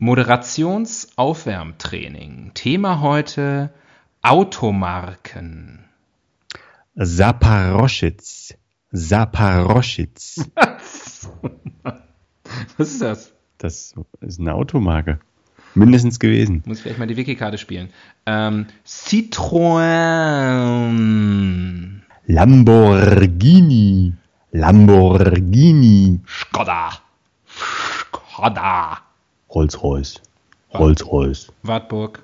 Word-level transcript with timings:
Moderationsaufwärmtraining. 0.00 2.52
Thema 2.54 3.00
heute 3.00 3.70
Automarken. 4.22 5.86
Saparoschitz. 6.94 8.54
Saparoschitz. 8.92 10.48
Was 12.76 12.92
ist 12.92 13.02
das? 13.02 13.32
Das 13.58 13.96
ist 14.20 14.38
eine 14.38 14.54
Automarke. 14.54 15.18
Mindestens 15.74 16.20
gewesen. 16.20 16.62
Muss 16.64 16.80
vielleicht 16.80 17.00
mal 17.00 17.08
die 17.08 17.16
Wikikarte 17.16 17.58
spielen. 17.58 17.88
Ähm, 18.24 18.66
Citroën. 18.86 19.82
Lamborghini. 22.26 24.12
Lamborghini. 24.52 26.20
Skoda. 26.24 26.90
Skoda. 27.48 29.07
Rolls-Royce. 29.54 30.20
Rolls-Royce. 30.74 31.50
Wartburg. 31.62 32.22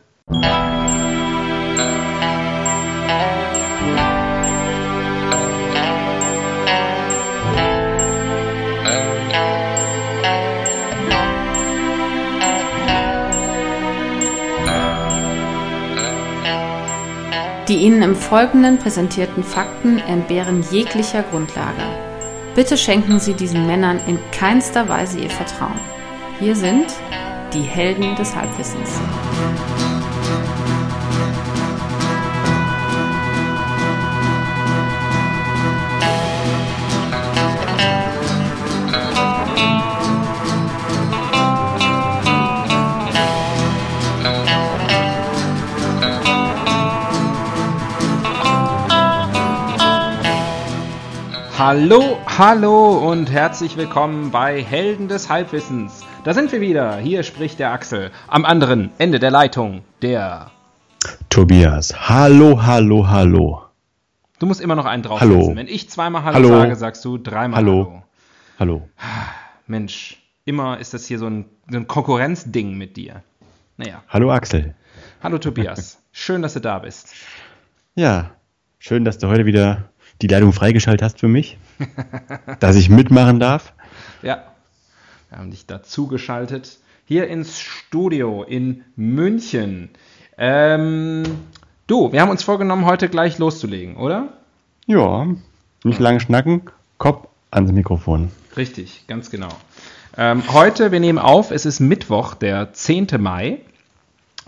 Die 17.69 17.77
Ihnen 17.77 18.03
im 18.03 18.15
Folgenden 18.15 18.79
präsentierten 18.79 19.43
Fakten 19.43 19.99
entbehren 19.99 20.63
jeglicher 20.71 21.23
Grundlage. 21.23 21.83
Bitte 22.55 22.77
schenken 22.77 23.19
Sie 23.19 23.33
diesen 23.33 23.67
Männern 23.67 23.99
in 24.07 24.19
keinster 24.31 24.91
Weise 24.91 25.19
Ihr 25.19 25.31
Vertrauen. 25.31 25.94
Hier 26.41 26.57
sind 26.57 26.87
die 27.53 27.63
Helden 27.63 28.17
des 28.17 28.35
Halbwissens. 28.35 28.91
Hallo, 51.57 52.19
hallo 52.27 53.09
und 53.09 53.31
herzlich 53.31 53.77
willkommen 53.77 54.33
bei 54.33 54.61
Helden 54.63 55.07
des 55.07 55.31
Halbwissens. 55.31 56.04
Da 56.25 56.33
sind 56.33 56.53
wir 56.53 56.63
wieder. 56.63 56.97
Hier 56.97 57.23
spricht 57.23 57.59
der 57.59 57.73
Axel. 57.73 58.11
Am 58.29 58.47
anderen 58.47 58.93
Ende 58.97 59.19
der 59.19 59.31
Leitung 59.31 59.83
der. 60.01 60.51
Tobias. 61.29 62.09
Hallo, 62.09 62.63
hallo, 62.63 63.07
hallo. 63.09 63.63
Du 64.39 64.47
musst 64.47 64.63
immer 64.63 64.75
noch 64.75 64.87
einen 64.87 65.03
draufsetzen. 65.03 65.37
Hallo. 65.37 65.55
Wenn 65.55 65.69
ich 65.69 65.91
zweimal 65.91 66.25
Hallo, 66.25 66.49
Hallo. 66.49 66.61
sage, 66.61 66.77
sagst 66.77 67.05
du 67.05 67.19
dreimal 67.19 67.59
Hallo. 67.59 68.03
Hallo. 68.59 68.89
Hallo. 68.89 68.89
Mensch, 69.67 70.17
immer 70.47 70.79
ist 70.81 70.95
das 70.95 71.05
hier 71.05 71.19
so 71.19 71.27
ein, 71.27 71.45
so 71.71 71.77
ein 71.77 71.87
Konkurrenzding 71.87 72.73
mit 72.73 72.97
dir. 72.97 73.23
Naja. 73.77 74.03
Hallo 74.09 74.33
Axel. 74.33 74.75
Hallo 75.23 75.37
Tobias. 75.37 75.99
Schön, 76.13 76.41
dass 76.41 76.55
du 76.55 76.61
da 76.61 76.79
bist. 76.79 77.13
Ja, 77.97 78.31
schön, 78.79 79.05
dass 79.05 79.19
du 79.19 79.29
heute 79.29 79.45
wieder 79.45 79.91
die 80.23 80.27
Leitung 80.29 80.55
freigeschaltet 80.55 81.03
hast 81.03 81.21
für 81.21 81.29
mich. 81.29 81.59
dass 82.61 82.77
ich 82.77 82.89
mitmachen 82.89 83.41
darf. 83.41 83.75
Ja. 84.23 84.54
Wir 85.35 85.41
haben 85.41 85.51
dich 85.51 85.67
dazu 85.67 86.07
geschaltet. 86.07 86.79
Hier 87.07 87.27
ins 87.27 87.59
Studio 87.59 88.45
in 88.45 88.85
München. 88.95 89.89
Ähm, 90.39 91.25
du, 91.89 92.13
wir 92.13 92.21
haben 92.21 92.31
uns 92.31 92.45
vorgenommen, 92.45 92.85
heute 92.87 93.09
gleich 93.09 93.39
loszulegen, 93.39 93.97
oder? 93.97 94.35
Ja, 94.87 95.27
nicht 95.83 95.99
lange 95.99 96.21
schnacken, 96.21 96.63
Kopf 96.99 97.27
ans 97.51 97.73
Mikrofon. 97.73 98.31
Richtig, 98.57 99.09
ganz 99.09 99.29
genau. 99.29 99.49
Ähm, 100.17 100.45
heute, 100.53 100.93
wir 100.93 101.01
nehmen 101.01 101.19
auf, 101.19 101.51
es 101.51 101.67
ist 101.67 101.81
Mittwoch, 101.81 102.35
der 102.35 102.73
10. 102.73 103.09
Mai. 103.19 103.59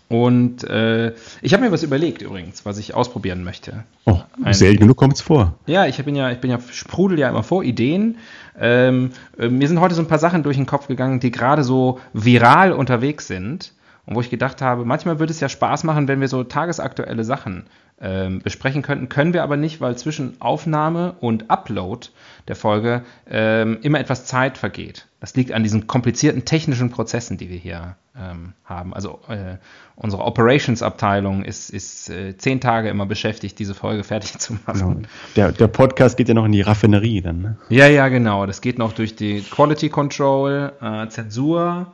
Und 0.08 0.62
äh, 0.64 1.14
ich 1.42 1.52
habe 1.52 1.64
mir 1.64 1.72
was 1.72 1.82
überlegt 1.82 2.22
übrigens, 2.22 2.64
was 2.64 2.78
ich 2.78 2.94
ausprobieren 2.94 3.42
möchte. 3.42 3.82
Oh, 4.04 4.20
Ein- 4.42 4.54
selten 4.54 4.80
genug 4.80 4.96
kommt's 4.96 5.20
vor. 5.20 5.54
Ja, 5.66 5.86
ich 5.86 5.96
bin 6.04 6.14
ja, 6.14 6.30
ich 6.30 6.38
bin 6.38 6.50
ja, 6.50 6.58
sprudel 6.70 7.18
ja 7.18 7.28
immer 7.28 7.42
vor 7.42 7.64
Ideen. 7.64 8.18
Ähm, 8.58 9.10
äh, 9.36 9.48
mir 9.48 9.66
sind 9.66 9.80
heute 9.80 9.94
so 9.96 10.02
ein 10.02 10.06
paar 10.08 10.20
Sachen 10.20 10.44
durch 10.44 10.56
den 10.56 10.66
Kopf 10.66 10.86
gegangen, 10.86 11.18
die 11.18 11.32
gerade 11.32 11.64
so 11.64 11.98
viral 12.12 12.72
unterwegs 12.72 13.26
sind. 13.26 13.72
Und 14.06 14.14
wo 14.14 14.20
ich 14.20 14.30
gedacht 14.30 14.62
habe, 14.62 14.84
manchmal 14.84 15.18
würde 15.18 15.32
es 15.32 15.40
ja 15.40 15.48
Spaß 15.48 15.84
machen, 15.84 16.06
wenn 16.06 16.20
wir 16.20 16.28
so 16.28 16.44
tagesaktuelle 16.44 17.24
Sachen 17.24 17.66
ähm, 18.00 18.40
besprechen 18.40 18.82
könnten. 18.82 19.08
Können 19.08 19.32
wir 19.32 19.42
aber 19.42 19.56
nicht, 19.56 19.80
weil 19.80 19.96
zwischen 19.96 20.40
Aufnahme 20.40 21.16
und 21.20 21.50
Upload 21.50 22.08
der 22.46 22.54
Folge 22.54 23.02
ähm, 23.28 23.78
immer 23.82 23.98
etwas 23.98 24.24
Zeit 24.24 24.58
vergeht. 24.58 25.06
Das 25.18 25.34
liegt 25.34 25.50
an 25.52 25.62
diesen 25.62 25.86
komplizierten 25.86 26.44
technischen 26.44 26.90
Prozessen, 26.90 27.36
die 27.36 27.48
wir 27.48 27.56
hier 27.56 27.96
ähm, 28.16 28.52
haben. 28.64 28.94
Also 28.94 29.20
äh, 29.28 29.56
unsere 29.96 30.24
Operations-Abteilung 30.24 31.42
ist, 31.42 31.70
ist 31.70 32.10
äh, 32.10 32.36
zehn 32.36 32.60
Tage 32.60 32.90
immer 32.90 33.06
beschäftigt, 33.06 33.58
diese 33.58 33.74
Folge 33.74 34.04
fertig 34.04 34.38
zu 34.38 34.56
machen. 34.66 34.94
Genau. 34.94 35.08
Der, 35.34 35.52
der 35.52 35.68
Podcast 35.68 36.16
geht 36.16 36.28
ja 36.28 36.34
noch 36.34 36.44
in 36.44 36.52
die 36.52 36.60
Raffinerie 36.60 37.22
dann. 37.22 37.40
Ne? 37.40 37.56
Ja, 37.70 37.86
ja, 37.86 38.08
genau. 38.08 38.46
Das 38.46 38.60
geht 38.60 38.78
noch 38.78 38.92
durch 38.92 39.16
die 39.16 39.40
Quality 39.40 39.88
Control, 39.88 40.72
äh, 40.80 41.08
Zensur 41.08 41.92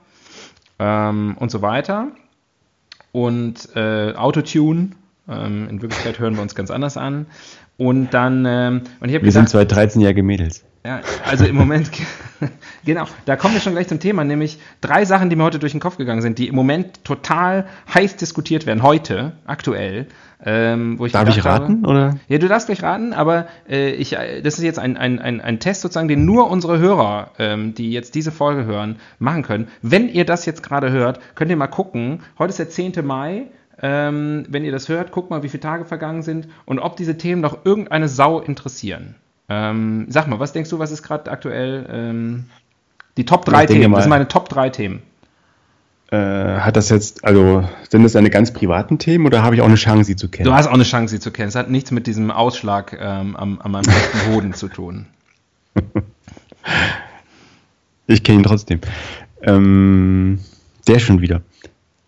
ähm, 0.82 1.37
und 1.38 1.50
so 1.50 1.62
weiter. 1.62 2.09
Und 3.12 3.69
äh, 3.76 4.15
Autotune. 4.15 4.91
Ähm, 5.28 5.69
in 5.69 5.81
Wirklichkeit 5.81 6.19
hören 6.19 6.34
wir 6.34 6.43
uns 6.43 6.56
ganz 6.56 6.70
anders 6.70 6.97
an. 6.97 7.26
Und 7.77 8.10
dann, 8.15 8.44
ähm, 8.47 8.83
und 9.00 9.09
ich 9.09 9.15
habe 9.15 9.25
Wir 9.25 9.33
sind 9.33 9.50
gedacht, 9.50 9.71
zwei 9.71 9.83
13-jährige 9.84 10.22
Mädels. 10.22 10.65
ja, 10.84 11.00
also 11.28 11.44
im 11.47 11.56
Moment, 11.56 11.91
genau, 12.84 13.06
da 13.25 13.37
kommen 13.37 13.55
wir 13.55 13.60
schon 13.60 13.72
gleich 13.72 13.88
zum 13.88 13.99
Thema, 13.99 14.25
nämlich 14.25 14.59
drei 14.81 15.05
Sachen, 15.05 15.31
die 15.31 15.37
mir 15.37 15.44
heute 15.44 15.59
durch 15.59 15.72
den 15.72 15.81
Kopf 15.81 15.97
gegangen 15.97 16.22
sind, 16.22 16.38
die 16.38 16.49
im 16.49 16.55
Moment 16.55 17.03
total 17.05 17.66
heiß 17.93 18.16
diskutiert 18.16 18.66
werden, 18.66 18.83
heute, 18.83 19.33
aktuell. 19.47 20.06
Ähm, 20.44 20.99
wo 20.99 21.06
ich 21.06 21.12
Darf 21.12 21.28
ich 21.28 21.37
gedacht 21.37 21.49
habe- 21.53 21.65
raten? 21.66 21.84
Oder? 21.87 22.16
ja, 22.27 22.38
du 22.38 22.49
darfst 22.49 22.66
gleich 22.66 22.83
raten, 22.83 23.12
aber 23.12 23.47
äh, 23.69 23.93
ich, 23.93 24.15
äh, 24.19 24.43
das 24.43 24.59
ist 24.59 24.65
jetzt 24.65 24.81
ein, 24.81 24.97
ein, 24.97 25.21
ein, 25.21 25.41
ein 25.41 25.60
Test 25.60 25.83
sozusagen, 25.83 26.09
den 26.09 26.25
nur 26.25 26.50
unsere 26.50 26.81
Hörer, 26.81 27.31
ähm, 27.39 27.75
die 27.77 27.93
jetzt 27.93 28.16
diese 28.16 28.33
Folge 28.33 28.65
hören, 28.65 28.97
machen 29.21 29.44
können. 29.44 29.69
Wenn 29.83 30.09
ihr 30.09 30.25
das 30.25 30.44
jetzt 30.44 30.65
gerade 30.65 30.91
hört, 30.91 31.21
könnt 31.37 31.53
ihr 31.53 31.56
mal 31.56 31.69
gucken. 31.69 32.22
Heute 32.41 32.50
ist 32.50 32.59
der 32.59 32.69
10. 32.71 32.93
Mai. 33.06 33.44
Ähm, 33.82 34.44
wenn 34.48 34.65
ihr 34.65 34.70
das 34.72 34.88
hört, 34.88 35.10
guckt 35.10 35.31
mal, 35.31 35.43
wie 35.43 35.48
viele 35.48 35.60
Tage 35.60 35.84
vergangen 35.84 36.22
sind 36.22 36.48
und 36.66 36.78
ob 36.78 36.97
diese 36.97 37.19
Themen 37.19 37.41
noch 37.41 37.65
irgendeine 37.65 38.09
Sau 38.09 38.41
interessieren. 38.41 39.16
Ähm, 39.48 40.06
sag 40.09 40.28
mal, 40.28 40.38
was 40.38 40.53
denkst 40.53 40.70
du, 40.70 40.78
was 40.78 40.93
ist 40.93 41.03
gerade 41.03 41.31
aktuell 41.31 41.87
ähm, 41.91 42.44
die 43.16 43.25
Top 43.25 43.44
3 43.44 43.62
Ich 43.62 43.66
denke 43.69 43.82
Themen? 43.82 43.94
Das 43.94 44.04
sind 44.04 44.10
mal- 44.10 44.16
meine 44.19 44.28
Top 44.28 44.48
3 44.48 44.71
Themen. 44.71 45.03
Äh, 46.12 46.16
hat 46.60 46.76
das 46.76 46.91
jetzt, 46.91 47.25
also 47.25 47.66
sind 47.88 48.03
das 48.04 48.12
deine 48.12 48.28
ganz 48.31 48.53
privaten 48.53 48.98
Themen 48.98 49.26
oder 49.26 49.42
habe 49.42 49.54
ich 49.56 49.62
auch 49.62 49.66
eine 49.66 49.76
Chance, 49.76 50.04
sie 50.04 50.16
zu 50.16 50.28
kennen? 50.28 50.44
Du 50.44 50.54
hast 50.54 50.66
auch 50.69 50.75
eine 50.75 50.82
Chance, 50.84 51.12
sie 51.15 51.21
zu 51.21 51.31
kennen. 51.32 51.48
Es 51.48 51.54
hat 51.54 51.71
nichts 51.71 51.91
mit 51.91 52.06
diesem 52.06 52.31
Ausschlag 52.31 52.97
ähm, 53.00 53.34
am, 53.34 53.59
an 53.60 53.71
meinem 53.72 53.87
rechten 53.87 54.19
Hoden 54.32 54.53
zu 54.54 54.69
tun. 54.69 55.06
Ich 58.06 58.22
kenne 58.22 58.38
ihn 58.41 58.44
trotzdem. 58.44 58.81
Ähm, 59.42 60.38
der 60.87 60.98
schon 60.98 61.21
wieder. 61.21 61.41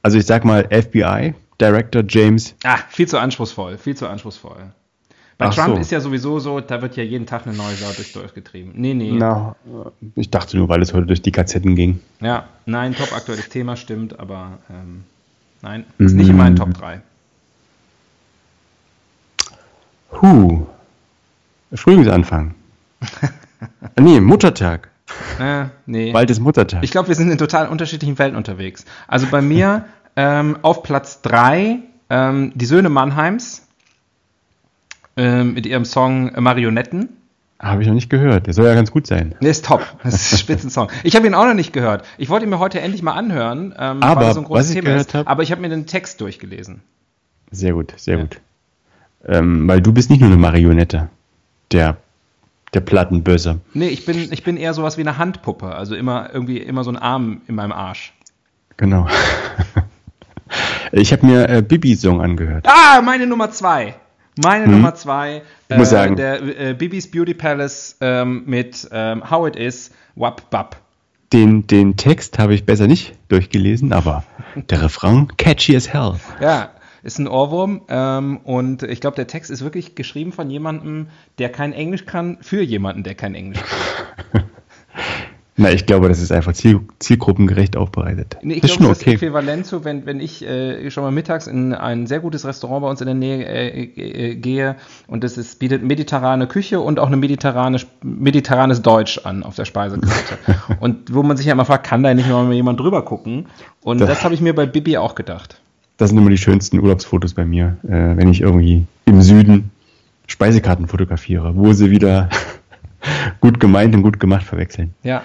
Also 0.03 0.19
ich 0.19 0.27
sag 0.27 0.45
mal 0.45 0.69
FBI, 0.71 1.35
Director 1.69 2.03
James. 2.09 2.55
Ah, 2.65 2.79
viel 2.89 3.09
zu 3.09 3.19
anspruchsvoll, 3.19 3.79
viel 3.79 3.97
zu 3.97 4.07
anspruchsvoll. 4.09 4.73
Bei 5.37 5.47
Ach 5.47 5.55
Trump 5.55 5.75
so. 5.75 5.81
ist 5.81 5.91
ja 5.91 6.01
sowieso 6.01 6.39
so, 6.39 6.61
da 6.61 6.81
wird 6.81 6.97
ja 6.97 7.03
jeden 7.03 7.27
Tag 7.27 7.47
eine 7.47 7.57
neue 7.57 7.75
Sau 7.75 7.91
durchs 7.93 8.13
Dorf 8.13 8.35
getrieben. 8.35 8.71
Nee, 8.77 8.95
nee. 8.95 9.13
Na, 9.13 9.57
ich 10.15 10.31
dachte 10.31 10.57
nur, 10.57 10.69
weil 10.69 10.81
es 10.81 10.95
heute 10.95 11.07
durch 11.07 11.23
die 11.23 11.33
Gazetten 11.33 11.75
ging. 11.75 12.01
Ja, 12.21 12.45
nein, 12.67 12.95
top 12.95 13.13
aktuelles 13.13 13.49
Thema 13.49 13.77
stimmt, 13.77 14.19
aber 14.21 14.59
ähm, 14.71 15.03
nein, 15.63 15.85
ist 15.99 16.13
nicht 16.15 16.29
in 16.29 16.37
Mm. 16.37 16.39
meinen 16.39 16.57
Top 16.57 16.73
3. 16.75 17.01
Huh. 20.21 20.67
Frühlingsanfang. 21.73 22.55
Nee, 23.99 24.21
Muttertag. 24.21 24.89
Äh, 25.39 25.67
nee. 25.87 26.13
Bald 26.13 26.29
ist 26.31 26.41
Muttertag. 26.41 26.83
Ich 26.85 26.91
glaube, 26.91 27.09
wir 27.09 27.15
sind 27.15 27.31
in 27.31 27.39
total 27.39 27.69
unterschiedlichen 27.69 28.19
Welten 28.19 28.37
unterwegs. 28.37 28.85
Also 29.09 29.27
bei 29.31 29.41
mir 29.41 29.85
ähm, 30.17 30.59
auf 30.63 30.83
Platz 30.83 31.23
3 31.23 31.79
ähm, 32.11 32.53
die 32.55 32.67
Söhne 32.67 32.89
Mannheims 32.89 33.67
ähm, 35.17 35.55
mit 35.55 35.67
ihrem 35.67 35.85
Song 35.85 36.33
Marionetten. 36.41 37.09
Habe 37.61 37.83
ich 37.83 37.89
noch 37.89 37.95
nicht 37.95 38.11
gehört. 38.11 38.47
Der 38.47 38.53
soll 38.53 38.67
ja 38.67 38.75
ganz 38.75 38.91
gut 38.91 39.07
sein. 39.07 39.35
Der 39.41 39.51
ist 39.51 39.65
top. 39.65 39.85
Das 40.03 40.15
ist 40.15 40.33
ein 40.33 40.39
Spitzensong. 40.39 40.89
Ich 41.05 41.17
habe 41.17 41.27
ihn 41.27 41.35
auch 41.35 41.47
noch 41.47 41.55
nicht 41.55 41.73
gehört. 41.73 42.05
Ich 42.19 42.29
wollte 42.29 42.45
ihn 42.47 42.51
mir 42.51 42.59
heute 42.59 42.81
endlich 42.81 43.03
mal 43.03 43.13
anhören, 43.15 43.75
ähm, 43.79 44.03
Aber 44.03 44.21
weil 44.21 44.29
er 44.29 44.35
so 44.35 44.41
ein 44.41 44.47
großes 44.47 44.73
Thema 44.73 44.97
ist. 44.97 45.15
hab- 45.15 45.29
Aber 45.29 45.43
ich 45.43 45.51
habe 45.53 45.61
mir 45.63 45.69
den 45.71 45.87
Text 45.87 46.21
durchgelesen. 46.21 46.83
Sehr 47.51 47.73
gut, 47.73 47.95
sehr 47.97 48.17
Ja. 48.17 48.23
gut. 48.23 48.41
Ähm, 49.27 49.67
weil 49.69 49.81
du 49.81 49.93
bist 49.93 50.11
nicht 50.11 50.21
nur 50.21 50.29
eine 50.29 50.37
Marionette. 50.37 51.09
Der, 51.73 51.97
der 52.75 52.81
Plattenböse. 52.81 53.61
Nee, 53.73 53.89
ich 53.89 54.05
bin, 54.05 54.31
ich 54.33 54.43
bin 54.43 54.57
eher 54.59 54.75
sowas 54.75 54.99
wie 54.99 55.03
eine 55.03 55.17
Handpuppe. 55.17 55.75
Also 55.75 55.95
immer 55.95 56.31
irgendwie 56.35 56.59
immer 56.59 56.85
so 56.85 56.91
ein 56.91 56.99
Arm 56.99 57.41
in 57.47 57.55
meinem 57.55 57.73
Arsch. 57.73 58.13
Genau. 58.77 59.07
Ich 60.93 61.13
habe 61.13 61.27
mir 61.27 61.49
äh, 61.49 61.63
Bibi-Song 61.63 62.21
angehört. 62.21 62.67
Ah, 62.69 63.01
meine 63.03 63.27
Nummer 63.27 63.51
zwei. 63.51 63.95
Meine 64.43 64.65
Hm. 64.67 64.73
Nummer 64.73 64.95
zwei. 64.95 65.43
Ich 65.69 65.77
muss 65.77 65.91
sagen- 65.91 66.17
Der 66.17 66.43
äh, 66.43 66.75
Bibis 66.75 67.11
Beauty 67.11 67.35
Palace 67.35 67.97
ähm, 68.01 68.43
mit 68.47 68.89
ähm, 68.93 69.29
How 69.31 69.49
It 69.49 69.57
Is, 69.57 69.91
Wap 70.17 70.51
Bap. 70.51 70.77
Den, 71.33 71.67
den 71.67 71.97
Text 71.97 72.39
habe 72.39 72.55
ich 72.55 72.65
besser 72.67 72.87
nicht 72.87 73.15
durchgelesen, 73.29 73.93
aber 73.93 74.25
der 74.71 74.83
Refrain 74.83 75.29
catchy 75.37 75.75
as 75.77 75.93
hell. 75.93 76.15
Ja, 76.41 76.71
ist 77.03 77.19
ein 77.19 77.27
Ohrwurm. 77.29 77.83
Ähm, 77.89 78.39
und 78.45 78.83
ich 78.85 79.01
glaube, 79.01 79.17
der 79.17 79.27
Text 79.27 79.51
ist 79.51 79.63
wirklich 79.63 79.95
geschrieben 79.95 80.33
von 80.33 80.49
jemandem, 80.51 81.09
der 81.39 81.49
kein 81.51 81.73
Englisch 81.73 82.05
kann, 82.07 82.39
für 82.41 82.63
jemanden, 82.63 83.03
der 83.03 83.15
kein 83.15 83.35
Englisch 83.35 83.61
kann. 84.33 84.45
Na, 85.57 85.71
ich 85.71 85.87
glaube, 85.87 86.09
das 86.09 86.21
ist 86.21 86.33
einfach 86.33 86.53
ziel, 86.53 86.81
zielgruppengerecht 86.99 87.77
aufbereitet. 87.77 88.37
Nee, 88.43 88.55
ich 88.55 88.65
ist 88.65 88.71
glaube, 88.71 88.83
schon 88.83 88.89
das 88.89 88.99
ist 88.99 89.03
okay. 89.07 89.15
äquivalent 89.15 89.67
zu, 89.67 89.85
wenn, 89.85 90.05
wenn 90.05 90.19
ich 90.19 90.45
äh, 90.45 90.91
schon 90.91 91.05
mal 91.05 91.13
mittags 91.13 91.47
in 91.47 91.73
ein 91.73 92.09
sehr 92.09 92.19
gutes 92.19 92.45
Restaurant 92.45 92.83
bei 92.83 92.91
uns 92.91 93.01
in 93.01 93.07
der 93.07 93.15
Nähe 93.15 93.45
äh, 93.47 93.83
äh, 93.85 94.35
gehe 94.35 94.75
und 95.07 95.23
das 95.23 95.39
ist, 95.39 95.61
bietet 95.61 95.85
mediterrane 95.85 96.49
Küche 96.49 96.81
und 96.81 96.99
auch 96.99 97.07
eine 97.07 97.17
mediterrane, 97.17 97.79
mediterranes 98.03 98.83
Deutsch 98.83 99.21
an 99.23 99.45
auf 99.45 99.55
der 99.55 99.65
Speisekarte. 99.65 100.39
und 100.81 101.15
wo 101.15 101.23
man 101.23 101.37
sich 101.37 101.47
ja 101.47 101.53
immer 101.53 101.65
fragt, 101.65 101.87
kann 101.87 102.03
da 102.03 102.13
nicht 102.15 102.29
mal 102.29 102.53
jemand 102.53 102.81
drüber 102.81 103.05
gucken? 103.05 103.47
Und 103.83 104.01
Das- 104.01 104.09
das 104.09 104.25
habe 104.25 104.35
ich 104.35 104.41
mir 104.41 104.55
bei 104.57 104.67
Bibi 104.67 104.97
auch 104.99 105.15
gedacht. 105.15 105.61
Das 105.99 106.11
sind 106.11 106.19
immer 106.19 106.31
die 106.31 106.39
schönsten 106.39 106.81
Urlaubsfotos 106.81 107.35
bei 107.35 107.45
mir, 107.45 107.77
äh, 107.85 108.17
wenn 108.17 108.29
ich 108.29 108.41
irgendwie 108.41 108.87
im 109.05 109.23
Süden 109.23 109.71
Speisekarten 110.27 110.89
fotografiere, 110.89 111.55
wo 111.55 111.73
sie 111.75 111.91
wieder 111.93 112.29
gut 113.41 113.61
gemeint 113.61 113.95
und 113.95 114.03
gut 114.03 114.21
gemacht 114.21 114.45
verwechseln. 114.45 114.95
Ja, 115.03 115.23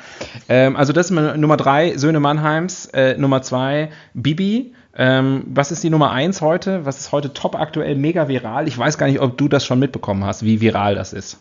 ähm, 0.48 0.76
also 0.76 0.94
das 0.94 1.08
ist 1.08 1.12
meine 1.12 1.38
Nummer 1.38 1.58
drei, 1.58 1.98
Söhne 1.98 2.20
Mannheims. 2.20 2.86
Äh, 2.88 3.18
Nummer 3.18 3.42
zwei, 3.42 3.90
Bibi. 4.14 4.74
Ähm, 4.96 5.44
was 5.48 5.72
ist 5.72 5.84
die 5.84 5.90
Nummer 5.90 6.12
eins 6.12 6.42
heute? 6.42 6.86
Was 6.86 7.00
ist 7.00 7.12
heute 7.12 7.34
top 7.34 7.56
aktuell, 7.56 7.96
mega 7.96 8.28
viral? 8.28 8.68
Ich 8.68 8.78
weiß 8.78 8.98
gar 8.98 9.08
nicht, 9.08 9.22
ob 9.22 9.38
du 9.38 9.48
das 9.48 9.66
schon 9.66 9.80
mitbekommen 9.80 10.26
hast, 10.26 10.44
wie 10.44 10.62
viral 10.62 10.96
das 10.96 11.14
ist. 11.14 11.40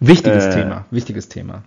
Wichtiges 0.00 0.46
Äh. 0.46 0.50
Thema, 0.50 0.84
wichtiges 0.90 1.28
Thema. 1.28 1.62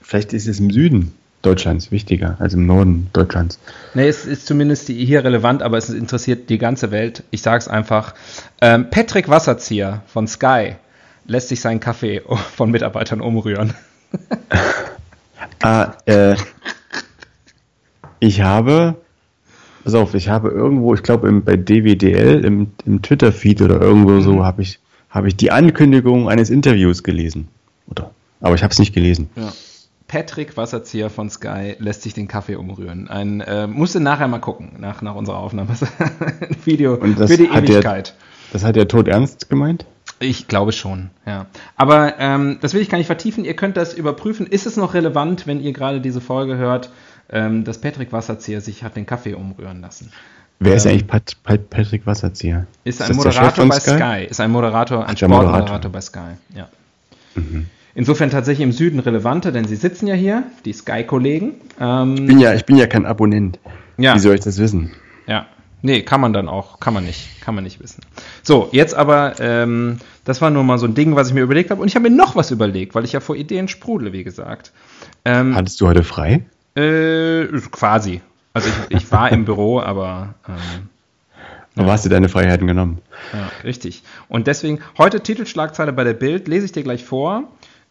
Vielleicht 0.00 0.32
ist 0.32 0.48
es 0.48 0.58
im 0.60 0.70
Süden 0.70 1.12
Deutschlands 1.42 1.92
wichtiger 1.92 2.36
als 2.40 2.54
im 2.54 2.66
Norden 2.66 3.10
Deutschlands. 3.12 3.58
Nee, 3.92 4.08
es 4.08 4.24
ist 4.24 4.46
zumindest 4.46 4.88
hier 4.88 5.22
relevant, 5.22 5.62
aber 5.62 5.76
es 5.76 5.90
interessiert 5.90 6.48
die 6.48 6.58
ganze 6.58 6.90
Welt. 6.90 7.22
Ich 7.30 7.42
sage 7.42 7.58
es 7.58 7.68
einfach. 7.68 8.14
Ähm, 8.60 8.88
Patrick 8.90 9.28
Wasserzieher 9.28 10.02
von 10.06 10.26
Sky 10.26 10.76
lässt 11.26 11.48
sich 11.48 11.60
seinen 11.60 11.80
Kaffee 11.80 12.22
von 12.56 12.70
Mitarbeitern 12.70 13.20
umrühren. 13.20 13.74
Ah, 15.62 15.94
äh, 16.04 16.36
ich 18.20 18.40
habe, 18.42 18.96
pass 19.82 19.94
auf, 19.94 20.14
ich 20.14 20.28
habe 20.28 20.50
irgendwo, 20.50 20.94
ich 20.94 21.02
glaube 21.02 21.30
bei 21.40 21.56
DWDL 21.56 22.44
im, 22.44 22.72
im 22.84 23.00
Twitter-Feed 23.02 23.62
oder 23.62 23.80
irgendwo 23.80 24.20
so, 24.20 24.44
habe 24.44 24.62
ich, 24.62 24.78
habe 25.10 25.28
ich 25.28 25.36
die 25.36 25.50
Ankündigung 25.50 26.28
eines 26.28 26.50
Interviews 26.50 27.02
gelesen. 27.02 27.48
Oder, 27.88 28.10
aber 28.40 28.54
ich 28.54 28.62
habe 28.62 28.72
es 28.72 28.78
nicht 28.78 28.92
gelesen. 28.94 29.30
Ja. 29.36 29.52
Patrick 30.06 30.56
Wasserzieher 30.56 31.08
von 31.08 31.30
Sky 31.30 31.76
lässt 31.78 32.02
sich 32.02 32.12
den 32.14 32.28
Kaffee 32.28 32.56
umrühren. 32.56 33.08
Ein, 33.08 33.40
äh, 33.40 33.66
musste 33.66 34.00
nachher 34.00 34.28
mal 34.28 34.40
gucken, 34.40 34.72
nach, 34.78 35.00
nach 35.02 35.14
unserer 35.14 35.38
Aufnahme. 35.38 35.70
Ein 35.98 36.56
Video 36.64 36.96
für 36.96 37.36
die 37.36 37.48
hat 37.48 37.66
der- 37.68 37.76
Ewigkeit. 37.76 38.14
Das 38.52 38.64
hat 38.64 38.76
er 38.76 38.86
tot 38.86 39.08
ernst 39.08 39.48
gemeint? 39.48 39.86
Ich 40.24 40.48
glaube 40.48 40.72
schon, 40.72 41.10
ja. 41.26 41.46
Aber 41.76 42.18
ähm, 42.18 42.58
das 42.60 42.74
will 42.74 42.80
ich 42.80 42.88
gar 42.88 42.98
nicht 42.98 43.06
vertiefen. 43.06 43.44
Ihr 43.44 43.54
könnt 43.54 43.76
das 43.76 43.94
überprüfen. 43.94 44.46
Ist 44.46 44.66
es 44.66 44.76
noch 44.76 44.94
relevant, 44.94 45.46
wenn 45.46 45.60
ihr 45.62 45.72
gerade 45.72 46.00
diese 46.00 46.20
Folge 46.20 46.56
hört, 46.56 46.90
ähm, 47.30 47.64
dass 47.64 47.78
Patrick 47.80 48.12
Wasserzieher 48.12 48.60
sich 48.60 48.82
hat 48.82 48.96
den 48.96 49.06
Kaffee 49.06 49.34
umrühren 49.34 49.80
lassen? 49.80 50.12
Wer 50.60 50.76
ist 50.76 50.86
Ähm, 50.86 50.92
eigentlich 50.92 51.06
Pat, 51.06 51.36
Pat, 51.42 51.70
Patrick 51.70 52.06
Wasserzieher? 52.06 52.66
Ist 52.84 53.00
das 53.00 53.10
ein 53.10 53.16
Moderator 53.16 53.66
bei 53.66 53.80
Sky? 53.80 54.26
Ist 54.28 54.40
ein 54.40 54.50
Moderator, 54.50 55.06
ein 55.06 55.16
Sportmoderator 55.16 55.60
Moderator. 55.60 55.88
Mhm. 55.88 55.92
bei 55.92 56.00
Sky, 56.00 56.18
ja. 56.54 56.68
Insofern 57.96 58.30
tatsächlich 58.30 58.64
im 58.64 58.72
Süden 58.72 58.98
relevanter, 59.00 59.52
denn 59.52 59.66
sie 59.66 59.76
sitzen 59.76 60.06
ja 60.06 60.14
hier, 60.14 60.44
die 60.64 60.72
Sky-Kollegen. 60.72 61.54
Ich 61.72 62.26
bin 62.26 62.38
ja, 62.38 62.54
ich 62.54 62.64
bin 62.64 62.76
ja 62.76 62.86
kein 62.86 63.06
Abonnent. 63.06 63.58
ja. 63.98 64.14
Wie 64.14 64.18
soll 64.20 64.34
ich 64.34 64.40
das 64.40 64.58
wissen? 64.58 64.92
Ja. 65.26 65.46
Nee, 65.86 66.00
kann 66.00 66.18
man 66.18 66.32
dann 66.32 66.48
auch, 66.48 66.80
kann 66.80 66.94
man 66.94 67.04
nicht, 67.04 67.42
kann 67.42 67.54
man 67.54 67.62
nicht 67.62 67.78
wissen. 67.78 68.00
So, 68.42 68.70
jetzt 68.72 68.94
aber, 68.94 69.34
ähm, 69.38 69.98
das 70.24 70.40
war 70.40 70.48
nur 70.48 70.64
mal 70.64 70.78
so 70.78 70.86
ein 70.86 70.94
Ding, 70.94 71.14
was 71.14 71.28
ich 71.28 71.34
mir 71.34 71.42
überlegt 71.42 71.70
habe. 71.70 71.82
Und 71.82 71.88
ich 71.88 71.94
habe 71.94 72.08
mir 72.08 72.16
noch 72.16 72.36
was 72.36 72.50
überlegt, 72.50 72.94
weil 72.94 73.04
ich 73.04 73.12
ja 73.12 73.20
vor 73.20 73.36
Ideen 73.36 73.68
sprudle, 73.68 74.14
wie 74.14 74.24
gesagt. 74.24 74.72
Ähm, 75.26 75.54
Hattest 75.54 75.78
du 75.82 75.86
heute 75.86 76.02
frei? 76.02 76.42
äh, 76.74 77.44
quasi. 77.70 78.22
Also 78.54 78.70
ich, 78.88 78.96
ich 79.02 79.12
war 79.12 79.30
im 79.30 79.44
Büro, 79.44 79.78
aber 79.78 80.34
ähm, 80.48 80.88
Oder 81.82 81.92
hast 81.92 82.06
du 82.06 82.08
deine 82.08 82.30
Freiheiten 82.30 82.66
genommen? 82.66 83.02
ja, 83.34 83.50
richtig. 83.62 84.02
Und 84.30 84.46
deswegen, 84.46 84.80
heute 84.96 85.20
Titelschlagzeile 85.20 85.92
bei 85.92 86.04
der 86.04 86.14
Bild, 86.14 86.48
lese 86.48 86.64
ich 86.64 86.72
dir 86.72 86.82
gleich 86.82 87.04
vor. 87.04 87.44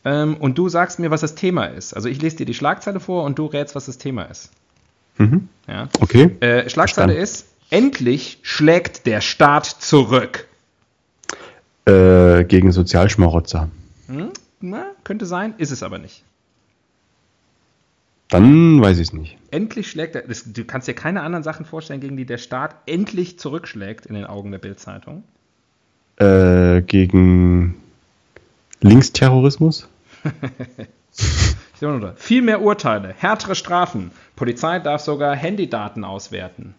Ähm, 0.04 0.36
und 0.38 0.58
du 0.58 0.68
sagst 0.68 0.98
mir, 0.98 1.12
was 1.12 1.22
das 1.22 1.36
Thema 1.36 1.66
ist. 1.66 1.94
Also 1.94 2.10
ich 2.10 2.20
lese 2.22 2.38
dir 2.38 2.46
die 2.48 2.56
Schlagzeile 2.56 3.00
vor 3.00 3.24
und 3.24 3.38
du 3.38 3.46
rätst, 3.46 3.76
was 3.76 3.86
das 3.86 4.00
Thema 4.00 4.24
ist. 4.24 4.50
Mhm. 5.20 5.48
Ja. 5.68 5.90
Okay. 6.00 6.32
Äh, 6.40 6.68
Schlagzeile 6.72 7.14
Verstanden. 7.14 7.22
ist, 7.22 7.46
endlich 7.74 8.38
schlägt 8.44 9.08
der 9.08 9.20
Staat 9.20 9.66
zurück. 9.66 10.48
Äh, 11.86 12.46
gegen 12.46 12.72
Sozialschmarotzer. 12.72 13.70
Hm? 14.08 14.30
Na, 14.62 14.92
könnte 15.04 15.26
sein, 15.26 15.56
ist 15.58 15.72
es 15.72 15.82
aber 15.82 15.98
nicht. 15.98 16.24
Dann 18.30 18.80
weiß 18.80 19.00
ich 19.00 19.08
es 19.08 19.14
nicht. 19.14 19.38
Endlich 19.52 19.90
schlägt 19.90 20.16
er, 20.16 20.22
das, 20.22 20.54
du 20.54 20.64
kannst 20.66 20.88
dir 20.88 20.94
keine 20.94 21.22
anderen 21.24 21.44
Sachen 21.44 21.66
vorstellen, 21.66 22.00
gegen 22.00 22.16
die 22.16 22.26
der 22.26 22.38
Staat 22.38 22.76
endlich 22.86 23.40
zurückschlägt 23.40 24.06
in 24.06 24.16
den 24.16 24.26
Augen 24.26 24.52
der 24.52 24.60
Bildzeitung. 24.60 25.24
Äh, 26.18 26.82
gegen 26.84 27.76
Linksterrorismus? 28.82 29.90
Ich 31.76 31.82
nur, 31.82 32.14
viel 32.16 32.42
mehr 32.42 32.62
Urteile, 32.62 33.14
härtere 33.16 33.56
Strafen. 33.56 34.12
Polizei 34.38 34.80
darf 34.80 35.02
sogar 35.02 35.36
Handydaten 35.36 36.06
auswerten. 36.06 36.76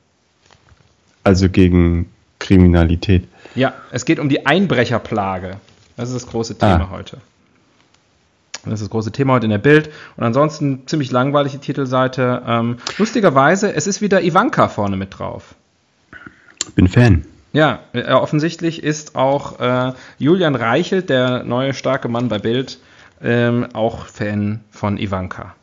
Also 1.24 1.48
gegen 1.48 2.10
Kriminalität. 2.38 3.26
Ja, 3.54 3.74
es 3.90 4.04
geht 4.04 4.18
um 4.18 4.28
die 4.28 4.46
Einbrecherplage. 4.46 5.56
Das 5.96 6.10
ist 6.10 6.14
das 6.24 6.26
große 6.26 6.58
Thema 6.58 6.82
Ah. 6.84 6.90
heute. 6.90 7.18
Das 8.64 8.74
ist 8.74 8.82
das 8.82 8.90
große 8.90 9.12
Thema 9.12 9.34
heute 9.34 9.44
in 9.46 9.50
der 9.50 9.58
Bild. 9.58 9.90
Und 10.16 10.24
ansonsten 10.24 10.86
ziemlich 10.86 11.10
langweilige 11.10 11.58
Titelseite. 11.60 12.42
Ähm, 12.46 12.78
lustigerweise, 12.98 13.72
es 13.74 13.86
ist 13.86 14.00
wieder 14.00 14.22
Ivanka 14.22 14.68
vorne 14.68 14.96
mit 14.96 15.18
drauf. 15.18 15.54
Bin 16.74 16.88
Fan. 16.88 17.24
Ja, 17.52 17.80
äh, 17.92 18.10
offensichtlich 18.12 18.82
ist 18.82 19.14
auch 19.16 19.60
äh, 19.60 19.92
Julian 20.18 20.54
Reichelt, 20.56 21.08
der 21.10 21.44
neue 21.44 21.72
starke 21.74 22.08
Mann 22.08 22.28
bei 22.28 22.38
Bild, 22.38 22.78
ähm, 23.22 23.68
auch 23.74 24.06
Fan 24.06 24.60
von 24.70 24.96
Ivanka, 24.98 25.54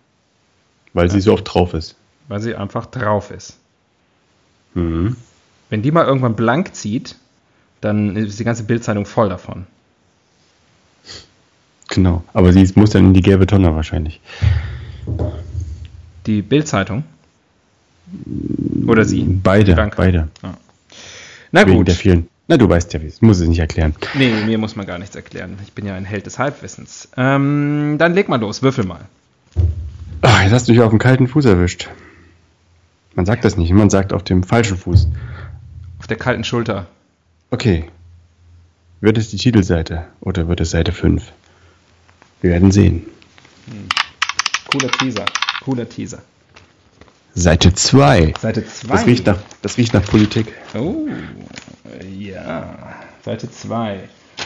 Weil 0.94 1.12
sie 1.12 1.20
so 1.22 1.34
oft 1.34 1.53
drauf 1.53 1.74
ist. 1.74 1.96
weil 2.30 2.39
sie 2.39 2.56
einfach 2.56 2.86
drauf 2.86 3.30
ist. 3.32 3.58
Mhm. 4.74 5.18
Wenn 5.72 5.82
die 5.82 5.92
mal 5.92 6.06
irgendwann 6.06 6.36
blank 6.36 6.75
zieht, 6.75 7.16
dann 7.80 8.18
ist 8.18 8.40
die 8.40 8.44
ganze 8.44 8.63
Bildzeitung 8.63 9.06
voll 9.06 9.30
davon. 9.30 9.66
Genau. 11.88 12.24
Aber 12.34 12.51
sie 12.51 12.70
muss 12.75 12.92
dann 12.92 13.06
in 13.06 13.13
die 13.13 13.22
gelbe 13.22 13.48
Tonne 13.48 13.74
wahrscheinlich. 13.74 14.20
Die 16.25 16.42
Bildzeitung? 16.42 17.06
Oder 18.86 19.06
sie? 19.06 19.24
Beide. 19.24 19.74
Danke. 19.74 19.96
Beide. 19.96 20.28
Na 21.54 21.66
Wegen 21.66 21.78
gut. 21.78 21.88
der 21.88 21.96
vielen. 21.96 22.28
Na, 22.50 22.58
du 22.58 22.68
weißt 22.68 22.92
ja, 22.94 23.01
wie 23.01 23.08
es. 23.08 23.22
Muss 23.22 23.40
es 23.40 23.48
nicht 23.48 23.60
erklären. 23.60 23.96
Nee, 24.13 24.34
mir 24.46 24.58
muss 24.58 24.75
man 24.75 24.86
gar 24.86 25.00
nichts 25.00 25.16
erklären. 25.16 25.58
Ich 25.63 25.72
bin 25.72 25.86
ja 25.86 25.96
ein 25.96 26.04
Held 26.04 26.25
des 26.25 26.38
Halbwissens. 26.38 27.08
Ähm, 27.16 27.96
dann 27.98 28.13
leg 28.13 28.28
mal 28.28 28.42
los, 28.42 28.62
würfel 28.62 28.84
mal. 28.86 29.06
Ah, 30.22 30.44
jetzt 30.44 30.51
hast 30.51 30.68
du 30.68 30.74
dich 30.74 30.82
auf 30.82 30.90
dem 30.90 31.00
kalten 31.00 31.30
Fuß 31.30 31.46
erwischt. 31.46 31.90
Man 33.16 33.25
sagt 33.25 33.46
das 33.46 33.56
nicht. 33.56 33.72
Man 33.72 33.90
sagt 33.90 34.12
auf 34.12 34.24
dem 34.24 34.44
falschen 34.44 34.78
Fuß. 34.78 35.08
Der 36.12 36.18
kalten 36.18 36.44
Schulter. 36.44 36.88
Okay. 37.51 37.86
Wird 39.00 39.18
es 39.18 39.30
die 39.30 39.38
Titelseite 39.38 40.08
oder 40.20 40.50
wird 40.50 40.60
es 40.60 40.72
Seite 40.72 40.91
5? 40.91 41.24
Wir 42.41 42.51
werden 42.51 42.74
sehen. 42.74 43.06
Cooler 44.70 44.91
Teaser. 44.91 45.24
Cooler 45.63 45.88
Teaser. 45.88 46.22
Seite 47.34 47.74
2. 47.74 48.34
Seite 48.41 48.65
2. 48.65 48.88
Das 48.89 49.06
riecht 49.06 49.25
nach, 49.25 49.38
das 49.62 49.77
riecht 49.77 49.94
nach 49.94 50.03
Politik. 50.03 50.48
Oh, 50.74 51.08
ja. 52.10 52.77
Seite 53.24 53.50
2. 53.50 54.00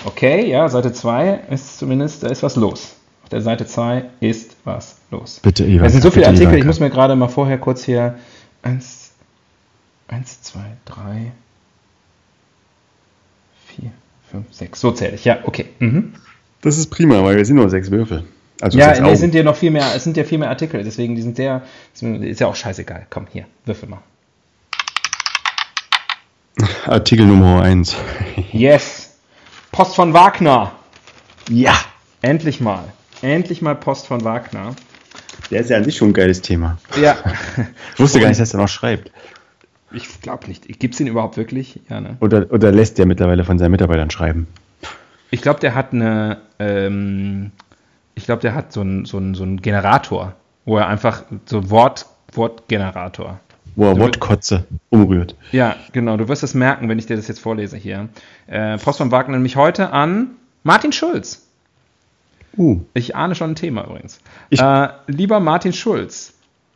Okay, 0.05 0.48
ja, 0.48 0.69
Seite 0.69 0.93
2 0.93 1.45
ist 1.50 1.79
zumindest, 1.79 2.22
da 2.22 2.27
ist 2.27 2.43
was 2.43 2.57
los. 2.57 2.93
Auf 3.24 3.29
der 3.29 3.41
Seite 3.41 3.65
2 3.65 4.05
ist 4.19 4.55
was 4.65 4.98
los. 5.10 5.39
Bitte, 5.41 5.65
Ivan. 5.65 5.88
Es 5.88 5.93
sind 5.93 6.03
so 6.03 6.12
viele 6.12 6.27
Artikel, 6.27 6.43
ich 6.43 6.50
Ivanka. 6.57 6.67
muss 6.67 6.79
mir 6.79 6.91
gerade 6.91 7.15
mal 7.15 7.27
vorher 7.27 7.57
kurz 7.57 7.84
hier. 7.84 8.19
Eins, 8.62 9.13
eins, 10.07 10.43
zwei, 10.43 10.77
drei, 10.86 11.31
vier, 13.75 13.91
fünf, 14.29 14.48
sechs. 14.51 14.79
So 14.79 14.91
zähle 14.91 15.15
ich. 15.15 15.25
Ja, 15.25 15.39
okay. 15.44 15.65
Mhm. 15.79 16.13
Das 16.62 16.77
ist 16.77 16.88
prima, 16.88 17.24
weil 17.24 17.38
wir 17.38 17.46
sind 17.46 17.58
nur 17.58 17.70
sechs 17.70 17.91
Würfel. 17.91 18.24
Also 18.62 18.77
Ja, 18.77 18.89
sechs 18.89 19.01
nee, 19.01 19.15
sind 19.15 19.36
ja 19.36 19.44
noch 19.44 19.55
viel 19.55 19.72
mehr, 19.72 19.96
es 19.96 20.03
sind 20.03 20.17
ja 20.17 20.24
viel 20.24 20.38
mehr 20.38 20.50
Artikel, 20.50 20.84
deswegen 20.84 21.15
die 21.15 21.22
sind 21.22 21.36
sehr, 21.36 21.63
ist 21.94 22.39
ja 22.39 22.48
auch 22.48 22.55
scheißegal. 22.55 23.08
Komm, 23.10 23.27
hier, 23.32 23.46
würfel 23.65 23.89
mal. 23.89 24.01
Artikel 26.86 27.25
Nummer 27.25 27.62
1. 27.63 27.96
Yes. 28.51 29.17
Post 29.72 29.96
von 29.96 30.13
Wagner. 30.13 30.72
Ja. 31.50 31.74
Endlich 32.22 32.62
mal. 32.62 32.86
Endlich 33.22 33.62
mal 33.62 33.75
Post 33.75 34.08
von 34.08 34.24
Wagner. 34.24 34.75
Der 35.51 35.62
ist 35.62 35.70
ja 35.70 35.77
an 35.77 35.84
sich 35.84 35.98
schon 35.98 36.10
ein 36.10 36.13
geiles 36.13 36.41
Thema. 36.41 36.77
Ja. 37.00 37.17
Ich 37.94 38.00
wusste 38.00 38.20
gar 38.20 38.29
nicht, 38.29 38.39
dass 38.39 38.53
er 38.53 38.60
noch 38.62 38.70
schreibt. 38.70 39.12
Ich 39.95 40.21
glaube 40.21 40.47
nicht. 40.47 40.67
Gibt 40.79 40.93
es 40.93 40.99
ihn 40.99 41.07
überhaupt 41.07 41.37
wirklich? 41.37 41.79
Ja, 41.89 42.01
ne? 42.01 42.17
Oder, 42.19 42.51
oder 42.51 42.71
lässt 42.71 42.97
der 42.97 43.05
mittlerweile 43.05 43.43
von 43.43 43.57
seinen 43.57 43.71
Mitarbeitern 43.71 44.11
schreiben? 44.11 44.47
Ich 45.31 45.41
glaube, 45.41 45.59
der 45.59 45.73
hat 45.73 45.93
eine, 45.93 46.37
ähm, 46.59 47.51
ich 48.13 48.25
glaube, 48.25 48.41
der 48.41 48.53
hat 48.53 48.71
so 48.73 48.81
einen 48.81 49.05
so 49.05 49.17
einen- 49.17 49.35
so 49.35 49.43
einen 49.43 49.61
Generator, 49.61 50.33
wo 50.65 50.77
er 50.77 50.87
einfach 50.87 51.23
so 51.45 51.69
Wort, 51.69 52.05
Wortgenerator. 52.33 53.39
Wo 53.77 53.85
er 53.87 53.99
Wortkotze 53.99 54.65
umrührt. 54.89 55.35
Ja, 55.51 55.75
genau. 55.91 56.15
Du 56.15 56.27
wirst 56.29 56.43
es 56.43 56.53
merken, 56.53 56.87
wenn 56.87 56.97
ich 56.99 57.07
dir 57.07 57.17
das 57.17 57.27
jetzt 57.27 57.39
vorlese 57.39 57.75
hier. 57.77 58.07
Äh, 58.47 58.77
Post 58.77 58.99
von 58.99 59.11
Wagner 59.11 59.33
nämlich 59.35 59.55
heute 59.57 59.91
an 59.91 60.31
Martin 60.63 60.91
Schulz. 60.93 61.45
Uh. 62.57 62.79
Ich 62.93 63.15
ahne 63.17 63.35
schon 63.35 63.51
ein 63.51 63.55
Thema 63.55 63.83
übrigens. 63.85 64.19
Äh, 64.49 64.87
lieber 65.07 65.41
Martin 65.41 65.73
Schulz, 65.73 66.33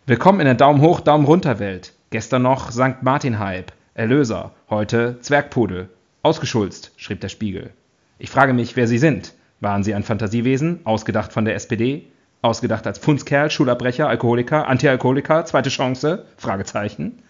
willkommen 0.08 0.42
in 0.42 0.46
der 0.46 0.56
Daumen 0.56 0.82
hoch, 0.82 1.00
Daumen 1.00 1.24
runter 1.26 1.60
Welt. 1.60 1.94
Gestern 2.12 2.42
noch 2.42 2.72
St. 2.72 3.04
Martin 3.04 3.38
Hype, 3.38 3.72
Erlöser, 3.94 4.52
heute 4.68 5.20
Zwergpudel. 5.22 5.90
Ausgeschulzt, 6.24 6.92
schrieb 6.98 7.22
der 7.22 7.30
Spiegel. 7.30 7.70
Ich 8.18 8.32
frage 8.32 8.54
mich, 8.54 8.76
wer 8.76 8.88
Sie 8.88 8.98
sind. 8.98 9.36
Waren 9.60 9.84
Sie 9.84 9.94
ein 9.94 10.02
Fantasiewesen, 10.02 10.80
ausgedacht 10.86 11.32
von 11.32 11.46
der 11.46 11.54
SPD? 11.54 12.08
Ausgedacht 12.42 12.88
als 12.88 12.98
Pfundskerl, 12.98 13.52
Schulabbrecher, 13.52 14.10
Alkoholiker, 14.10 14.68
Antialkoholiker, 14.68 15.46
zweite 15.46 15.70
Chance? 15.70 16.26
Fragezeichen. 16.38 17.22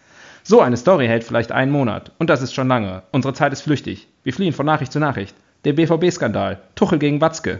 So 0.43 0.62
eine 0.62 0.77
Story 0.77 1.07
hält 1.07 1.25
vielleicht 1.25 1.51
einen 1.51 1.74
Monat. 1.74 2.13
Und 2.17 2.29
das 2.29 2.41
ist 2.41 2.53
schon 2.53 2.69
lange. 2.69 3.03
Unsere 3.12 3.33
Zeit 3.33 3.51
ist 3.51 3.63
flüchtig. 3.63 4.07
Wir 4.24 4.31
fliehen 4.31 4.53
von 4.53 4.65
Nachricht 4.65 4.93
zu 4.93 5.00
Nachricht. 5.00 5.36
Der 5.65 5.74
BVB-Skandal. 5.74 6.57
Tuchel 6.75 7.00
gegen 7.00 7.19
Watzke. 7.19 7.59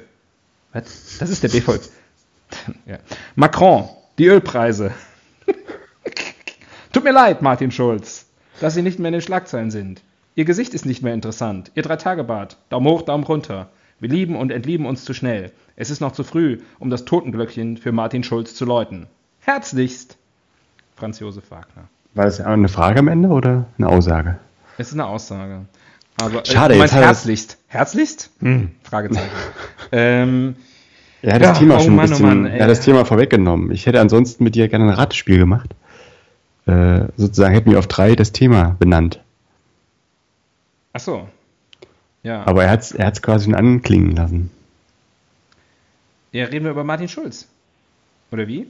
Was? 0.72 1.18
Das 1.20 1.30
ist 1.30 1.44
der 1.44 1.50
BVB. 1.50 1.90
ja. 2.86 2.98
Macron. 3.36 3.90
Die 4.18 4.28
Ölpreise. 4.28 4.94
Tut 6.94 7.04
mir 7.04 7.12
leid, 7.12 7.42
Martin 7.42 7.72
Schulz, 7.72 8.26
dass 8.60 8.74
Sie 8.74 8.82
nicht 8.82 9.00
mehr 9.00 9.10
in 9.10 9.14
den 9.14 9.22
Schlagzeilen 9.22 9.72
sind. 9.72 10.02
Ihr 10.36 10.46
Gesicht 10.46 10.74
ist 10.74 10.86
nicht 10.86 11.04
mehr 11.04 11.14
interessant. 11.14 11.72
Ihr 11.76 11.84
Drei-Tage-Bart. 11.84 12.58
Daumen 12.70 12.88
hoch, 12.88 13.02
Daumen 13.04 13.24
runter. 13.24 13.68
Wir 14.00 14.10
lieben 14.10 14.36
und 14.36 14.52
entlieben 14.52 14.86
uns 14.86 15.04
zu 15.06 15.14
schnell. 15.14 15.52
Es 15.76 15.90
ist 15.90 16.00
noch 16.02 16.14
zu 16.14 16.24
früh, 16.24 16.60
um 16.80 16.90
das 16.90 17.06
Totenglöckchen 17.06 17.78
für 17.78 17.92
Martin 17.92 18.24
Schulz 18.24 18.56
zu 18.56 18.66
läuten. 18.66 19.08
Herzlichst, 19.42 20.18
Franz 20.96 21.20
Josef 21.20 21.52
Wagner. 21.52 21.84
War 22.14 22.26
das 22.26 22.40
eine 22.42 22.70
Frage 22.70 23.00
am 23.00 23.08
Ende 23.08 23.30
oder 23.30 23.66
eine 23.78 23.88
Aussage? 23.88 24.40
Es 24.78 24.88
ist 24.88 24.94
eine 24.94 25.06
Aussage. 25.06 25.66
Aber, 26.22 26.44
Schade, 26.46 26.74
äh, 26.76 26.80
jetzt 26.80 26.94
er- 26.94 27.02
herzlichst. 27.06 27.58
Herzlichst? 27.68 28.30
Fragezeichen. 28.84 29.30
ähm, 29.92 30.56
Er 31.22 31.36
hat 31.36 31.42
das 31.42 31.48
Ja, 31.50 31.54
Thema 31.60 31.76
oh 31.78 31.80
schon 31.80 31.96
Mann, 31.96 32.06
ein 32.06 32.10
oh 32.10 32.12
bisschen, 32.12 32.26
Mann, 32.28 32.46
ey. 32.46 32.58
er 32.58 32.64
hat 32.64 32.72
das 32.72 32.82
Thema 32.82 33.06
vorweggenommen. 33.06 33.72
Ich 33.72 33.86
hätte 33.86 34.00
ansonsten 34.02 34.44
mit 34.44 34.56
dir 34.56 34.68
gerne 34.70 34.86
ein 34.86 34.92
Ratespiel 34.94 35.38
gemacht. 35.38 35.70
Äh, 36.70 37.08
sozusagen 37.18 37.54
hätten 37.54 37.72
wir 37.72 37.80
auf 37.80 37.88
drei 37.88 38.16
das 38.16 38.32
Thema 38.32 38.76
benannt. 38.80 39.22
ach 40.94 41.00
so. 41.00 41.28
Ja. 42.22 42.46
Aber 42.46 42.64
er 42.66 42.70
hat 42.72 42.82
es 42.82 42.92
er 42.92 43.08
hat's 43.08 43.22
quasi 43.22 43.46
schon 43.46 43.56
anklingen 43.56 44.16
lassen. 44.16 44.52
ja, 46.32 46.46
reden 46.46 46.66
wir 46.66 46.72
über 46.72 46.84
Martin 46.84 47.08
Schulz. 47.08 47.48
Oder 48.32 48.48
wie? 48.48 48.68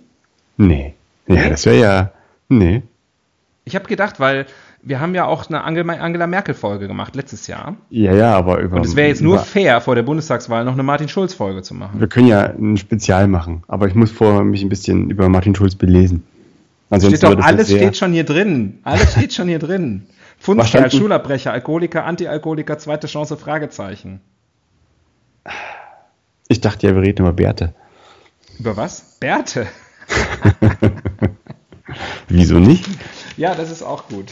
Nee. 0.58 0.94
Ja, 1.28 1.36
Nee? 1.36 1.50
das 1.50 1.66
wäre 1.66 1.80
ja. 1.80 2.12
Nee. 2.48 2.84
Ich 3.66 3.76
habe 3.76 3.88
gedacht, 3.88 4.20
weil 4.20 4.46
wir 4.82 5.00
haben 5.02 5.14
ja 5.14 5.26
auch 5.26 5.50
eine 5.50 5.64
Angela 5.64 6.26
Merkel-Folge 6.28 6.88
gemacht 6.88 7.16
letztes 7.16 7.48
Jahr. 7.48 7.76
Ja, 7.90 8.14
ja, 8.14 8.34
aber 8.36 8.60
über. 8.60 8.78
Und 8.78 8.86
es 8.86 8.96
wäre 8.96 9.10
jetzt 9.10 9.22
nur 9.22 9.40
fair, 9.40 9.82
vor 9.82 9.96
der 9.96 10.04
Bundestagswahl 10.04 10.64
noch 10.64 10.74
eine 10.74 10.84
Martin 10.84 11.10
Schulz-Folge 11.10 11.64
zu 11.64 11.74
machen. 11.74 12.00
Wir 12.00 12.08
können 12.08 12.28
ja 12.28 12.44
ein 12.46 12.78
Spezial 12.78 13.28
machen, 13.28 13.64
aber 13.68 13.88
ich 13.88 13.96
muss 13.96 14.12
vorher 14.12 14.44
mich 14.44 14.62
ein 14.64 14.70
bisschen 14.70 15.10
über 15.10 15.28
Martin 15.28 15.54
Schulz 15.54 15.76
belesen. 15.76 16.24
Ansonsten 16.90 17.18
Steht 17.18 17.40
doch, 17.40 17.44
alles 17.44 17.68
steht 17.68 17.98
schon 17.98 18.14
hier 18.14 18.24
drin. 18.24 18.80
Alles 18.84 19.12
steht 19.12 19.34
schon 19.34 19.48
hier 19.48 19.60
drin. 19.60 20.08
Denn- 20.48 20.92
Schulabbrecher, 20.92 21.52
Alkoholiker, 21.52 22.06
Antialkoholiker, 22.06 22.78
zweite 22.78 23.08
Chance, 23.08 23.38
Fragezeichen. 23.38 24.22
Ich 26.48 26.62
dachte 26.62 26.88
ja, 26.88 26.96
wir 26.96 27.02
reden 27.02 27.22
über 27.22 27.34
Bärte. 27.34 27.74
Über 28.58 28.76
was? 28.76 29.18
Bärte. 29.20 29.68
Wieso 32.28 32.60
nicht? 32.60 32.88
Ja, 33.38 33.56
das 33.56 33.72
ist 33.72 33.84
auch 33.84 34.10
gut. 34.10 34.26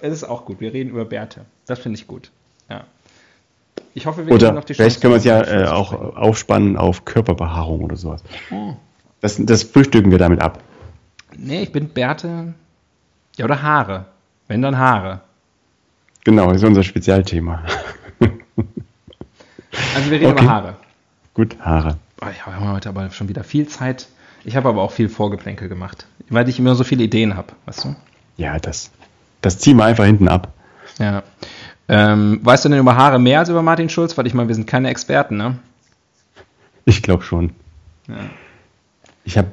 Es 0.00 0.12
ist 0.12 0.22
auch 0.22 0.44
gut. 0.44 0.60
Wir 0.60 0.72
reden 0.72 0.90
über 0.90 1.04
Bärte. 1.04 1.44
Das 1.66 1.80
finde 1.80 1.98
ich 1.98 2.06
gut. 2.06 2.30
Ja. 2.70 2.84
Ich 3.94 4.06
hoffe, 4.06 4.28
wir 4.28 4.32
Oder 4.32 4.52
noch 4.52 4.62
die 4.62 4.74
vielleicht 4.74 5.00
können 5.00 5.14
wir 5.14 5.18
es 5.18 5.24
ja 5.24 5.42
äh, 5.42 5.66
auch 5.66 5.92
aufspannen 5.92 6.76
auf 6.76 7.04
Körperbehaarung 7.04 7.80
oder 7.80 7.96
sowas. 7.96 8.22
Oh. 8.52 8.74
Das, 9.20 9.38
das 9.40 9.64
frühstücken 9.64 10.12
wir 10.12 10.18
damit 10.18 10.40
ab. 10.40 10.60
Nee, 11.36 11.62
ich 11.62 11.72
bin 11.72 11.88
Bärte. 11.88 12.54
Ja, 13.36 13.44
oder 13.44 13.62
Haare. 13.62 14.06
Wenn 14.48 14.62
dann 14.62 14.78
Haare. 14.78 15.20
Genau, 16.24 16.50
ist 16.52 16.64
unser 16.64 16.82
Spezialthema. 16.82 17.62
Also 19.94 20.10
wir 20.10 20.20
reden 20.20 20.32
Okay. 20.32 20.42
über 20.44 20.52
Haare. 20.52 20.76
Gut, 21.34 21.56
Haare. 21.60 21.96
Oh, 22.20 22.26
ich 22.30 22.44
habe 22.44 22.60
heute 22.72 22.88
aber 22.88 23.10
schon 23.10 23.28
wieder 23.28 23.42
viel 23.42 23.66
Zeit. 23.66 24.08
Ich 24.44 24.56
habe 24.56 24.68
aber 24.68 24.82
auch 24.82 24.92
viel 24.92 25.08
Vorgeplänkel 25.08 25.68
gemacht, 25.68 26.06
weil 26.28 26.48
ich 26.48 26.58
immer 26.58 26.74
so 26.74 26.84
viele 26.84 27.04
Ideen 27.04 27.36
habe, 27.36 27.52
weißt 27.66 27.84
du? 27.84 27.96
Ja, 28.36 28.58
das, 28.58 28.90
das 29.40 29.58
ziehen 29.58 29.76
wir 29.76 29.84
einfach 29.84 30.04
hinten 30.04 30.28
ab. 30.28 30.52
Ja. 30.98 31.22
Ähm, 31.88 32.40
weißt 32.42 32.64
du 32.64 32.68
denn 32.68 32.78
über 32.78 32.96
Haare 32.96 33.18
mehr 33.18 33.40
als 33.40 33.48
über 33.48 33.62
Martin 33.62 33.88
Schulz? 33.88 34.16
Weil 34.18 34.26
ich 34.26 34.34
meine, 34.34 34.48
wir 34.48 34.54
sind 34.54 34.66
keine 34.66 34.88
Experten, 34.90 35.36
ne? 35.36 35.58
Ich 36.84 37.02
glaube 37.02 37.22
schon. 37.22 37.50
Ja. 38.08 38.16
Ich 39.24 39.38
habe, 39.38 39.48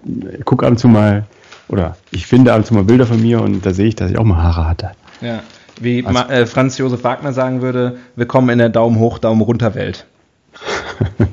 guck 0.45 0.63
ab 0.63 0.71
und 0.71 0.77
zu 0.79 0.87
mal, 0.87 1.25
oder 1.69 1.95
ich 2.11 2.27
finde 2.27 2.51
ab 2.51 2.57
und 2.59 2.65
zu 2.65 2.73
mal 2.73 2.83
Bilder 2.83 3.05
von 3.07 3.21
mir 3.21 3.41
und 3.41 3.65
da 3.65 3.73
sehe 3.73 3.87
ich, 3.87 3.95
dass 3.95 4.11
ich 4.11 4.17
auch 4.17 4.25
mal 4.25 4.43
Haare 4.43 4.67
hatte. 4.67 4.91
ja. 5.21 5.41
Wie 5.81 6.05
Also- 6.05 6.19
Ma 6.19 6.27
äh, 6.29 6.45
Franz 6.45 6.77
Josef 6.77 7.05
Wagner 7.05 7.31
sagen 7.31 7.61
würde, 7.61 7.99
willkommen 8.17 8.49
in 8.49 8.57
der 8.59 8.67
Daumen 8.67 8.99
hoch, 8.99 9.17
Daumen 9.17 9.39
runter 9.41 9.75
Welt. 9.75 10.05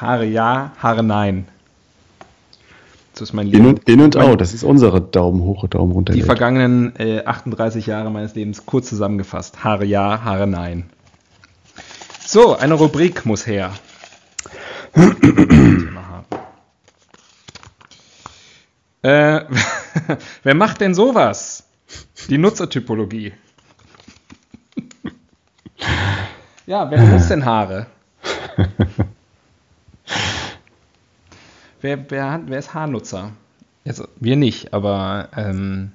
Haare 0.00 0.26
ja, 0.26 0.72
Haare 0.78 1.02
nein. 1.02 1.46
Das 3.14 3.22
ist 3.22 3.32
mein 3.32 3.46
In 3.46 3.52
Leben. 3.52 3.66
und, 3.68 3.88
in 3.88 4.00
und 4.02 4.16
out, 4.18 4.40
das 4.40 4.52
ist 4.52 4.64
unsere 4.64 5.00
Daumen 5.00 5.40
hoch, 5.42 5.66
Daumen 5.68 5.92
runter. 5.92 6.12
Die 6.12 6.18
Welt. 6.18 6.26
vergangenen 6.26 6.96
äh, 6.96 7.24
38 7.24 7.86
Jahre 7.86 8.10
meines 8.10 8.34
Lebens 8.34 8.66
kurz 8.66 8.88
zusammengefasst. 8.88 9.62
Haare 9.64 9.84
ja, 9.84 10.22
Haare 10.24 10.46
nein. 10.46 10.90
So, 12.26 12.56
eine 12.56 12.74
Rubrik 12.74 13.24
muss 13.24 13.46
her. 13.46 13.72
Thema 14.94 16.08
Haare. 16.08 16.24
Äh, 19.04 19.44
wer 20.42 20.54
macht 20.54 20.80
denn 20.80 20.94
sowas? 20.94 21.68
Die 22.28 22.38
Nutzertypologie. 22.38 23.32
ja, 26.66 26.90
wer 26.90 26.98
benutzt 26.98 27.30
denn 27.30 27.44
Haare? 27.44 27.86
wer, 31.80 32.10
wer, 32.10 32.40
wer 32.46 32.58
ist 32.58 32.74
Haarnutzer? 32.74 33.32
Also, 33.86 34.08
wir 34.16 34.36
nicht, 34.36 34.72
aber 34.72 35.28
ähm, 35.36 35.92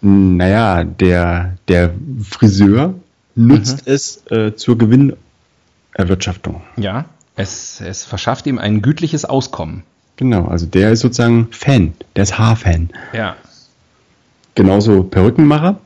Naja, 0.00 0.82
der, 0.84 1.56
der 1.68 1.94
Friseur 2.28 2.94
nutzt 3.36 3.86
Mhm. 3.86 3.92
es 3.92 4.26
äh, 4.30 4.56
zur 4.56 4.76
Gewinnerwirtschaftung. 4.78 6.62
Ja, 6.76 7.04
es, 7.36 7.80
es 7.80 8.04
verschafft 8.04 8.46
ihm 8.48 8.58
ein 8.58 8.82
gütliches 8.82 9.24
Auskommen. 9.24 9.84
Genau, 10.18 10.46
also 10.46 10.66
der 10.66 10.90
ist 10.90 11.00
sozusagen 11.00 11.46
Fan, 11.52 11.94
der 12.16 12.24
ist 12.24 12.38
Haarfan. 12.38 12.90
Ja. 13.12 13.36
Genauso 14.56 15.04
Perückenmacher, 15.04 15.78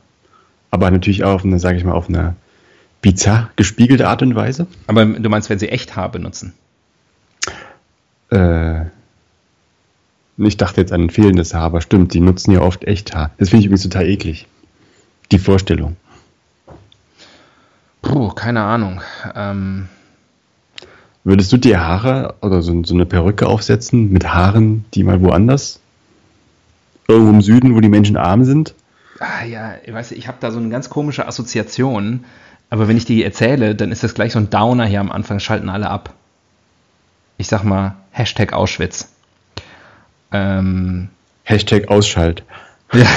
aber 0.71 0.89
natürlich 0.89 1.23
auch 1.23 1.35
auf 1.35 1.45
eine, 1.45 1.59
sage 1.59 1.77
ich 1.77 1.83
mal, 1.83 1.93
auf 1.93 2.09
eine 2.09 2.35
bizarr 3.01 3.51
gespiegelte 3.57 4.07
Art 4.07 4.23
und 4.23 4.33
Weise. 4.33 4.65
Aber 4.87 5.05
du 5.05 5.29
meinst, 5.29 5.51
wenn 5.51 5.59
sie 5.59 5.69
echt 5.69 5.95
Haar 5.95 6.09
benutzen? 6.09 6.53
Äh, 8.31 8.85
ich 10.37 10.57
dachte 10.57 10.81
jetzt 10.81 10.91
an 10.91 11.01
ein 11.03 11.09
fehlendes 11.11 11.53
Haar, 11.53 11.65
aber 11.65 11.81
stimmt, 11.81 12.15
die 12.15 12.19
nutzen 12.19 12.53
ja 12.53 12.61
oft 12.61 12.85
echt 12.85 13.13
Haar. 13.13 13.29
Das 13.37 13.49
finde 13.49 13.59
ich 13.59 13.65
übrigens 13.67 13.83
total 13.83 14.07
eklig. 14.07 14.47
Die 15.31 15.37
Vorstellung. 15.37 15.95
Puh, 18.01 18.29
keine 18.29 18.63
Ahnung. 18.63 18.99
Ähm, 19.35 19.89
Würdest 21.23 21.51
du 21.53 21.57
dir 21.57 21.79
Haare 21.79 22.35
oder 22.41 22.61
so, 22.61 22.83
so 22.83 22.93
eine 22.93 23.05
Perücke 23.05 23.47
aufsetzen 23.47 24.11
mit 24.11 24.27
Haaren, 24.33 24.85
die 24.93 25.03
mal 25.03 25.21
woanders? 25.21 25.79
Irgendwo 27.07 27.31
im 27.31 27.41
Süden, 27.41 27.75
wo 27.75 27.79
die 27.79 27.89
Menschen 27.89 28.17
arm 28.17 28.43
sind? 28.45 28.75
ah, 29.23 29.45
ja, 29.45 29.75
ich 29.83 29.93
weiß, 29.93 30.11
ich 30.11 30.27
habe 30.27 30.37
da 30.39 30.51
so 30.51 30.59
eine 30.59 30.69
ganz 30.69 30.89
komische 30.89 31.27
Assoziation. 31.27 32.25
Aber 32.69 32.87
wenn 32.87 32.97
ich 32.97 33.05
die 33.05 33.23
erzähle, 33.23 33.75
dann 33.75 33.91
ist 33.91 34.03
das 34.03 34.15
gleich 34.15 34.33
so 34.33 34.39
ein 34.39 34.49
Downer 34.49 34.85
hier 34.85 34.99
am 34.99 35.11
Anfang, 35.11 35.39
schalten 35.39 35.69
alle 35.69 35.89
ab. 35.89 36.13
Ich 37.37 37.47
sag 37.47 37.63
mal, 37.63 37.95
Hashtag 38.11 38.53
Auschwitz. 38.53 39.09
Ähm, 40.31 41.09
Hashtag 41.43 41.89
Ausschalt. 41.89 42.43
ja. 42.93 43.07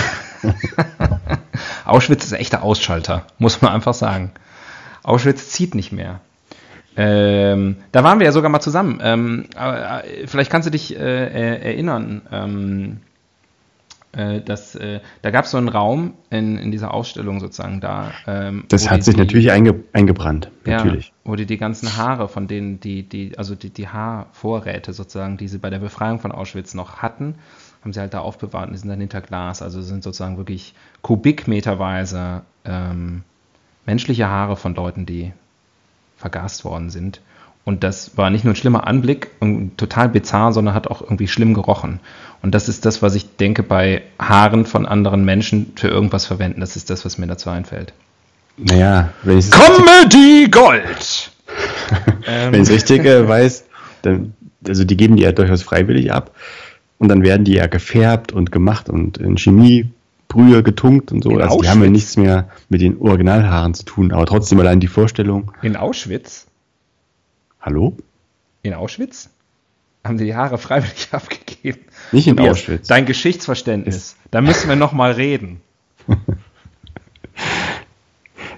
Auschwitz 1.85 2.25
ist 2.25 2.33
ein 2.33 2.41
echter 2.41 2.63
Ausschalter, 2.63 3.27
muss 3.39 3.63
man 3.63 3.73
einfach 3.73 3.95
sagen. 3.95 4.33
Auschwitz 5.03 5.51
zieht 5.51 5.75
nicht 5.75 5.93
mehr. 5.93 6.21
Ähm, 6.97 7.77
da 7.93 8.03
waren 8.05 8.19
wir 8.19 8.27
ja 8.27 8.33
sogar 8.33 8.51
mal 8.51 8.61
zusammen. 8.61 9.01
Ähm, 9.03 9.45
äh, 9.57 10.27
vielleicht 10.27 10.51
kannst 10.51 10.67
du 10.67 10.71
dich 10.71 10.97
äh, 10.97 10.99
erinnern. 10.99 12.23
Ähm, 12.33 13.01
äh, 14.17 14.41
dass, 14.41 14.75
äh, 14.75 15.01
da 15.21 15.31
gab 15.31 15.45
es 15.45 15.51
so 15.51 15.59
einen 15.59 15.69
Raum 15.69 16.15
in, 16.31 16.57
in 16.57 16.71
dieser 16.71 16.95
Ausstellung 16.95 17.39
sozusagen 17.39 17.83
da. 17.83 18.13
Ähm, 18.27 18.65
das 18.69 18.91
hat 18.91 19.05
sich 19.05 19.15
die, 19.15 19.21
natürlich 19.21 19.53
einge, 19.53 19.85
eingebrannt, 19.93 20.51
natürlich. 20.65 21.09
Ja, 21.09 21.13
wo 21.25 21.37
die 21.37 21.45
die 21.45 21.59
ganzen 21.59 21.99
Haare 21.99 22.29
von 22.29 22.49
denen, 22.49 22.81
die, 22.81 23.03
die, 23.07 23.37
also 23.37 23.55
die, 23.55 23.69
die 23.69 23.89
Haarvorräte 23.89 24.95
sozusagen, 24.95 25.37
die 25.37 25.49
sie 25.49 25.59
bei 25.59 25.69
der 25.69 25.81
Befreiung 25.81 26.19
von 26.19 26.33
Auschwitz 26.33 26.73
noch 26.73 27.03
hatten, 27.03 27.35
haben 27.83 27.93
sie 27.93 28.01
halt 28.01 28.15
da 28.15 28.21
aufbewahrt 28.21 28.69
und 28.69 28.73
die 28.73 28.79
sind 28.79 28.89
dann 28.89 29.01
hinter 29.01 29.21
Glas. 29.21 29.61
Also 29.61 29.83
sind 29.83 30.03
sozusagen 30.03 30.39
wirklich 30.39 30.73
kubikmeterweise 31.03 32.41
ähm, 32.65 33.23
menschliche 33.85 34.29
Haare 34.29 34.57
von 34.57 34.75
Leuten, 34.75 35.05
die 35.05 35.35
vergast 36.27 36.65
worden 36.65 36.91
sind. 36.91 37.21
Und 37.65 37.85
das 37.85 38.17
war 38.17 38.31
nicht 38.31 38.45
nur 38.45 38.53
ein 38.53 38.57
schlimmer 38.57 38.87
Anblick 38.87 39.31
und 39.41 39.79
total 39.79 40.09
bizarr, 40.09 40.53
sondern 40.53 40.75
hat 40.75 40.89
auch 40.89 41.03
irgendwie 41.03 41.29
schlimm 41.29 41.55
gerochen. 41.55 42.01
Und 42.43 42.55
das 42.55 42.69
ist 42.69 42.85
das, 42.85 43.01
was 43.01 43.15
ich 43.15 43.37
denke, 43.37 43.63
bei 43.63 44.03
Haaren 44.19 44.67
von 44.67 44.87
anderen 44.87 45.25
Menschen 45.25 45.73
für 45.77 45.89
irgendwas 45.89 46.27
verwenden. 46.27 46.61
Das 46.61 46.77
ist 46.77 46.91
das, 46.91 47.05
was 47.05 47.19
mir 47.19 47.27
dazu 47.27 47.51
einfällt. 47.51 47.93
Naja, 48.57 49.11
wenn 49.23 49.39
ich 49.39 49.51
Comedy 49.51 50.49
Gold! 50.51 51.31
wenn 52.25 52.55
ich 52.55 52.69
es 52.69 52.71
richtig 52.71 53.05
äh, 53.05 53.27
weiß, 53.27 53.65
dann, 54.03 54.35
also 54.67 54.85
die 54.85 54.97
geben 54.97 55.17
die 55.17 55.23
ja 55.23 55.33
durchaus 55.33 55.63
freiwillig 55.63 56.13
ab. 56.13 56.35
Und 56.99 57.09
dann 57.09 57.23
werden 57.23 57.45
die 57.45 57.55
ja 57.55 57.67
gefärbt 57.67 58.33
und 58.33 58.51
gemacht 58.51 58.89
und 58.89 59.19
in 59.19 59.37
Chemiebrühe 60.37 60.63
getunkt 60.63 61.13
und 61.13 61.23
so. 61.23 61.31
In 61.31 61.37
also 61.41 61.57
Auschwitz? 61.57 61.63
die 61.63 61.69
haben 61.71 61.83
ja 61.83 61.91
nichts 61.91 62.17
mehr 62.17 62.49
mit 62.69 62.81
den 62.81 62.99
Originalhaaren 62.99 63.75
zu 63.75 63.85
tun. 63.85 64.13
Aber 64.13 64.27
trotzdem 64.27 64.61
allein 64.61 64.81
die 64.81 64.87
Vorstellung. 64.87 65.53
In 65.63 65.77
Auschwitz? 65.77 66.47
Hallo? 67.61 67.97
In 68.63 68.75
Auschwitz? 68.75 69.31
Haben 70.05 70.19
die 70.19 70.25
die 70.25 70.35
Haare 70.35 70.59
freiwillig 70.59 71.09
abgegeben? 71.13 71.81
Nicht 72.13 72.27
in 72.29 72.37
Tobias, 72.37 72.59
Auschwitz. 72.59 72.89
Dein 72.89 73.07
Geschichtsverständnis. 73.07 73.97
Ist 73.97 74.17
da 74.31 74.41
müssen 74.41 74.69
wir 74.69 74.77
nochmal 74.77 75.13
reden. 75.13 75.61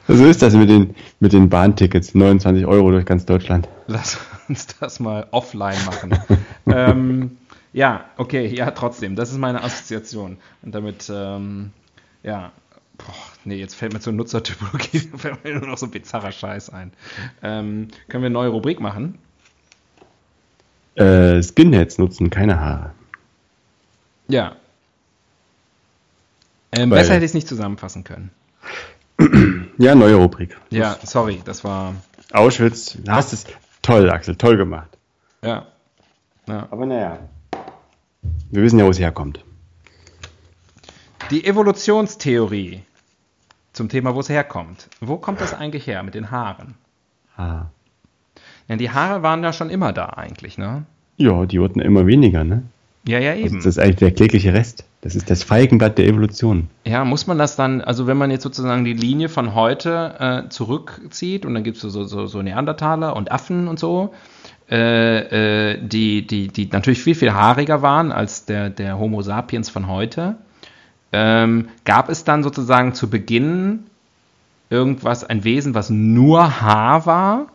so 0.08 0.26
ist 0.26 0.42
das 0.42 0.54
mit 0.54 0.68
den, 0.68 0.94
mit 1.20 1.32
den 1.32 1.48
Bahntickets. 1.48 2.14
29 2.14 2.66
Euro 2.66 2.90
durch 2.90 3.06
ganz 3.06 3.24
Deutschland. 3.24 3.68
Lass 3.86 4.18
uns 4.48 4.66
das 4.78 5.00
mal 5.00 5.26
offline 5.30 5.78
machen. 5.86 6.18
ähm, 6.66 7.38
ja, 7.72 8.06
okay, 8.16 8.46
ja, 8.46 8.70
trotzdem. 8.70 9.16
Das 9.16 9.30
ist 9.30 9.38
meine 9.38 9.62
Assoziation. 9.62 10.38
Und 10.62 10.74
damit, 10.74 11.10
ähm, 11.12 11.72
ja, 12.22 12.52
Boah, 12.98 13.14
nee, 13.44 13.56
jetzt 13.56 13.74
fällt 13.74 13.92
mir 13.92 14.00
zur 14.00 14.12
Nutzertypologie 14.12 14.98
fällt 15.16 15.44
mir 15.44 15.54
nur 15.54 15.68
noch 15.68 15.78
so 15.78 15.86
bizarrer 15.86 16.32
Scheiß 16.32 16.70
ein. 16.70 16.92
Ähm, 17.42 17.88
können 18.08 18.22
wir 18.22 18.26
eine 18.26 18.30
neue 18.30 18.48
Rubrik 18.48 18.80
machen? 18.80 19.18
Äh, 20.96 21.40
Skinheads 21.42 21.98
nutzen 21.98 22.28
keine 22.28 22.60
Haare. 22.60 22.92
Ja. 24.26 24.56
Ähm, 26.72 26.90
besser 26.90 27.14
hätte 27.14 27.24
ich 27.24 27.30
es 27.30 27.34
nicht 27.34 27.48
zusammenfassen 27.48 28.02
können. 28.02 28.30
ja, 29.78 29.94
neue 29.94 30.16
Rubrik. 30.16 30.58
Ja, 30.70 30.98
sorry, 31.04 31.40
das 31.44 31.62
war. 31.62 31.94
Auschwitz, 32.32 32.98
hast 33.08 33.32
es 33.32 33.46
toll, 33.80 34.10
Axel, 34.10 34.34
toll 34.36 34.56
gemacht. 34.56 34.98
Ja. 35.42 35.66
ja. 36.46 36.66
Aber 36.70 36.84
naja. 36.84 37.20
Wir 38.50 38.62
wissen 38.62 38.78
ja, 38.78 38.86
wo 38.86 38.90
es 38.90 38.98
herkommt. 38.98 39.44
Die 41.30 41.44
Evolutionstheorie 41.44 42.80
zum 43.72 43.88
Thema, 43.88 44.14
wo 44.14 44.20
es 44.20 44.28
herkommt. 44.28 44.88
Wo 45.00 45.16
kommt 45.16 45.40
das 45.40 45.54
eigentlich 45.54 45.86
her 45.86 46.02
mit 46.02 46.14
den 46.14 46.30
Haaren? 46.30 46.74
Ah. 47.36 47.66
Ja, 48.66 48.76
die 48.76 48.90
Haare 48.90 49.22
waren 49.22 49.42
ja 49.42 49.52
schon 49.52 49.70
immer 49.70 49.92
da 49.92 50.06
eigentlich, 50.06 50.58
ne? 50.58 50.84
Ja, 51.16 51.46
die 51.46 51.60
wurden 51.60 51.80
immer 51.80 52.06
weniger, 52.06 52.44
ne? 52.44 52.62
Ja, 53.06 53.18
ja, 53.18 53.34
eben. 53.34 53.44
Also 53.44 53.56
das 53.56 53.66
ist 53.66 53.78
eigentlich 53.78 53.96
der 53.96 54.10
klägliche 54.10 54.52
Rest. 54.52 54.84
Das 55.00 55.14
ist 55.14 55.30
das 55.30 55.42
Feigenblatt 55.42 55.96
der 55.96 56.06
Evolution. 56.06 56.68
Ja, 56.84 57.04
muss 57.04 57.26
man 57.26 57.38
das 57.38 57.56
dann, 57.56 57.80
also 57.80 58.06
wenn 58.06 58.16
man 58.16 58.30
jetzt 58.30 58.42
sozusagen 58.42 58.84
die 58.84 58.92
Linie 58.92 59.28
von 59.28 59.54
heute 59.54 60.14
äh, 60.18 60.48
zurückzieht 60.50 61.46
und 61.46 61.54
dann 61.54 61.62
gibt 61.62 61.76
es 61.76 61.82
so, 61.82 62.04
so, 62.04 62.26
so 62.26 62.42
Neandertaler 62.42 63.14
und 63.16 63.30
Affen 63.30 63.68
und 63.68 63.78
so, 63.78 64.12
äh, 64.70 65.72
äh, 65.72 65.78
die, 65.80 66.26
die, 66.26 66.48
die 66.48 66.68
natürlich 66.70 67.02
viel, 67.02 67.14
viel 67.14 67.32
haariger 67.32 67.82
waren 67.82 68.12
als 68.12 68.44
der, 68.44 68.70
der 68.70 68.98
Homo 68.98 69.22
sapiens 69.22 69.70
von 69.70 69.86
heute, 69.88 70.36
ähm, 71.12 71.68
gab 71.84 72.08
es 72.10 72.24
dann 72.24 72.42
sozusagen 72.42 72.94
zu 72.94 73.08
Beginn 73.08 73.84
irgendwas, 74.70 75.24
ein 75.24 75.44
Wesen, 75.44 75.74
was 75.74 75.90
nur 75.90 76.60
Haar 76.60 77.06
war 77.06 77.46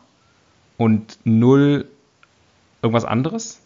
und 0.77 1.19
null 1.23 1.85
irgendwas 2.81 3.05
anderes? 3.05 3.59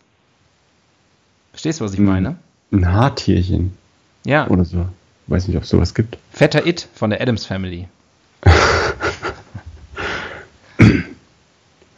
Verstehst 1.52 1.80
du, 1.80 1.86
was 1.86 1.94
ich 1.94 2.00
meine? 2.00 2.36
Ein 2.72 2.92
Haartierchen. 2.92 3.78
Ja. 4.26 4.48
Oder 4.48 4.66
so. 4.66 4.88
Weiß 5.28 5.48
nicht, 5.48 5.58
ob 5.58 5.64
es 5.64 5.70
sowas 5.70 5.96
gibt. 5.96 6.18
Vetter 6.32 6.66
It 6.66 6.88
von 6.94 7.10
der 7.10 7.22
Adams 7.22 7.46
Family. 7.46 7.88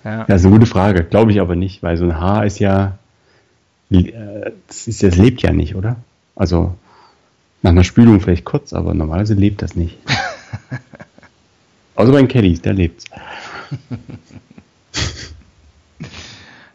Ja. 0.04 0.26
Das 0.26 0.42
ist 0.42 0.46
eine 0.46 0.56
gute 0.56 0.66
Frage. 0.66 1.04
Glaube 1.04 1.32
ich 1.32 1.42
aber 1.42 1.56
nicht, 1.56 1.84
weil 1.84 1.98
so 1.98 2.06
ein 2.06 2.20
Haar 2.20 2.46
ist 2.46 2.60
ja. 2.60 2.98
Äh, 3.92 4.52
das, 4.68 4.88
ist, 4.88 5.04
das 5.04 5.18
lebt 5.18 5.42
ja 5.42 5.52
nicht, 5.52 5.76
oder? 5.76 5.98
Also 6.36 6.76
nach 7.62 7.72
einer 7.72 7.84
Spülung 7.84 8.22
vielleicht 8.22 8.46
kurz, 8.46 8.74
aber 8.74 8.94
normalerweise 8.94 9.34
lebt 9.34 9.62
das 9.62 9.76
nicht. 9.76 9.98
Außer 11.96 12.12
bei 12.12 12.20
den 12.20 12.28
Kellys, 12.30 12.62
da 12.62 12.72
lebt's. 12.72 13.06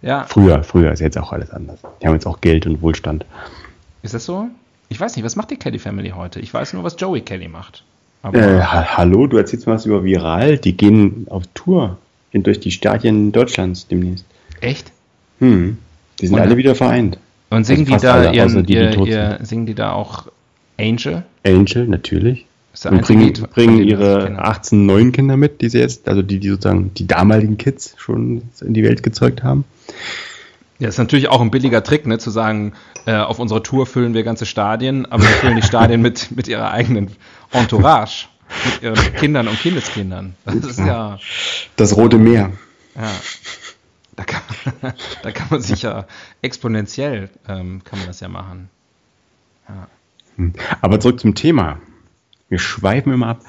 ja. 0.02 0.24
Früher, 0.24 0.62
früher 0.62 0.92
ist 0.92 1.00
jetzt 1.00 1.16
auch 1.16 1.32
alles 1.32 1.50
anders. 1.50 1.78
Die 2.02 2.06
haben 2.06 2.14
jetzt 2.14 2.26
auch 2.26 2.42
Geld 2.42 2.66
und 2.66 2.82
Wohlstand. 2.82 3.24
Ist 4.02 4.12
das 4.12 4.26
so? 4.26 4.48
Ich 4.90 5.00
weiß 5.00 5.16
nicht, 5.16 5.24
was 5.24 5.36
macht 5.36 5.50
die 5.50 5.56
Kelly 5.56 5.78
Family 5.78 6.10
heute? 6.10 6.40
Ich 6.40 6.52
weiß 6.52 6.74
nur, 6.74 6.84
was 6.84 6.96
Joey 6.98 7.22
Kelly 7.22 7.48
macht. 7.48 7.84
Äh, 8.32 8.60
ha 8.60 8.96
hallo, 8.98 9.26
du 9.26 9.38
erzählst 9.38 9.66
mal 9.66 9.74
was 9.74 9.86
über 9.86 10.04
Viral. 10.04 10.58
Die 10.58 10.76
gehen 10.76 11.26
auf 11.30 11.44
Tour 11.54 11.98
durch 12.42 12.60
die 12.60 12.70
Stadien 12.70 13.32
Deutschlands 13.32 13.86
demnächst. 13.86 14.26
Echt? 14.60 14.92
Hm. 15.38 15.78
Die 16.20 16.26
sind 16.26 16.36
und, 16.36 16.42
alle 16.42 16.56
wieder 16.56 16.74
vereint. 16.74 17.18
Und 17.50 17.64
singen 17.64 17.90
also 17.92 17.96
die 17.96 18.02
da 18.02 18.14
alle, 18.14 18.34
ihren, 18.34 18.66
die, 18.66 18.72
ihr, 18.74 19.06
ihr, 19.06 19.38
singen 19.42 19.66
die 19.66 19.74
da 19.74 19.92
auch 19.92 20.26
Angel? 20.78 21.24
Angel, 21.44 21.86
natürlich. 21.86 22.46
Und 22.84 23.02
bringen, 23.02 23.32
bringen 23.54 23.82
ihre 23.84 24.36
18 24.36 24.84
neuen 24.84 25.12
Kinder 25.12 25.36
mit, 25.36 25.60
die 25.60 25.68
sie 25.68 25.78
jetzt, 25.78 26.08
also 26.08 26.22
die, 26.22 26.40
die 26.40 26.48
sozusagen 26.48 26.92
die 26.94 27.06
damaligen 27.06 27.56
Kids 27.56 27.94
schon 27.96 28.42
in 28.60 28.74
die 28.74 28.82
Welt 28.82 29.04
gezeugt 29.04 29.44
haben. 29.44 29.64
Ja, 30.80 30.88
ist 30.88 30.98
natürlich 30.98 31.28
auch 31.28 31.40
ein 31.40 31.52
billiger 31.52 31.84
Trick, 31.84 32.04
ne, 32.06 32.18
zu 32.18 32.30
sagen, 32.30 32.72
äh, 33.06 33.14
auf 33.14 33.38
unserer 33.38 33.62
Tour 33.62 33.86
füllen 33.86 34.12
wir 34.12 34.24
ganze 34.24 34.44
Stadien, 34.44 35.06
aber 35.06 35.22
wir 35.22 35.28
füllen 35.30 35.56
die 35.56 35.62
Stadien 35.62 36.02
mit, 36.02 36.34
mit 36.34 36.48
ihrer 36.48 36.72
eigenen 36.72 37.12
Entourage, 37.52 38.26
mit 38.64 38.82
ihren 38.82 39.14
Kindern 39.16 39.48
und 39.48 39.58
Kindeskindern. 39.58 40.34
Das 40.44 40.56
ist 40.56 40.78
ja. 40.78 41.18
Das 41.76 41.96
Rote 41.96 42.18
Meer. 42.18 42.52
Ja. 42.94 43.10
Da 44.16 44.24
kann, 44.24 44.42
da 45.22 45.30
kann 45.32 45.48
man 45.50 45.60
sich 45.60 45.82
ja 45.82 46.06
exponentiell, 46.42 47.30
ähm, 47.48 47.82
kann 47.84 47.98
man 47.98 48.08
das 48.08 48.20
ja 48.20 48.28
machen. 48.28 48.68
Ja. 49.68 49.88
Hm. 50.36 50.52
Aber 50.80 51.00
zurück 51.00 51.20
zum 51.20 51.34
Thema. 51.34 51.78
Wir 52.48 52.58
schweifen 52.58 53.12
immer 53.12 53.28
ab. 53.28 53.40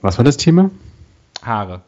Was 0.00 0.18
war 0.18 0.24
das 0.24 0.36
Thema? 0.36 0.70
Haare. 1.42 1.82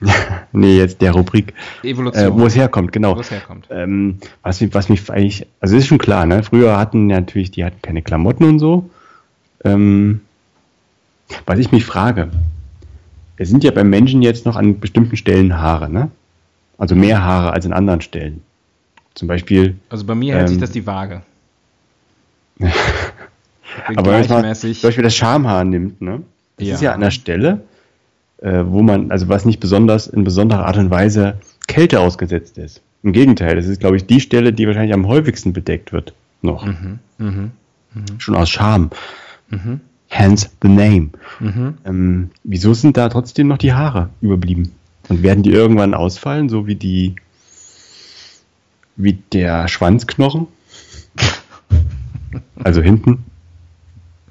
nee, 0.52 0.76
jetzt 0.76 1.00
der 1.00 1.12
Rubrik. 1.12 1.54
Evolution. 1.82 2.24
Äh, 2.24 2.34
wo 2.34 2.46
es 2.46 2.54
herkommt, 2.54 2.92
genau. 2.92 3.16
Wo 3.16 3.20
es 3.20 3.30
herkommt. 3.30 3.66
Ähm, 3.70 4.18
was, 4.42 4.60
mich, 4.60 4.74
was 4.74 4.88
mich 4.88 5.10
eigentlich, 5.10 5.46
also 5.60 5.76
ist 5.76 5.86
schon 5.86 5.98
klar, 5.98 6.26
ne? 6.26 6.42
Früher 6.42 6.76
hatten 6.78 7.06
natürlich, 7.06 7.50
die 7.50 7.64
hatten 7.64 7.80
keine 7.82 8.02
Klamotten 8.02 8.44
und 8.44 8.58
so. 8.58 8.90
Ähm, 9.66 10.20
was 11.44 11.58
ich 11.58 11.72
mich 11.72 11.84
frage, 11.84 12.30
es 13.36 13.48
sind 13.48 13.64
ja 13.64 13.70
beim 13.70 13.90
Menschen 13.90 14.22
jetzt 14.22 14.46
noch 14.46 14.56
an 14.56 14.80
bestimmten 14.80 15.16
Stellen 15.16 15.58
Haare, 15.58 15.90
ne? 15.90 16.10
Also 16.78 16.94
mehr 16.94 17.22
Haare 17.22 17.52
als 17.52 17.66
an 17.66 17.72
anderen 17.72 18.00
Stellen. 18.00 18.42
Zum 19.14 19.28
Beispiel. 19.28 19.76
Also 19.88 20.04
bei 20.04 20.14
mir 20.14 20.34
hält 20.34 20.48
ähm, 20.48 20.48
sich 20.48 20.58
das 20.58 20.70
die 20.70 20.86
Waage. 20.86 21.22
Aber 23.96 24.12
wenn 24.12 24.28
man 24.28 24.54
zum 24.54 24.72
Beispiel 24.82 25.04
das 25.04 25.14
Schamhaar 25.14 25.64
nimmt, 25.64 26.00
ne? 26.00 26.22
Das 26.56 26.68
ja. 26.68 26.74
ist 26.74 26.80
ja 26.80 26.92
an 26.92 27.00
der 27.00 27.10
Stelle, 27.10 27.60
äh, 28.38 28.62
wo 28.66 28.82
man, 28.82 29.10
also 29.10 29.28
was 29.28 29.44
nicht 29.44 29.60
besonders 29.60 30.06
in 30.06 30.24
besonderer 30.24 30.66
Art 30.66 30.78
und 30.78 30.90
Weise 30.90 31.38
Kälte 31.66 32.00
ausgesetzt 32.00 32.56
ist. 32.58 32.80
Im 33.02 33.12
Gegenteil, 33.12 33.56
das 33.56 33.66
ist, 33.66 33.80
glaube 33.80 33.96
ich, 33.96 34.06
die 34.06 34.20
Stelle, 34.20 34.52
die 34.52 34.66
wahrscheinlich 34.66 34.94
am 34.94 35.06
häufigsten 35.06 35.52
bedeckt 35.52 35.92
wird. 35.92 36.14
Noch. 36.42 36.64
Mhm, 36.64 36.98
mh, 37.18 37.30
mh. 37.30 37.50
Schon 38.18 38.36
aus 38.36 38.48
Scham. 38.48 38.90
Mhm. 39.48 39.80
Hence 40.08 40.50
the 40.62 40.68
name. 40.68 41.10
Mhm. 41.40 41.78
Ähm, 41.84 42.30
wieso 42.44 42.74
sind 42.74 42.96
da 42.96 43.08
trotzdem 43.08 43.48
noch 43.48 43.58
die 43.58 43.72
Haare 43.72 44.10
überblieben? 44.20 44.72
Und 45.08 45.22
werden 45.22 45.42
die 45.42 45.52
irgendwann 45.52 45.94
ausfallen, 45.94 46.48
so 46.48 46.66
wie 46.66 46.74
die, 46.74 47.16
wie 48.96 49.14
der 49.32 49.68
Schwanzknochen? 49.68 50.48
Also 52.62 52.82
hinten. 52.82 53.24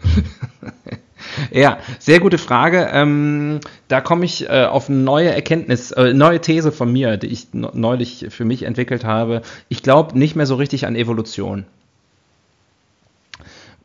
Ja, 1.52 1.80
sehr 2.00 2.20
gute 2.20 2.38
Frage. 2.38 2.90
Ähm, 2.92 3.60
da 3.88 4.02
komme 4.02 4.26
ich 4.26 4.50
äh, 4.50 4.66
auf 4.66 4.90
eine 4.90 5.00
neue 5.00 5.30
Erkenntnis, 5.30 5.92
äh, 5.92 6.14
neue 6.14 6.40
These 6.40 6.72
von 6.72 6.92
mir, 6.92 7.18
die 7.18 7.28
ich 7.28 7.48
neulich 7.54 8.28
für 8.30 8.46
mich 8.46 8.64
entwickelt 8.64 9.06
habe. 9.06 9.42
Ich 9.70 9.84
glaube 9.84 10.18
nicht 10.18 10.36
mehr 10.36 10.46
so 10.46 10.56
richtig 10.56 10.86
an 10.86 10.96
Evolution. 10.96 11.66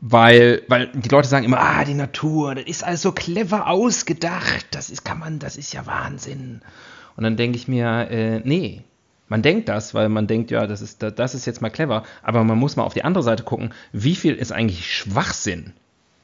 Weil, 0.03 0.63
weil 0.69 0.89
die 0.95 1.11
Leute 1.11 1.29
sagen 1.29 1.45
immer, 1.45 1.61
ah, 1.61 1.85
die 1.85 1.95
Natur, 1.95 2.55
das 2.55 2.65
ist 2.65 2.85
alles 2.85 3.03
so 3.03 3.13
clever 3.13 3.67
ausgedacht, 3.67 4.67
das 4.71 4.89
ist, 4.89 5.05
kann 5.05 5.19
man, 5.19 5.39
das 5.39 5.57
ist 5.57 5.75
ja 5.75 5.85
Wahnsinn. 5.85 6.63
Und 7.17 7.25
dann 7.25 7.37
denke 7.37 7.59
ich 7.59 7.69
mir, 7.69 8.11
äh, 8.11 8.41
nee, 8.43 8.83
man 9.29 9.43
denkt 9.43 9.69
das, 9.69 9.93
weil 9.93 10.09
man 10.09 10.27
denkt, 10.27 10.51
ja, 10.51 10.67
das 10.67 10.81
ist, 10.81 11.03
das 11.03 11.35
ist 11.35 11.45
jetzt 11.45 11.61
mal 11.61 11.69
clever, 11.69 12.05
aber 12.23 12.43
man 12.45 12.59
muss 12.59 12.77
mal 12.77 12.85
auf 12.85 12.95
die 12.95 13.05
andere 13.05 13.23
Seite 13.23 13.43
gucken, 13.43 13.75
wie 13.93 14.15
viel 14.15 14.35
ist 14.35 14.53
eigentlich 14.53 14.91
Schwachsinn? 14.91 15.75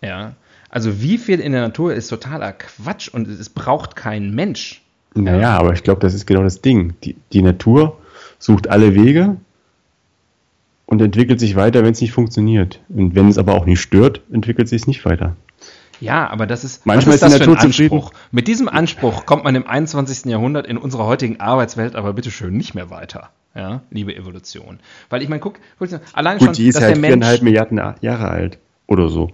Ja, 0.01 0.33
also 0.71 1.03
wie 1.03 1.19
viel 1.19 1.41
in 1.41 1.53
der 1.53 1.61
Natur 1.61 1.93
ist 1.95 2.09
totaler 2.09 2.53
Quatsch 2.53 3.09
und 3.09 3.29
es 3.29 3.51
braucht 3.51 3.95
kein 3.95 4.35
Mensch. 4.35 4.83
Naja, 5.15 5.57
aber 5.57 5.73
ich 5.75 5.83
glaube, 5.83 6.01
das 6.01 6.15
ist 6.15 6.27
genau 6.27 6.43
das 6.43 6.62
Ding. 6.62 6.95
Die, 7.05 7.17
die 7.33 7.43
Natur 7.43 7.99
sucht 8.39 8.69
alle 8.69 8.95
Wege 8.95 9.37
und 10.87 11.03
entwickelt 11.03 11.40
sich 11.40 11.57
weiter, 11.57 11.83
wenn 11.85 11.92
es 11.92 12.01
nicht 12.01 12.12
funktioniert. 12.12 12.81
Und 12.88 13.14
wenn 13.14 13.29
es 13.29 13.38
aber 13.38 13.55
auch 13.55 13.66
nicht 13.66 13.81
stört, 13.81 14.22
entwickelt 14.33 14.68
sich 14.68 14.83
es 14.83 14.87
nicht 14.87 15.05
weiter. 15.05 15.37
Ja, 16.01 16.29
aber 16.29 16.46
das 16.46 16.62
ist, 16.62 16.85
Manchmal 16.85 17.14
ist 17.14 17.22
das 17.22 17.33
ist 17.33 17.40
die 17.40 17.44
für 17.44 17.51
ein 17.51 17.55
Natur. 17.55 17.68
Anspruch? 17.68 18.12
Mit 18.31 18.49
diesem 18.49 18.68
Anspruch 18.68 19.25
kommt 19.27 19.44
man 19.44 19.55
im 19.55 19.66
21. 19.66 20.27
Jahrhundert 20.31 20.66
in 20.66 20.77
unserer 20.77 21.07
heutigen 21.07 21.40
Arbeitswelt 21.40 21.96
aber 21.96 22.12
bitteschön 22.12 22.57
nicht 22.57 22.75
mehr 22.75 22.90
weiter. 22.90 23.31
Ja, 23.55 23.81
liebe 23.90 24.14
Evolution. 24.14 24.79
Weil 25.09 25.22
ich 25.22 25.31
meine, 25.31 25.40
guck, 25.40 25.59
guck 25.79 25.88
allein 26.12 26.38
schon, 26.38 26.49
Gut, 26.49 26.59
die 26.59 26.68
ist 26.68 26.75
dass 26.75 26.85
halt 26.85 26.94
der 26.96 27.01
Mensch. 27.01 27.14
viereinhalb 27.14 27.42
Milliarden 27.42 27.79
Jahre 28.03 28.29
alt. 28.29 28.59
Oder 28.87 29.09
so. 29.09 29.31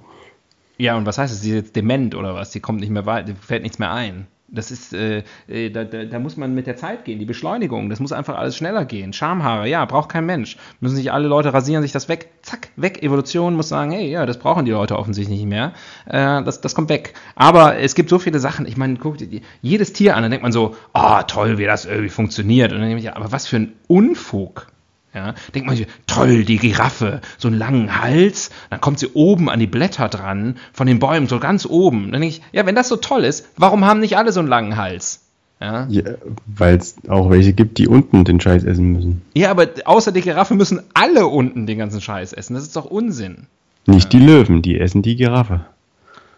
Ja, 0.78 0.96
und 0.96 1.04
was 1.06 1.18
heißt 1.18 1.32
das? 1.32 1.40
Sie 1.42 1.50
ist 1.50 1.56
jetzt 1.56 1.76
dement 1.76 2.14
oder 2.14 2.34
was? 2.34 2.50
Die 2.50 2.60
kommt 2.60 2.80
nicht 2.80 2.90
mehr 2.90 3.04
weiter, 3.06 3.32
fällt 3.40 3.62
nichts 3.64 3.80
mehr 3.80 3.92
ein. 3.92 4.28
Das 4.54 4.70
ist, 4.70 4.92
äh, 4.92 5.22
äh, 5.48 5.70
da, 5.70 5.84
da, 5.84 6.04
da 6.04 6.18
muss 6.18 6.36
man 6.36 6.54
mit 6.54 6.66
der 6.66 6.76
Zeit 6.76 7.06
gehen, 7.06 7.18
die 7.18 7.24
Beschleunigung, 7.24 7.88
das 7.88 8.00
muss 8.00 8.12
einfach 8.12 8.36
alles 8.36 8.54
schneller 8.54 8.84
gehen. 8.84 9.14
Schamhaare, 9.14 9.66
ja, 9.66 9.84
braucht 9.86 10.10
kein 10.10 10.26
Mensch. 10.26 10.58
Müssen 10.80 10.96
sich 10.96 11.10
alle 11.10 11.26
Leute 11.26 11.54
rasieren, 11.54 11.82
sich 11.82 11.92
das 11.92 12.10
weg, 12.10 12.28
zack, 12.42 12.68
weg. 12.76 13.02
Evolution 13.02 13.56
muss 13.56 13.70
sagen, 13.70 13.92
hey, 13.92 14.10
ja, 14.10 14.26
das 14.26 14.38
brauchen 14.38 14.66
die 14.66 14.72
Leute 14.72 14.98
offensichtlich 14.98 15.38
nicht 15.38 15.48
mehr. 15.48 15.72
Äh, 16.06 16.42
das, 16.44 16.60
das 16.60 16.74
kommt 16.74 16.90
weg. 16.90 17.14
Aber 17.34 17.78
es 17.78 17.94
gibt 17.94 18.10
so 18.10 18.18
viele 18.18 18.40
Sachen, 18.40 18.66
ich 18.66 18.76
meine, 18.76 18.96
guck 18.96 19.16
dir 19.16 19.40
jedes 19.62 19.94
Tier 19.94 20.16
an, 20.16 20.22
dann 20.22 20.30
denkt 20.30 20.42
man 20.42 20.52
so, 20.52 20.76
ah, 20.92 21.22
toll, 21.22 21.56
wie 21.56 21.64
das 21.64 21.86
irgendwie 21.86 22.10
funktioniert. 22.10 22.72
Und 22.72 22.80
dann 22.80 22.88
denke 22.88 22.98
ich, 22.98 23.06
ja, 23.06 23.16
aber 23.16 23.32
was 23.32 23.46
für 23.46 23.56
ein 23.56 23.72
Unfug. 23.88 24.66
Ja, 25.14 25.35
denkt 25.55 25.66
man 25.66 25.77
sich, 25.77 25.87
toll, 26.07 26.44
die 26.44 26.57
Giraffe, 26.57 27.20
so 27.37 27.48
einen 27.48 27.59
langen 27.59 28.01
Hals, 28.01 28.51
dann 28.70 28.81
kommt 28.81 28.98
sie 28.98 29.09
oben 29.12 29.51
an 29.51 29.61
die 29.61 29.66
Blätter 29.66 30.09
dran, 30.09 30.57
von 30.72 30.87
den 30.87 30.98
Bäumen, 31.01 31.27
so 31.29 31.38
ganz 31.38 31.66
oben. 31.66 32.12
Dann 32.12 32.22
denke 32.22 32.29
ich, 32.37 32.42
ja, 32.53 32.64
wenn 32.64 32.75
das 32.75 32.88
so 32.88 32.96
toll 32.96 33.25
ist, 33.25 33.46
warum 33.59 33.85
haben 33.85 34.01
nicht 34.01 34.16
alle 34.16 34.33
so 34.33 34.40
einen 34.40 34.48
langen 34.48 34.77
Hals? 34.79 35.20
Ja, 35.61 35.87
Ja, 35.90 36.03
Weil 36.46 36.77
es 36.79 36.96
auch 37.09 37.29
welche 37.31 37.53
gibt, 37.53 37.77
die 37.79 37.87
unten 37.88 38.25
den 38.25 38.40
Scheiß 38.40 38.64
essen 38.64 38.92
müssen. 38.92 39.22
ja 39.35 39.51
aber 39.51 39.68
außer 39.85 40.12
die 40.12 40.22
Giraffe 40.22 40.55
müssen 40.55 40.81
alle 40.94 41.27
unten 41.27 41.66
den 41.66 41.79
ganzen 41.79 42.01
Scheiß 42.01 42.33
essen. 42.33 42.55
Das 42.55 42.62
ist 42.62 42.75
doch 42.75 42.87
Unsinn. 42.87 43.46
Nicht 43.87 44.12
die 44.12 44.18
Löwen, 44.18 44.62
die 44.62 44.81
essen 44.81 45.03
die 45.03 45.16
Giraffe. 45.16 45.66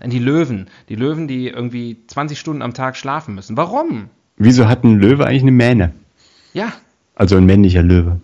Denn 0.03 0.11
die 0.11 0.19
Löwen, 0.19 0.67
die 0.89 0.97
Löwen, 0.97 1.29
die 1.29 1.49
irgendwie 1.49 1.97
20 2.09 2.39
Stunden 2.39 2.61
am 2.61 2.75
Tag 2.75 2.97
schlafen 2.97 3.35
müssen. 3.37 3.57
Warum? 3.57 4.11
Wieso 4.37 4.67
hat 4.69 4.83
ein 4.85 4.99
Löwe 4.99 5.27
eigentlich 5.27 5.43
eine 5.43 5.53
Mähne? 5.53 5.93
Ja, 6.53 6.73
Also 7.15 7.37
ein 7.37 7.47
männlicher 7.47 7.83
Löwe. 7.83 8.21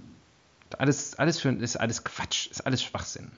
Alles, 0.78 1.18
alles 1.18 1.40
für, 1.40 1.50
ist 1.50 1.76
alles 1.76 2.04
Quatsch, 2.04 2.48
ist 2.50 2.66
alles 2.66 2.83
Schwachsinn. 2.83 3.30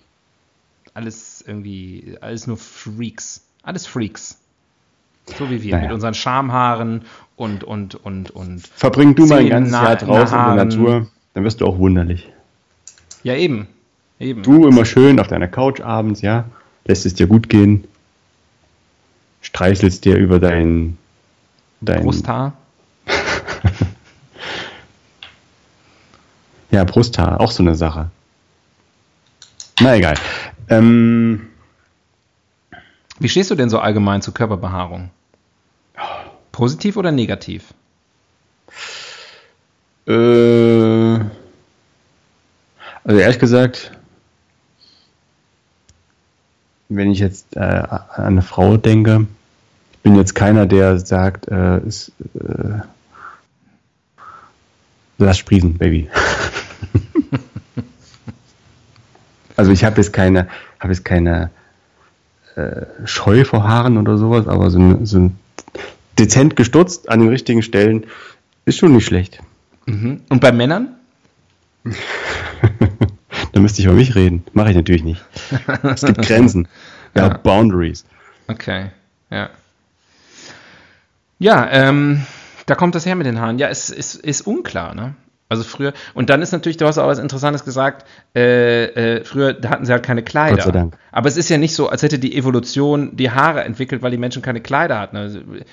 Alles 0.94 1.42
irgendwie, 1.46 2.16
alles 2.20 2.46
nur 2.46 2.56
Freaks. 2.56 3.42
Alles 3.62 3.86
Freaks. 3.86 4.38
So 5.38 5.50
wie 5.50 5.62
wir, 5.62 5.72
Naja. 5.76 5.84
mit 5.84 5.94
unseren 5.94 6.14
Schamhaaren 6.14 7.02
und, 7.36 7.64
und, 7.64 7.94
und, 7.94 8.30
und. 8.30 8.66
Verbring 8.66 9.14
du 9.14 9.26
mal 9.26 9.38
ein 9.38 9.48
ganzes 9.48 9.72
Jahr 9.72 9.96
draußen 9.96 10.38
in 10.38 10.56
der. 10.56 10.64
Natur, 10.64 11.06
dann 11.34 11.44
wirst 11.44 11.60
du 11.60 11.66
auch 11.66 11.78
wunderlich. 11.78 12.28
Ja, 13.22 13.34
eben. 13.34 13.68
Eben. 14.18 14.42
Du 14.42 14.66
immer 14.68 14.84
schön 14.84 15.18
auf 15.18 15.28
deiner 15.28 15.48
Couch 15.48 15.80
abends, 15.80 16.20
ja, 16.22 16.44
lässt 16.84 17.06
es 17.06 17.14
dir 17.14 17.26
gut 17.26 17.48
gehen, 17.48 17.84
streichelst 19.40 20.04
dir 20.04 20.16
über 20.16 20.38
dein, 20.38 20.98
dein 21.80 22.02
Brusthaar. 22.02 22.54
Ja, 26.72 26.84
Brusthaar, 26.84 27.38
auch 27.40 27.50
so 27.50 27.62
eine 27.62 27.74
Sache. 27.74 28.10
Na 29.78 29.94
egal. 29.94 30.14
Ähm, 30.68 31.48
Wie 33.18 33.28
stehst 33.28 33.50
du 33.50 33.54
denn 33.54 33.68
so 33.68 33.78
allgemein 33.78 34.22
zu 34.22 34.32
Körperbehaarung? 34.32 35.10
Positiv 36.50 36.96
oder 36.96 37.12
negativ? 37.12 37.74
äh, 40.06 41.20
also 43.04 43.18
ehrlich 43.18 43.38
gesagt, 43.38 43.92
wenn 46.88 47.10
ich 47.10 47.18
jetzt 47.18 47.54
äh, 47.56 47.60
an 47.60 48.02
eine 48.16 48.42
Frau 48.42 48.78
denke, 48.78 49.26
ich 49.92 49.98
bin 49.98 50.16
jetzt 50.16 50.34
keiner, 50.34 50.66
der 50.66 50.98
sagt, 50.98 51.48
äh, 51.48 51.80
ist, 51.80 52.12
äh, 52.34 52.80
lass 55.18 55.36
sprießen, 55.38 55.76
Baby. 55.76 56.08
also 59.56 59.70
ich 59.72 59.84
habe 59.84 59.96
jetzt 60.00 60.12
keine, 60.12 60.48
habe 60.80 60.92
jetzt 60.92 61.04
keine 61.04 61.50
äh, 62.56 62.82
Scheu 63.04 63.44
vor 63.44 63.66
Haaren 63.68 63.96
oder 63.98 64.18
sowas, 64.18 64.46
aber 64.48 64.70
so, 64.70 64.78
ein- 64.78 65.06
so 65.06 65.18
ein 65.18 65.38
dezent 66.18 66.56
gestutzt 66.56 67.08
an 67.08 67.20
den 67.20 67.28
richtigen 67.30 67.62
Stellen 67.62 68.04
ist 68.64 68.78
schon 68.78 68.92
nicht 68.92 69.06
schlecht. 69.06 69.40
Mhm. 69.86 70.20
Und 70.28 70.40
bei 70.40 70.52
Männern? 70.52 70.94
da 73.52 73.60
müsste 73.60 73.80
ich 73.80 73.86
über 73.86 73.94
mich 73.94 74.14
reden. 74.14 74.44
Mache 74.52 74.70
ich 74.70 74.76
natürlich 74.76 75.04
nicht. 75.04 75.24
Es 75.82 76.02
gibt 76.02 76.22
Grenzen. 76.22 76.68
Ja, 77.14 77.26
Ja. 77.28 77.36
Boundaries. 77.36 78.06
Okay, 78.48 78.86
ja. 79.30 79.50
Ja, 81.38 81.68
ähm, 81.70 82.22
da 82.64 82.74
kommt 82.74 82.94
das 82.94 83.04
her 83.04 83.16
mit 83.16 83.26
den 83.26 83.38
Haaren. 83.38 83.58
Ja, 83.58 83.68
es 83.68 83.90
ist, 83.90 84.14
ist 84.14 84.40
unklar, 84.46 84.94
ne? 84.94 85.12
Also 85.52 85.64
früher, 85.64 85.92
und 86.14 86.30
dann 86.30 86.40
ist 86.40 86.50
natürlich, 86.52 86.78
du 86.78 86.86
hast 86.86 86.96
auch 86.96 87.06
was 87.06 87.18
Interessantes 87.18 87.62
gesagt, 87.64 88.06
äh, 88.34 88.84
äh, 89.18 89.24
früher, 89.24 89.52
da 89.52 89.68
hatten 89.68 89.84
sie 89.84 89.92
halt 89.92 90.02
keine 90.02 90.22
Kleider. 90.22 90.56
Gott 90.56 90.64
sei 90.64 90.70
Dank. 90.72 90.96
Aber 91.10 91.28
es 91.28 91.36
ist 91.36 91.50
ja 91.50 91.58
nicht 91.58 91.74
so, 91.74 91.90
als 91.90 92.02
hätte 92.02 92.18
die 92.18 92.34
Evolution 92.34 93.14
die 93.16 93.30
Haare 93.30 93.64
entwickelt, 93.64 94.00
weil 94.00 94.10
die 94.10 94.16
Menschen 94.16 94.40
keine 94.40 94.62
Kleider 94.62 94.98
hatten. 94.98 95.18
Also, 95.18 95.40
äh, 95.40 95.64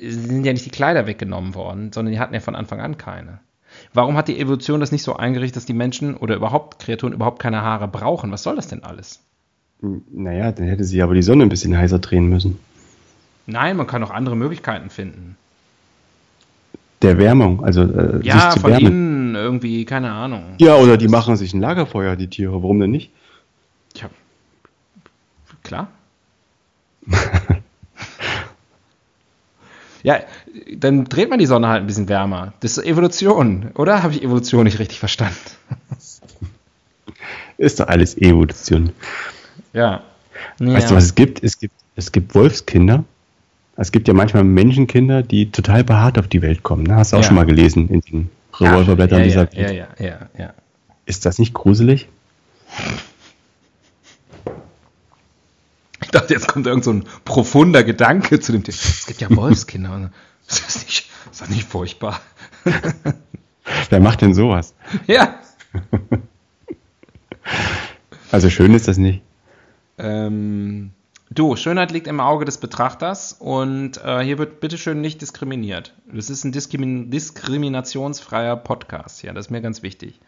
sie 0.00 0.10
sind 0.10 0.46
ja 0.46 0.54
nicht 0.54 0.64
die 0.64 0.70
Kleider 0.70 1.06
weggenommen 1.06 1.54
worden, 1.54 1.92
sondern 1.92 2.12
die 2.12 2.18
hatten 2.18 2.32
ja 2.32 2.40
von 2.40 2.56
Anfang 2.56 2.80
an 2.80 2.96
keine. 2.96 3.40
Warum 3.92 4.16
hat 4.16 4.28
die 4.28 4.40
Evolution 4.40 4.80
das 4.80 4.92
nicht 4.92 5.02
so 5.02 5.14
eingerichtet, 5.16 5.56
dass 5.56 5.66
die 5.66 5.74
Menschen 5.74 6.16
oder 6.16 6.36
überhaupt 6.36 6.78
Kreaturen 6.78 7.12
überhaupt 7.12 7.42
keine 7.42 7.60
Haare 7.60 7.86
brauchen? 7.86 8.32
Was 8.32 8.42
soll 8.42 8.56
das 8.56 8.68
denn 8.68 8.82
alles? 8.82 9.20
Naja, 9.80 10.52
dann 10.52 10.66
hätte 10.68 10.84
sie 10.84 11.02
aber 11.02 11.14
die 11.14 11.22
Sonne 11.22 11.44
ein 11.44 11.50
bisschen 11.50 11.76
heißer 11.76 11.98
drehen 11.98 12.28
müssen. 12.28 12.58
Nein, 13.46 13.76
man 13.76 13.86
kann 13.86 14.02
auch 14.02 14.10
andere 14.10 14.36
Möglichkeiten 14.36 14.88
finden. 14.88 15.36
Der 17.02 17.16
Wärmung, 17.18 17.64
also 17.64 17.82
äh, 17.82 18.16
sich 18.18 18.26
Ja, 18.26 18.50
zu 18.50 18.60
von 18.60 18.70
wärmen. 18.72 18.86
innen 18.86 19.34
irgendwie, 19.36 19.84
keine 19.84 20.10
Ahnung. 20.10 20.54
Ja, 20.58 20.74
oder 20.76 20.96
die 20.96 21.08
machen 21.08 21.36
sich 21.36 21.54
ein 21.54 21.60
Lagerfeuer, 21.60 22.16
die 22.16 22.28
Tiere. 22.28 22.62
Warum 22.62 22.80
denn 22.80 22.90
nicht? 22.90 23.10
Tja, 23.94 24.08
klar. 25.62 25.88
ja, 30.02 30.20
dann 30.76 31.04
dreht 31.04 31.30
man 31.30 31.38
die 31.38 31.46
Sonne 31.46 31.68
halt 31.68 31.82
ein 31.82 31.86
bisschen 31.86 32.08
wärmer. 32.08 32.52
Das 32.60 32.76
ist 32.78 32.84
Evolution, 32.84 33.70
oder? 33.74 34.02
Habe 34.02 34.14
ich 34.14 34.22
Evolution 34.22 34.64
nicht 34.64 34.78
richtig 34.78 34.98
verstanden? 34.98 35.36
Ist 37.58 37.80
doch 37.80 37.88
alles 37.88 38.16
Evolution. 38.18 38.90
Ja. 39.72 40.02
Weißt 40.58 40.90
du, 40.90 40.94
was 40.94 41.04
es 41.06 41.14
gibt? 41.14 41.42
Es 41.42 41.58
gibt, 41.58 41.74
es 41.96 42.12
gibt 42.12 42.34
Wolfskinder. 42.34 43.04
Es 43.80 43.92
gibt 43.92 44.08
ja 44.08 44.14
manchmal 44.14 44.42
Menschenkinder, 44.42 45.22
die 45.22 45.52
total 45.52 45.84
behaart 45.84 46.18
auf 46.18 46.26
die 46.26 46.42
Welt 46.42 46.64
kommen. 46.64 46.82
Ne? 46.82 46.96
Hast 46.96 47.12
du 47.12 47.16
auch 47.16 47.20
Ja. 47.20 47.26
schon 47.28 47.36
mal 47.36 47.46
gelesen 47.46 47.88
in 47.88 48.00
den 48.00 48.30
Revolverblättern 48.54 49.20
ja, 49.20 49.24
dieser 49.24 49.52
ja, 49.52 49.68
Welt. 49.68 49.76
ja, 49.76 49.86
ja, 50.04 50.06
ja, 50.10 50.28
ja. 50.36 50.54
Ist 51.06 51.24
das 51.26 51.38
nicht 51.38 51.54
gruselig? 51.54 52.08
Ich 56.02 56.08
dachte, 56.10 56.34
jetzt 56.34 56.48
kommt 56.48 56.66
irgend 56.66 56.82
so 56.84 56.92
ein 56.92 57.04
profunder 57.24 57.84
Gedanke 57.84 58.40
zu 58.40 58.50
dem 58.50 58.64
Thema. 58.64 58.76
Es 58.76 59.06
gibt 59.06 59.20
ja 59.20 59.28
Wolfskinder. 59.34 59.94
Und 59.94 60.10
Ist 60.48 60.66
das 60.66 60.84
nicht, 60.84 61.10
ist 61.30 61.40
das 61.42 61.48
nicht 61.50 61.68
furchtbar? 61.68 62.20
Wer 63.90 64.00
macht 64.00 64.22
denn 64.22 64.34
sowas? 64.34 64.74
ja. 65.06 65.38
Also 68.32 68.50
schön 68.50 68.74
ist 68.74 68.88
das 68.88 68.96
nicht. 68.96 69.20
Ähm, 69.98 70.90
du, 71.30 71.56
Schönheit 71.56 71.90
liegt 71.90 72.06
im 72.06 72.20
Auge 72.20 72.44
des 72.44 72.58
Betrachters 72.58 73.32
und 73.32 74.02
äh, 74.04 74.22
hier 74.22 74.38
wird 74.38 74.60
bitteschön 74.60 75.00
nicht 75.00 75.20
diskriminiert. 75.20 75.94
Das 76.12 76.30
ist 76.30 76.44
ein 76.44 76.52
Diskrimin 76.52 77.10
diskriminationsfreier 77.10 78.56
Podcast. 78.56 79.22
Ja, 79.22 79.32
das 79.32 79.46
ist 79.46 79.50
mir 79.50 79.60
ganz 79.60 79.82
wichtig. 79.82 80.20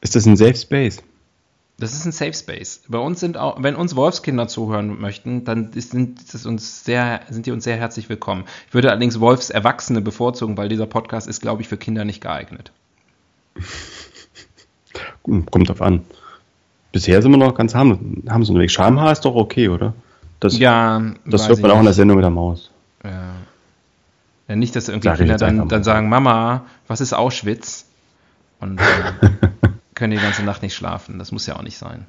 Ist 0.00 0.14
das 0.14 0.26
ein 0.26 0.36
Safe 0.36 0.54
Space? 0.54 1.02
Das 1.78 1.92
ist 1.92 2.06
ein 2.06 2.12
Safe 2.12 2.32
Space. 2.32 2.82
Bei 2.88 2.98
uns 2.98 3.20
sind 3.20 3.36
auch, 3.36 3.62
wenn 3.62 3.76
uns 3.76 3.94
Wolfskinder 3.96 4.48
zuhören 4.48 4.98
möchten, 4.98 5.44
dann 5.44 5.72
ist, 5.72 5.90
sind, 5.90 6.32
das 6.32 6.46
uns 6.46 6.84
sehr, 6.84 7.20
sind 7.28 7.44
die 7.44 7.50
uns 7.50 7.64
sehr 7.64 7.76
herzlich 7.76 8.08
willkommen. 8.08 8.44
Ich 8.68 8.74
würde 8.74 8.90
allerdings 8.90 9.20
Wolfserwachsene 9.20 10.00
bevorzugen, 10.00 10.56
weil 10.56 10.70
dieser 10.70 10.86
Podcast 10.86 11.28
ist, 11.28 11.42
glaube 11.42 11.60
ich, 11.60 11.68
für 11.68 11.76
Kinder 11.76 12.06
nicht 12.06 12.22
geeignet. 12.22 12.72
Kommt 15.22 15.68
drauf 15.68 15.82
an. 15.82 16.04
Bisher 16.92 17.20
sind 17.22 17.30
wir 17.30 17.38
noch 17.38 17.54
ganz 17.54 17.74
harmlos, 17.74 17.98
harmlos 18.28 18.48
unterwegs. 18.48 18.72
Schamhaar 18.72 19.12
ist 19.12 19.24
doch 19.24 19.34
okay, 19.34 19.68
oder? 19.68 19.94
Das, 20.40 20.58
Ja, 20.58 21.02
das 21.24 21.48
hört 21.48 21.60
man 21.60 21.70
auch 21.70 21.78
in 21.78 21.84
der. 21.84 21.94
Sendung 21.94 22.16
mit 22.16 22.24
der 22.24 22.30
Maus. 22.30 22.70
Ja. 23.04 23.32
ja 24.48 24.56
nicht, 24.56 24.76
dass 24.76 24.88
irgendwie 24.88 25.08
Sag 25.08 25.18
Kinder 25.18 25.36
dann, 25.36 25.68
dann 25.68 25.84
sagen, 25.84 26.08
Mama, 26.08 26.64
was 26.86 27.00
ist 27.00 27.12
Auschwitz? 27.12 27.86
Und 28.60 28.80
äh, 28.80 28.84
können 29.94 30.12
die 30.12 30.22
ganze 30.22 30.42
Nacht 30.42 30.62
nicht 30.62 30.74
schlafen. 30.74 31.18
Das 31.18 31.32
muss 31.32 31.46
ja 31.46 31.56
auch 31.56 31.62
nicht 31.62 31.78
sein. 31.78 32.06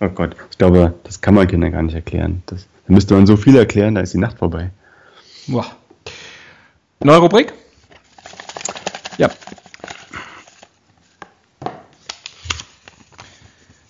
Oh 0.00 0.08
Gott, 0.08 0.36
ich 0.50 0.58
glaube, 0.58 0.94
das 1.04 1.20
kann 1.20 1.34
man 1.34 1.46
Kindern 1.46 1.72
gar 1.72 1.82
nicht 1.82 1.94
erklären. 1.94 2.42
Das, 2.46 2.66
da 2.86 2.92
müsste 2.92 3.14
man 3.14 3.26
so 3.26 3.36
viel 3.36 3.56
erklären, 3.56 3.94
da 3.94 4.02
ist 4.02 4.12
die 4.12 4.18
Nacht 4.18 4.38
vorbei. 4.38 4.70
Boah. 5.46 5.66
Neue 7.02 7.18
Rubrik? 7.18 7.52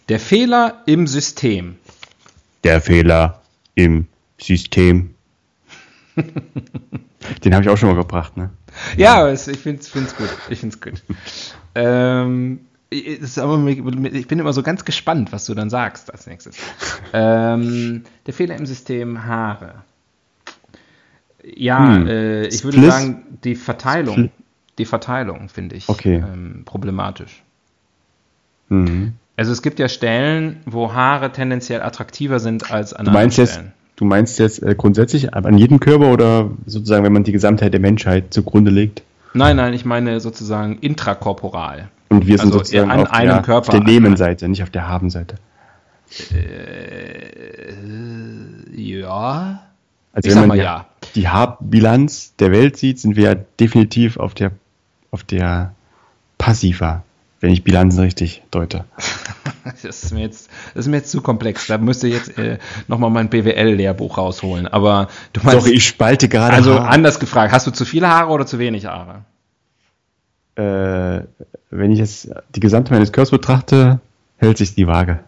Der 0.08 0.20
Fehler 0.20 0.82
im 0.86 1.06
System. 1.06 1.76
Der 2.64 2.80
Fehler 2.80 3.42
im 3.74 4.06
System. 4.40 5.14
Den 7.44 7.54
habe 7.54 7.64
ich 7.64 7.68
auch 7.68 7.76
schon 7.76 7.88
mal 7.88 7.96
gebracht, 7.96 8.36
ne? 8.36 8.50
Ja, 8.96 9.28
es, 9.28 9.48
ich 9.48 9.58
finde 9.58 9.80
es 9.82 9.92
gut. 10.16 10.28
Ich 10.48 10.60
finde 10.60 10.76
es 10.76 10.80
gut. 10.80 11.02
ähm, 11.74 12.60
aber, 13.36 13.66
ich 13.66 14.28
bin 14.28 14.38
immer 14.38 14.52
so 14.52 14.62
ganz 14.62 14.84
gespannt, 14.84 15.32
was 15.32 15.44
du 15.46 15.54
dann 15.54 15.70
sagst 15.70 16.12
als 16.12 16.26
nächstes. 16.26 16.56
ähm, 17.12 18.04
der 18.26 18.34
Fehler 18.34 18.56
im 18.56 18.66
System 18.66 19.24
Haare. 19.24 19.82
Ja, 21.44 21.94
Hm. 21.96 22.06
äh, 22.06 22.46
ich 22.46 22.64
würde 22.64 22.78
Spliss? 22.78 22.94
sagen, 22.94 23.38
die 23.44 23.54
Verteilung. 23.56 24.16
Spli- 24.16 24.30
Die 24.78 24.84
Verteilung 24.84 25.48
finde 25.48 25.76
ich 25.76 25.88
Okay. 25.88 26.16
ähm, 26.16 26.62
problematisch. 26.64 27.42
Mhm. 28.68 29.14
Also 29.36 29.52
es 29.52 29.60
gibt 29.62 29.78
ja 29.78 29.88
Stellen, 29.88 30.60
wo 30.66 30.92
Haare 30.94 31.30
tendenziell 31.32 31.82
attraktiver 31.82 32.40
sind 32.40 32.70
als 32.70 32.92
an 32.94 33.04
Du 33.04 33.10
meinst 33.10 33.38
anderen 33.38 33.46
jetzt, 33.46 33.52
Stellen. 33.54 33.72
du 33.96 34.04
meinst 34.06 34.38
jetzt 34.38 34.62
äh, 34.62 34.74
grundsätzlich 34.74 35.34
an 35.34 35.58
jedem 35.58 35.78
Körper 35.80 36.10
oder 36.12 36.50
sozusagen, 36.64 37.04
wenn 37.04 37.12
man 37.12 37.24
die 37.24 37.32
Gesamtheit 37.32 37.72
der 37.72 37.80
Menschheit 37.80 38.32
zugrunde 38.32 38.70
legt? 38.70 39.02
Nein, 39.34 39.56
nein, 39.56 39.74
ich 39.74 39.84
meine 39.84 40.20
sozusagen 40.20 40.78
intrakorporal. 40.78 41.88
Und 42.08 42.26
wir 42.26 42.38
sind 42.38 42.46
Also 42.46 42.58
sozusagen 42.60 42.90
an 42.90 43.00
auf, 43.00 43.10
einem 43.12 43.28
der, 43.32 43.42
Körper. 43.42 43.68
auf 43.68 43.68
der 43.68 43.80
Nehmenseite, 43.82 44.48
nicht 44.48 44.62
auf 44.62 44.70
der 44.70 44.88
Habenseite. 44.88 45.36
Ja. 48.74 49.62
Also 50.12 50.28
Ich 50.28 50.34
wenn 50.34 50.40
sag 50.40 50.40
man 50.40 50.48
mal 50.48 50.54
die, 50.56 50.62
ja. 50.62 50.86
die 51.14 51.28
Haarbilanz 51.28 52.34
der 52.36 52.52
Welt 52.52 52.76
sieht, 52.76 52.98
sind 53.00 53.16
wir 53.16 53.24
ja 53.24 53.34
definitiv 53.60 54.16
auf 54.16 54.34
der, 54.34 54.52
auf 55.10 55.24
der 55.24 55.74
Passiva, 56.38 57.02
wenn 57.40 57.52
ich 57.52 57.64
Bilanzen 57.64 58.00
richtig 58.00 58.42
deute. 58.50 58.84
Das 59.82 59.84
ist 59.84 60.12
mir 60.12 60.20
jetzt, 60.20 60.48
das 60.74 60.86
ist 60.86 60.90
mir 60.90 60.98
jetzt 60.98 61.10
zu 61.10 61.20
komplex. 61.20 61.66
Da 61.66 61.76
müsste 61.76 62.06
ich 62.06 62.14
jetzt 62.14 62.38
äh, 62.38 62.58
nochmal 62.86 63.10
mein 63.10 63.28
BWL-Lehrbuch 63.28 64.16
rausholen. 64.16 64.68
Aber 64.68 65.08
du 65.32 65.40
meinst, 65.42 65.64
Sorry, 65.64 65.74
ich 65.74 65.84
spalte 65.84 66.28
gerade 66.28 66.54
also 66.54 66.74
Haare. 66.78 66.88
anders 66.88 67.18
gefragt, 67.18 67.52
hast 67.52 67.66
du 67.66 67.72
zu 67.72 67.84
viele 67.84 68.08
Haare 68.08 68.30
oder 68.30 68.46
zu 68.46 68.60
wenig 68.60 68.86
Haare? 68.86 69.24
äh, 70.56 71.24
wenn 71.70 71.90
ich 71.92 71.98
jetzt 71.98 72.30
die 72.54 72.60
Gesamtheit 72.60 72.92
meines 72.92 73.12
Körpers 73.12 73.30
betrachte, 73.30 74.00
hält 74.38 74.58
sich 74.58 74.74
die 74.74 74.86
Waage. 74.86 75.20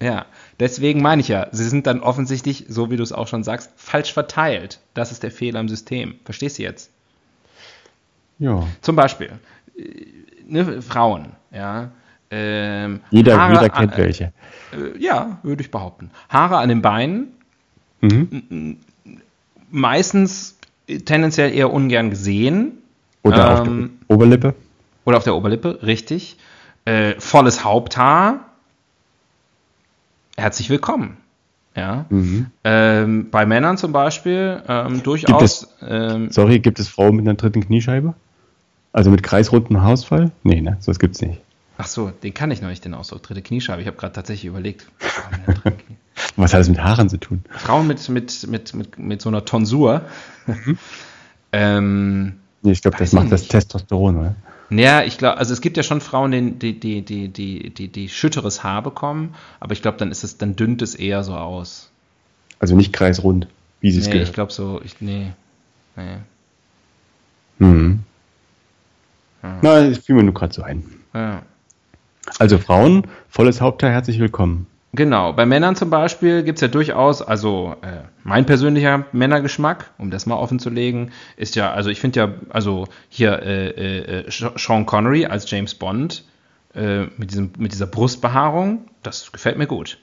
Ja, 0.00 0.26
deswegen 0.60 1.02
meine 1.02 1.20
ich 1.20 1.28
ja, 1.28 1.46
sie 1.52 1.68
sind 1.68 1.86
dann 1.86 2.00
offensichtlich, 2.00 2.66
so 2.68 2.90
wie 2.90 2.96
du 2.96 3.02
es 3.02 3.12
auch 3.12 3.28
schon 3.28 3.44
sagst, 3.44 3.70
falsch 3.76 4.12
verteilt. 4.12 4.80
Das 4.92 5.12
ist 5.12 5.22
der 5.22 5.30
Fehler 5.30 5.60
im 5.60 5.68
System. 5.68 6.16
Verstehst 6.24 6.58
du 6.58 6.62
jetzt? 6.62 6.90
Ja. 8.38 8.66
Zum 8.80 8.96
Beispiel, 8.96 9.30
äh, 9.78 9.82
ne, 10.46 10.82
Frauen, 10.82 11.26
ja. 11.52 11.90
Ähm, 12.30 13.00
Jeder, 13.10 13.38
Haare 13.38 13.52
jeder 13.54 13.68
kennt 13.68 13.92
an- 13.92 13.98
welche. 13.98 14.24
Äh, 14.72 14.98
ja, 14.98 15.38
würde 15.42 15.62
ich 15.62 15.70
behaupten. 15.70 16.10
Haare 16.28 16.58
an 16.58 16.68
den 16.68 16.82
Beinen, 16.82 17.28
Mhm. 18.00 18.78
meistens 19.70 20.56
tendenziell 21.04 21.52
eher 21.54 21.72
ungern 21.72 22.10
gesehen. 22.10 22.72
Oder 23.22 23.52
auf 23.60 23.66
Ähm, 23.66 23.98
der 24.08 24.14
Oberlippe. 24.16 24.54
Oder 25.04 25.16
auf 25.18 25.24
der 25.24 25.34
Oberlippe, 25.34 25.78
richtig. 25.82 26.36
Äh, 26.84 27.14
volles 27.18 27.64
Haupthaar. 27.64 28.40
Herzlich 30.36 30.68
willkommen. 30.70 31.16
Ja. 31.76 32.04
Mhm. 32.08 32.46
Ähm, 32.64 33.30
bei 33.30 33.46
Männern 33.46 33.76
zum 33.76 33.92
Beispiel 33.92 34.62
ähm, 34.68 35.02
durchaus. 35.02 35.68
Ähm, 35.82 36.30
Sorry, 36.30 36.58
gibt 36.60 36.78
es 36.78 36.88
Frauen 36.88 37.16
mit 37.16 37.26
einer 37.26 37.34
dritten 37.34 37.64
Kniescheibe? 37.64 38.14
Also 38.94 39.10
mit 39.10 39.22
kreisrundem 39.22 39.82
Haarausfall? 39.82 40.30
Nee, 40.44 40.60
ne? 40.60 40.76
Sowas 40.80 40.98
gibt's 41.00 41.20
nicht. 41.20 41.40
ach 41.78 41.86
so, 41.88 42.10
den 42.10 42.32
kann 42.32 42.50
ich 42.52 42.62
noch 42.62 42.68
nicht, 42.68 42.84
den 42.84 42.94
Ausdruck. 42.94 43.22
Dritte 43.24 43.42
Kniescheibe. 43.42 43.82
Ich 43.82 43.88
habe 43.88 43.96
gerade 43.96 44.12
tatsächlich 44.14 44.46
überlegt. 44.46 44.86
Was 46.36 46.54
hat 46.54 46.60
das 46.60 46.68
mit 46.68 46.78
Haaren 46.82 47.08
zu 47.08 47.18
tun? 47.18 47.44
Frauen 47.50 47.86
mit, 47.88 48.08
mit, 48.08 48.46
mit, 48.46 48.72
mit, 48.74 48.98
mit 48.98 49.20
so 49.20 49.28
einer 49.28 49.44
Tonsur. 49.44 50.02
ähm, 51.52 52.34
Nee, 52.62 52.72
ich 52.72 52.80
glaube, 52.80 52.96
das 52.96 53.12
macht 53.12 53.30
das. 53.30 53.46
Testosteron, 53.48 54.16
oder? 54.16 54.34
Ja, 54.70 55.02
ich 55.02 55.18
glaube, 55.18 55.36
also 55.38 55.52
es 55.52 55.60
gibt 55.60 55.76
ja 55.76 55.82
schon 55.82 56.00
Frauen, 56.00 56.30
die, 56.32 56.78
die, 56.78 56.80
die, 56.80 57.02
die, 57.02 57.28
die, 57.28 57.70
die, 57.74 57.88
die 57.88 58.08
schütteres 58.08 58.64
Haar 58.64 58.80
bekommen, 58.82 59.34
aber 59.60 59.72
ich 59.72 59.82
glaube, 59.82 59.98
dann 59.98 60.10
ist 60.10 60.24
es, 60.24 60.38
dann 60.38 60.56
dünnt 60.56 60.80
es 60.80 60.94
eher 60.94 61.22
so 61.24 61.34
aus. 61.34 61.90
Also 62.60 62.74
nicht 62.74 62.92
kreisrund, 62.94 63.48
wie 63.80 63.90
sie 63.90 63.98
es 63.98 64.06
Nee, 64.06 64.12
gehört. 64.12 64.28
ich 64.28 64.34
glaube 64.34 64.52
so, 64.52 64.80
ich, 64.82 65.00
nee. 65.00 65.32
nee. 67.58 67.88
Mhm. 69.54 69.58
Na, 69.62 69.88
das 69.88 69.98
fiel 69.98 70.16
mir 70.16 70.22
nur 70.24 70.34
gerade 70.34 70.52
so 70.54 70.62
ein. 70.62 70.84
Ja. 71.14 71.42
Also 72.38 72.58
Frauen, 72.58 73.06
volles 73.28 73.60
Hauptteil, 73.60 73.92
herzlich 73.92 74.18
willkommen. 74.18 74.66
Genau, 74.92 75.32
bei 75.32 75.44
Männern 75.44 75.74
zum 75.74 75.90
Beispiel 75.90 76.44
gibt 76.44 76.58
es 76.58 76.62
ja 76.62 76.68
durchaus, 76.68 77.20
also 77.20 77.74
äh, 77.82 78.02
mein 78.22 78.46
persönlicher 78.46 79.04
Männergeschmack, 79.10 79.90
um 79.98 80.10
das 80.12 80.24
mal 80.24 80.36
offen 80.36 80.60
zu 80.60 80.70
legen, 80.70 81.10
ist 81.36 81.56
ja, 81.56 81.72
also 81.72 81.90
ich 81.90 82.00
finde 82.00 82.20
ja, 82.20 82.32
also 82.50 82.86
hier 83.08 83.42
äh, 83.42 84.20
äh, 84.20 84.28
Sh- 84.28 84.56
Sean 84.56 84.86
Connery 84.86 85.26
als 85.26 85.50
James 85.50 85.74
Bond 85.74 86.24
äh, 86.76 87.06
mit, 87.18 87.32
diesem, 87.32 87.50
mit 87.58 87.72
dieser 87.72 87.86
Brustbehaarung, 87.88 88.86
das 89.02 89.32
gefällt 89.32 89.58
mir 89.58 89.66
gut. 89.66 89.98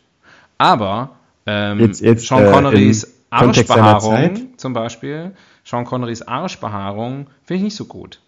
Aber 0.57 1.11
ähm, 1.45 1.79
Jetzt- 1.79 2.01
jetzt, 2.01 2.27
Sean 2.27 2.43
äh, 2.43 2.51
Connerys 2.51 3.17
Arschbehaarung 3.29 4.57
zum 4.57 4.73
Beispiel, 4.73 5.31
Sean 5.63 5.85
Connerys 5.85 6.21
Arschbehaarung 6.21 7.27
finde 7.45 7.57
ich 7.59 7.63
nicht 7.63 7.75
so 7.77 7.85
gut. 7.85 8.19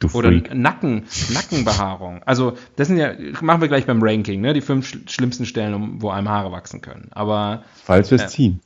Du 0.00 0.06
Oder 0.12 0.28
Freak. 0.28 0.54
Nacken, 0.54 1.04
Nackenbehaarung. 1.32 2.22
Also, 2.24 2.56
das 2.76 2.86
sind 2.88 2.98
ja, 2.98 3.12
machen 3.40 3.60
wir 3.60 3.66
gleich 3.68 3.84
beim 3.86 4.00
Ranking, 4.02 4.40
ne? 4.40 4.52
Die 4.54 4.60
fünf 4.60 4.86
sch 4.88 4.98
schlimmsten 5.08 5.44
Stellen, 5.44 6.00
wo 6.00 6.10
einem 6.10 6.28
Haare 6.28 6.52
wachsen 6.52 6.80
können. 6.82 7.08
Aber 7.10 7.64
Falls 7.84 8.10
wir 8.10 8.16
es 8.16 8.22
Ja. 8.22 8.28
ziehen. 8.28 8.60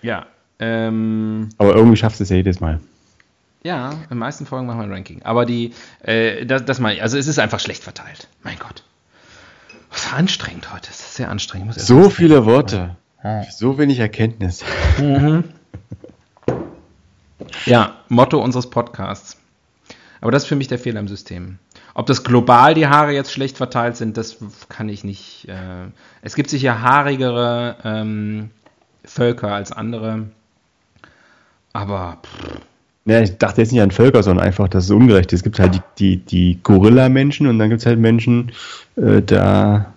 ja, 0.00 0.26
ähm, 0.58 1.50
Aber 1.58 1.74
irgendwie 1.74 1.96
schaffst 1.98 2.20
du 2.20 2.24
es 2.24 2.30
ja 2.30 2.36
jedes 2.36 2.60
Mal. 2.60 2.80
ja, 3.62 3.90
in 3.90 3.98
den 4.10 4.18
meisten 4.18 4.46
Folgen 4.46 4.66
machen 4.66 4.78
wir 4.80 4.84
ein 4.84 4.92
Ranking. 4.92 5.22
Aber 5.22 5.44
die, 5.44 5.74
äh, 6.02 6.46
das, 6.46 6.64
das 6.64 6.78
meine 6.80 6.94
ich, 6.96 7.02
also 7.02 7.18
es 7.18 7.26
ist 7.26 7.38
einfach 7.38 7.60
schlecht 7.60 7.82
verteilt. 7.82 8.28
Mein 8.42 8.58
Gott. 8.58 8.82
Was 9.90 10.12
anstrengend 10.14 10.72
heute. 10.72 10.88
Es 10.90 11.00
ist 11.00 11.14
sehr 11.16 11.30
anstrengend. 11.30 11.74
So 11.74 12.08
viele 12.10 12.46
Worte. 12.46 12.96
So 13.50 13.76
wenig 13.76 13.98
Erkenntnis. 13.98 14.64
Ja, 17.66 17.96
Motto 18.08 18.42
unseres 18.42 18.68
Podcasts. 18.70 19.36
Aber 20.20 20.30
das 20.30 20.42
ist 20.42 20.48
für 20.48 20.56
mich 20.56 20.68
der 20.68 20.78
Fehler 20.78 21.00
im 21.00 21.08
System. 21.08 21.58
Ob 21.94 22.06
das 22.06 22.24
global 22.24 22.74
die 22.74 22.86
Haare 22.86 23.12
jetzt 23.12 23.32
schlecht 23.32 23.56
verteilt 23.56 23.96
sind, 23.96 24.16
das 24.16 24.36
kann 24.68 24.88
ich 24.88 25.02
nicht. 25.02 25.48
Äh, 25.48 25.88
es 26.22 26.34
gibt 26.34 26.50
sicher 26.50 26.82
haarigere 26.82 27.76
ähm, 27.84 28.50
Völker 29.04 29.52
als 29.52 29.72
andere. 29.72 30.26
Aber 31.72 32.18
pff, 32.22 32.60
Ja, 33.06 33.20
ich 33.20 33.38
dachte 33.38 33.62
jetzt 33.62 33.72
nicht 33.72 33.80
an 33.80 33.90
Völker, 33.90 34.22
sondern 34.22 34.44
einfach, 34.44 34.68
dass 34.68 34.84
es 34.84 34.90
ungerecht 34.90 35.32
ist. 35.32 35.40
Es 35.40 35.44
gibt 35.44 35.58
halt 35.58 35.74
die, 35.74 35.82
die, 35.98 36.16
die 36.18 36.58
Gorilla-Menschen 36.62 37.46
und 37.46 37.58
dann 37.58 37.70
gibt 37.70 37.80
es 37.80 37.86
halt 37.86 37.98
Menschen, 37.98 38.52
äh, 38.96 39.22
da 39.22 39.92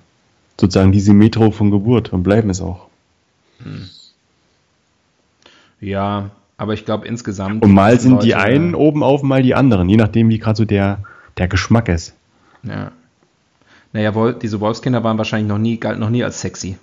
sozusagen 0.60 0.92
die 0.92 1.02
Symmetro 1.02 1.52
von 1.52 1.72
Geburt 1.72 2.14
und 2.14 2.24
bleiben 2.24 2.50
es 2.50 2.62
auch. 2.62 2.88
ja, 5.80 6.30
aber 6.58 6.74
ich 6.74 6.86
glaube 6.86 7.08
insgesamt. 7.08 7.64
Und 7.64 7.72
mal 7.72 8.00
sind 8.00 8.24
die 8.24 8.32
Leute- 8.32 8.40
einen 8.44 8.76
oben 8.76 9.04
auf, 9.04 9.24
mal 9.24 9.44
die 9.44 9.56
anderen, 9.56 9.90
je 9.90 9.98
nachdem, 9.98 10.30
wie 10.30 10.40
gerade 10.40 10.58
so 10.58 10.66
der, 10.66 11.00
der 11.38 11.48
Geschmack 11.48 11.90
ist. 11.90 12.14
Ja. 12.64 12.92
Naja, 13.92 14.32
diese 14.34 14.60
Wolfskinder 14.60 15.04
waren 15.04 15.18
wahrscheinlich 15.18 15.48
noch 15.48 15.60
nie, 15.60 15.78
galt 15.78 16.00
noch 16.00 16.10
nie 16.10 16.24
als 16.24 16.42
sexy. 16.42 16.78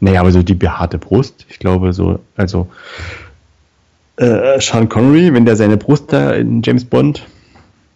Naja, 0.00 0.20
aber 0.20 0.32
so 0.32 0.42
die 0.42 0.54
behaarte 0.54 0.98
Brust, 0.98 1.44
ich 1.48 1.58
glaube 1.58 1.92
so, 1.92 2.20
also 2.36 2.68
äh, 4.16 4.60
Sean 4.60 4.88
Connery, 4.88 5.34
wenn 5.34 5.44
der 5.44 5.56
seine 5.56 5.76
Brust 5.76 6.12
da 6.12 6.32
in 6.32 6.62
James 6.62 6.84
Bond 6.84 7.26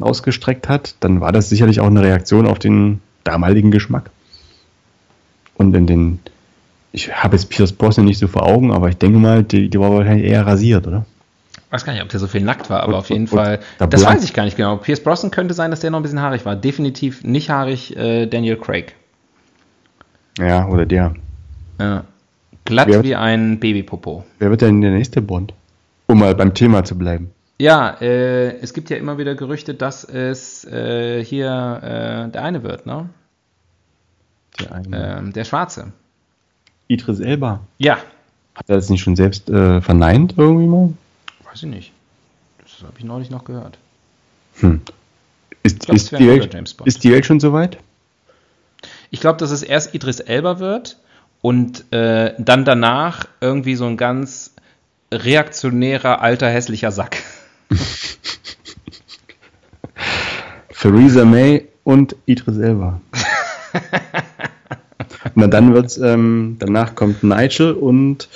ausgestreckt 0.00 0.68
hat, 0.68 0.96
dann 1.00 1.20
war 1.20 1.32
das 1.32 1.48
sicherlich 1.48 1.80
auch 1.80 1.86
eine 1.86 2.02
Reaktion 2.02 2.46
auf 2.46 2.58
den 2.58 3.00
damaligen 3.24 3.70
Geschmack. 3.70 4.10
Und 5.56 5.74
in 5.74 5.86
den, 5.86 6.18
ich 6.92 7.12
habe 7.12 7.36
jetzt 7.36 7.48
Pierce 7.50 7.72
Brosnan 7.72 8.06
nicht 8.06 8.18
so 8.18 8.28
vor 8.28 8.44
Augen, 8.44 8.70
aber 8.72 8.88
ich 8.88 8.96
denke 8.96 9.18
mal, 9.18 9.42
die, 9.42 9.68
die 9.68 9.80
war 9.80 9.92
wahrscheinlich 9.92 10.26
eher 10.26 10.46
rasiert, 10.46 10.86
oder? 10.86 11.04
Weiß 11.70 11.84
gar 11.84 11.92
nicht, 11.92 12.02
ob 12.02 12.08
der 12.08 12.18
so 12.20 12.26
viel 12.26 12.40
nackt 12.42 12.70
war, 12.70 12.80
aber 12.82 12.94
Und- 12.94 12.98
auf 13.00 13.10
jeden 13.10 13.22
und- 13.22 13.28
Fall. 13.28 13.60
und 13.78 13.92
Das 13.92 14.04
weiß 14.04 14.24
ich 14.24 14.32
gar 14.32 14.44
nicht 14.44 14.56
genau. 14.56 14.76
Pierce 14.78 15.02
Brosnan 15.02 15.30
könnte 15.30 15.52
sein, 15.54 15.70
dass 15.70 15.80
der 15.80 15.90
noch 15.90 15.98
ein 15.98 16.02
bisschen 16.02 16.20
haarig 16.22 16.44
war. 16.46 16.56
Definitiv 16.56 17.24
nicht 17.24 17.50
haarig 17.50 17.94
äh, 17.96 18.26
Daniel 18.26 18.56
Craig. 18.56 18.94
Ja, 20.38 20.66
oder 20.68 20.86
der. 20.86 21.14
Ja. 21.78 22.04
Glatt 22.64 22.88
Wer- 22.88 23.02
wie 23.04 23.14
ein 23.16 23.60
Babypopo. 23.60 24.24
Wer 24.38 24.50
wird 24.50 24.62
denn 24.62 24.80
der 24.80 24.92
nächste 24.92 25.20
Bond? 25.20 25.52
Um 26.06 26.18
mal 26.20 26.34
beim 26.34 26.54
Thema 26.54 26.84
zu 26.84 26.96
bleiben. 26.96 27.30
Ja, 27.60 27.96
äh, 28.00 28.56
es 28.60 28.72
gibt 28.72 28.88
ja 28.88 28.96
immer 28.96 29.18
wieder 29.18 29.34
Gerüchte, 29.34 29.74
dass 29.74 30.04
es 30.04 30.64
äh, 30.64 31.24
hier 31.24 31.48
äh, 32.28 32.30
der 32.30 32.44
eine 32.44 32.62
wird, 32.62 32.86
ne? 32.86 33.08
Der 34.60 34.72
eine. 34.72 35.18
Ähm, 35.18 35.32
der 35.32 35.44
Schwarze. 35.44 35.92
Idris 36.86 37.20
Elba. 37.20 37.60
Ja. 37.78 37.98
Hat 38.54 38.68
er 38.68 38.76
das 38.76 38.88
nicht 38.90 39.02
schon 39.02 39.16
selbst 39.16 39.50
äh, 39.50 39.80
verneint 39.80 40.34
irgendwie 40.36 40.66
mal? 40.66 40.90
Weiß 41.58 41.64
ich 41.64 41.70
nicht. 41.70 41.92
Das 42.62 42.86
habe 42.86 42.92
ich 42.98 43.04
neulich 43.04 43.30
noch 43.30 43.42
gehört. 43.42 43.78
Hm. 44.60 44.80
Ist, 45.64 45.80
glaub, 45.80 45.96
ist, 45.96 46.12
die 46.12 46.28
Welt, 46.28 46.72
ist 46.84 47.02
die 47.02 47.10
Welt 47.10 47.26
schon 47.26 47.40
soweit? 47.40 47.78
Ich 49.10 49.18
glaube, 49.20 49.38
dass 49.38 49.50
es 49.50 49.64
erst 49.64 49.92
Idris 49.92 50.20
Elba 50.20 50.60
wird 50.60 50.98
und 51.40 51.92
äh, 51.92 52.34
dann 52.38 52.64
danach 52.64 53.26
irgendwie 53.40 53.74
so 53.74 53.86
ein 53.86 53.96
ganz 53.96 54.54
reaktionärer, 55.10 56.22
alter, 56.22 56.48
hässlicher 56.48 56.92
Sack. 56.92 57.24
Theresa 60.80 61.24
May 61.24 61.66
und 61.82 62.14
Idris 62.26 62.58
Elba. 62.58 63.00
Na 65.34 65.48
dann 65.48 65.74
wird's, 65.74 65.96
ähm, 65.98 66.54
danach 66.60 66.94
kommt 66.94 67.24
Nigel 67.24 67.72
und 67.72 68.28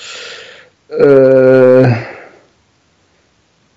äh, 0.88 1.94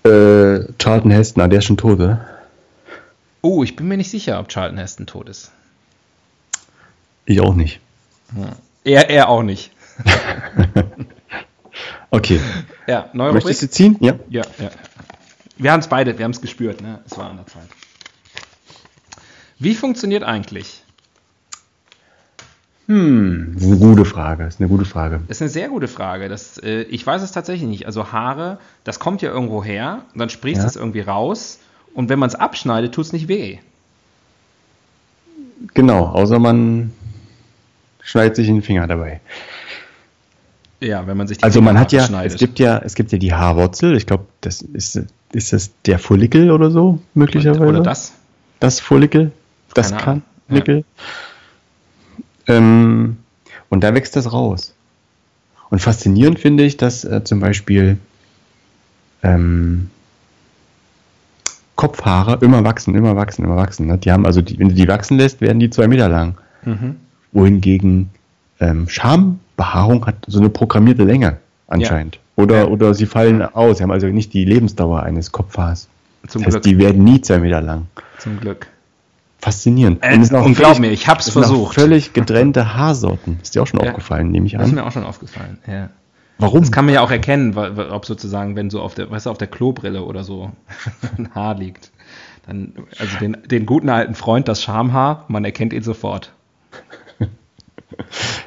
äh, 0.06 0.72
Charlton 0.78 1.10
Heston, 1.10 1.42
ah, 1.42 1.48
der 1.48 1.58
ist 1.58 1.64
schon 1.66 1.76
tot, 1.76 1.98
oder? 1.98 2.26
Oh, 3.42 3.62
ich 3.62 3.76
bin 3.76 3.88
mir 3.88 3.96
nicht 3.96 4.10
sicher, 4.10 4.40
ob 4.40 4.48
Charlton 4.48 4.78
Heston 4.78 5.06
tot 5.06 5.28
ist. 5.28 5.52
Ich 7.24 7.40
auch 7.40 7.54
nicht. 7.54 7.80
Er, 8.84 9.10
er 9.10 9.28
auch 9.28 9.42
nicht. 9.42 9.70
Okay. 12.10 12.40
Ja, 12.86 13.10
neue 13.12 13.32
Möchtest 13.32 13.62
Rubrik? 13.62 13.70
du 13.70 13.74
ziehen? 13.74 13.96
Ja. 14.00 14.14
Ja, 14.28 14.42
ja. 14.58 14.70
Wir 15.58 15.72
haben 15.72 15.80
es 15.80 15.88
beide, 15.88 16.16
wir 16.16 16.24
haben 16.24 16.32
es 16.32 16.40
gespürt, 16.40 16.80
ne? 16.80 17.00
Es 17.04 17.16
war 17.18 17.30
an 17.30 17.36
der 17.36 17.46
Zeit. 17.46 17.68
Wie 19.58 19.74
funktioniert 19.74 20.22
eigentlich? 20.22 20.82
Hm, 22.86 23.52
das 23.54 23.62
ist 23.64 23.68
eine 23.72 23.78
gute 23.80 24.04
Frage. 24.04 24.44
Das 24.44 24.54
ist 24.54 24.60
eine 24.60 24.68
gute 24.68 24.84
Frage. 24.84 25.20
Das 25.26 25.38
ist 25.38 25.42
eine 25.42 25.50
sehr 25.50 25.68
gute 25.68 25.88
Frage. 25.88 26.28
Das, 26.28 26.58
äh, 26.58 26.82
ich 26.82 27.04
weiß 27.06 27.22
es 27.22 27.32
tatsächlich 27.32 27.68
nicht. 27.68 27.86
Also 27.86 28.12
Haare, 28.12 28.58
das 28.84 29.00
kommt 29.00 29.22
ja 29.22 29.30
irgendwo 29.30 29.64
her, 29.64 30.02
dann 30.14 30.28
sprießt 30.30 30.60
Ja. 30.60 30.66
es 30.66 30.76
irgendwie 30.76 31.00
raus 31.00 31.58
und 31.94 32.08
wenn 32.08 32.18
man 32.18 32.28
es 32.28 32.34
abschneidet, 32.36 32.94
tut 32.94 33.06
es 33.06 33.12
nicht 33.12 33.26
weh. 33.28 33.58
Genau, 35.74 36.06
außer 36.06 36.38
man 36.38 36.92
schneidet 38.02 38.36
sich 38.36 38.46
den 38.46 38.62
Finger 38.62 38.86
dabei. 38.86 39.20
Ja, 40.80 41.06
wenn 41.06 41.16
man 41.16 41.26
sich 41.26 41.38
die 41.38 41.42
Also 41.44 41.60
man 41.62 41.78
hat 41.78 41.90
ja, 41.92 42.06
es 42.22 42.36
gibt 42.36 42.58
ja, 42.58 42.78
es 42.78 42.94
gibt 42.94 43.10
ja 43.10 43.18
die 43.18 43.32
Haarwurzel. 43.32 43.96
Ich 43.96 44.06
glaube, 44.06 44.26
das 44.42 44.60
ist, 44.60 45.00
ist 45.32 45.52
das 45.52 45.70
der 45.86 45.98
Follikel 45.98 46.50
oder 46.50 46.70
so 46.70 47.00
möglicherweise. 47.14 47.64
Oder 47.66 47.80
das? 47.80 48.12
Das 48.60 48.78
Follikel, 48.78 49.32
das 49.74 49.90
Keine 49.90 50.02
Ahnung. 50.02 50.22
Karnickel. 50.48 50.84
Ähm, 52.48 53.16
und 53.68 53.82
da 53.82 53.94
wächst 53.94 54.16
das 54.16 54.32
raus. 54.32 54.72
Und 55.70 55.80
faszinierend 55.80 56.38
finde 56.38 56.64
ich, 56.64 56.76
dass 56.76 57.04
äh, 57.04 57.24
zum 57.24 57.40
Beispiel 57.40 57.98
ähm, 59.22 59.90
Kopfhaare 61.74 62.38
immer 62.40 62.64
wachsen, 62.64 62.94
immer 62.94 63.16
wachsen, 63.16 63.44
immer 63.44 63.56
wachsen. 63.56 63.86
Ne? 63.86 63.98
Die 63.98 64.10
haben 64.10 64.24
also, 64.24 64.40
die, 64.40 64.58
wenn 64.58 64.68
du 64.68 64.74
die 64.74 64.88
wachsen 64.88 65.18
lässt, 65.18 65.40
werden 65.40 65.58
die 65.58 65.70
zwei 65.70 65.88
Meter 65.88 66.08
lang. 66.08 66.36
Mhm. 66.64 66.96
Wohingegen 67.32 68.10
ähm, 68.60 68.88
Schambehaarung 68.88 70.06
hat 70.06 70.16
so 70.26 70.38
eine 70.38 70.48
programmierte 70.48 71.04
Länge 71.04 71.36
anscheinend. 71.68 72.18
Oder, 72.36 72.60
Ja. 72.62 72.66
oder 72.66 72.94
sie 72.94 73.06
fallen 73.06 73.42
aus. 73.42 73.78
Sie 73.78 73.82
haben 73.82 73.90
also 73.90 74.06
nicht 74.06 74.32
die 74.32 74.44
Lebensdauer 74.44 75.02
eines 75.02 75.32
Kopfhaars. 75.32 75.88
Zum 76.28 76.42
das 76.42 76.54
heißt, 76.54 76.62
Glück. 76.62 76.76
die 76.76 76.78
werden 76.78 77.04
nie 77.04 77.20
zwei 77.20 77.38
Meter 77.38 77.60
lang. 77.60 77.86
Zum 78.18 78.40
Glück. 78.40 78.68
Faszinierend. 79.38 80.02
Äh, 80.02 80.14
Und 80.14 80.32
und 80.32 80.54
glaub 80.56 80.78
mir, 80.78 80.90
ich 80.90 81.08
hab's 81.08 81.30
versucht. 81.30 81.74
Völlig 81.74 82.12
getrennte 82.12 82.74
Haarsorten. 82.74 83.38
Ist 83.42 83.54
dir 83.54 83.62
auch 83.62 83.66
schon 83.66 83.80
Ja. 83.80 83.90
aufgefallen, 83.90 84.30
nehme 84.30 84.46
ich 84.46 84.52
Das 84.52 84.62
ist 84.62 84.68
an. 84.70 84.74
mir 84.74 84.84
auch 84.86 84.92
schon 84.92 85.04
aufgefallen. 85.04 85.58
Ja. 85.66 85.90
Warum? 86.38 86.60
Das 86.60 86.72
kann 86.72 86.84
man 86.84 86.94
ja 86.94 87.00
auch 87.02 87.10
erkennen, 87.10 87.56
ob 87.56 88.04
sozusagen, 88.06 88.56
wenn 88.56 88.68
so 88.70 88.80
auf 88.82 88.94
der, 88.94 89.10
weißt 89.10 89.26
du, 89.26 89.30
auf 89.30 89.38
der 89.38 89.48
Klobrille 89.48 90.02
oder 90.04 90.24
so 90.24 90.52
ein 91.18 91.34
Haar 91.34 91.54
liegt. 91.56 91.90
Dann, 92.46 92.72
also 92.98 93.18
den, 93.18 93.36
den 93.46 93.66
guten 93.66 93.88
alten 93.88 94.14
Freund, 94.14 94.46
das 94.48 94.62
Schamhaar, 94.62 95.24
man 95.28 95.44
erkennt 95.44 95.72
ihn 95.72 95.82
sofort. 95.82 96.32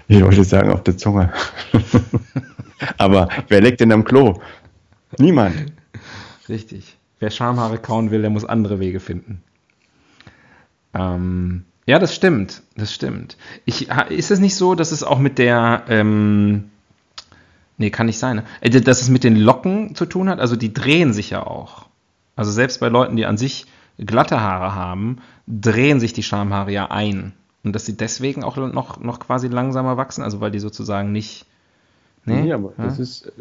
Ich 0.07 0.21
wollte 0.21 0.43
sagen, 0.43 0.71
auf 0.71 0.83
der 0.83 0.97
Zunge. 0.97 1.31
Aber 2.97 3.29
wer 3.47 3.61
leckt 3.61 3.79
denn 3.79 3.91
am 3.91 4.03
Klo? 4.03 4.39
Niemand. 5.17 5.55
Richtig. 6.47 6.97
Wer 7.19 7.29
Schamhaare 7.31 7.77
kauen 7.77 8.11
will, 8.11 8.21
der 8.21 8.29
muss 8.29 8.45
andere 8.45 8.79
Wege 8.79 8.99
finden. 8.99 9.41
Ähm, 10.93 11.63
ja, 11.85 11.99
das 11.99 12.13
stimmt. 12.15 12.61
Das 12.75 12.93
stimmt. 12.93 13.37
Ich, 13.65 13.89
ist 14.09 14.31
es 14.31 14.39
nicht 14.39 14.55
so, 14.55 14.75
dass 14.75 14.91
es 14.91 15.03
auch 15.03 15.19
mit 15.19 15.37
der, 15.39 15.83
ähm, 15.89 16.65
nee, 17.77 17.89
kann 17.89 18.05
nicht 18.05 18.19
sein, 18.19 18.37
ne? 18.37 18.43
Äh, 18.61 18.69
dass 18.81 19.01
es 19.01 19.09
mit 19.09 19.23
den 19.23 19.35
Locken 19.35 19.95
zu 19.95 20.05
tun 20.05 20.29
hat? 20.29 20.39
Also 20.39 20.55
die 20.55 20.73
drehen 20.73 21.13
sich 21.13 21.31
ja 21.31 21.45
auch. 21.45 21.85
Also 22.35 22.51
selbst 22.51 22.79
bei 22.79 22.89
Leuten, 22.89 23.15
die 23.15 23.25
an 23.25 23.37
sich 23.37 23.65
glatte 23.97 24.39
Haare 24.39 24.75
haben, 24.75 25.17
drehen 25.47 25.99
sich 25.99 26.13
die 26.13 26.23
Schamhaare 26.23 26.71
ja 26.71 26.89
ein. 26.91 27.33
Und 27.63 27.73
dass 27.75 27.85
sie 27.85 27.97
deswegen 27.97 28.43
auch 28.43 28.55
noch, 28.55 28.99
noch 29.01 29.19
quasi 29.19 29.47
langsamer 29.47 29.97
wachsen, 29.97 30.23
also 30.23 30.39
weil 30.39 30.51
die 30.51 30.59
sozusagen 30.59 31.11
nicht. 31.11 31.45
Nee, 32.25 32.43
Nee, 32.43 32.53
aber 32.53 32.71
Ja? 32.77 32.85
das 32.85 32.99
ist, 32.99 33.25
äh, 33.25 33.31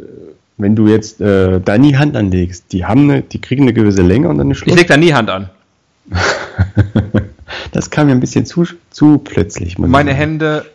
wenn 0.57 0.75
du 0.75 0.89
jetzt 0.89 1.21
äh, 1.21 1.61
da 1.61 1.79
nie 1.79 1.97
Hand 1.97 2.17
anlegst, 2.17 2.73
die 2.73 2.85
haben 2.87 3.03
eine, 3.11 3.23
die 3.23 3.41
kriegen 3.41 3.63
eine 3.63 3.73
gewisse 3.75 4.03
Länge 4.03 4.29
und 4.29 4.39
dann 4.39 4.47
eine 4.47 4.53
Ich 4.55 4.59
Schluss. 4.59 4.75
leg 4.77 4.89
da 4.89 4.97
nie 4.97 5.13
Hand 5.13 5.31
an. 5.31 5.51
Das 7.73 7.91
kam 7.91 8.07
mir 8.07 8.13
ein 8.13 8.21
bisschen 8.21 8.47
zu, 8.47 8.67
zu 8.91 9.19
plötzlich. 9.19 9.79
Meine. 9.79 10.15
Hände 10.15 10.67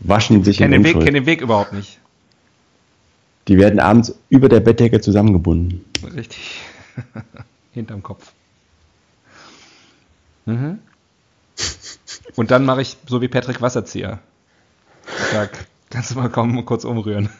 waschen 0.00 0.44
sich 0.44 0.60
in 0.60 0.70
kennen 0.70 0.82
den, 0.82 0.84
Weg, 0.84 0.94
kennen 0.94 1.14
den 1.14 1.26
Weg 1.26 1.40
überhaupt 1.40 1.72
nicht. 1.72 1.98
Die 3.48 3.58
werden 3.58 3.78
abends 3.78 4.14
über 4.28 4.48
der 4.48 4.60
Bettdecke 4.60 5.00
zusammengebunden. 5.00 5.84
Richtig. 6.14 6.60
Hinterm 7.72 8.02
Kopf. 8.02 8.32
Mhm. 10.46 10.78
Und 12.34 12.50
dann 12.50 12.64
mache 12.64 12.82
ich 12.82 12.96
so 13.06 13.22
wie 13.22 13.28
Patrick 13.28 13.60
Wasserzieher. 13.60 14.18
Ich 15.06 15.32
sag, 15.32 15.66
kannst 15.90 16.10
du 16.10 16.16
mal 16.16 16.28
kommen 16.28 16.56
und 16.58 16.66
kurz 16.66 16.84
umrühren. 16.84 17.30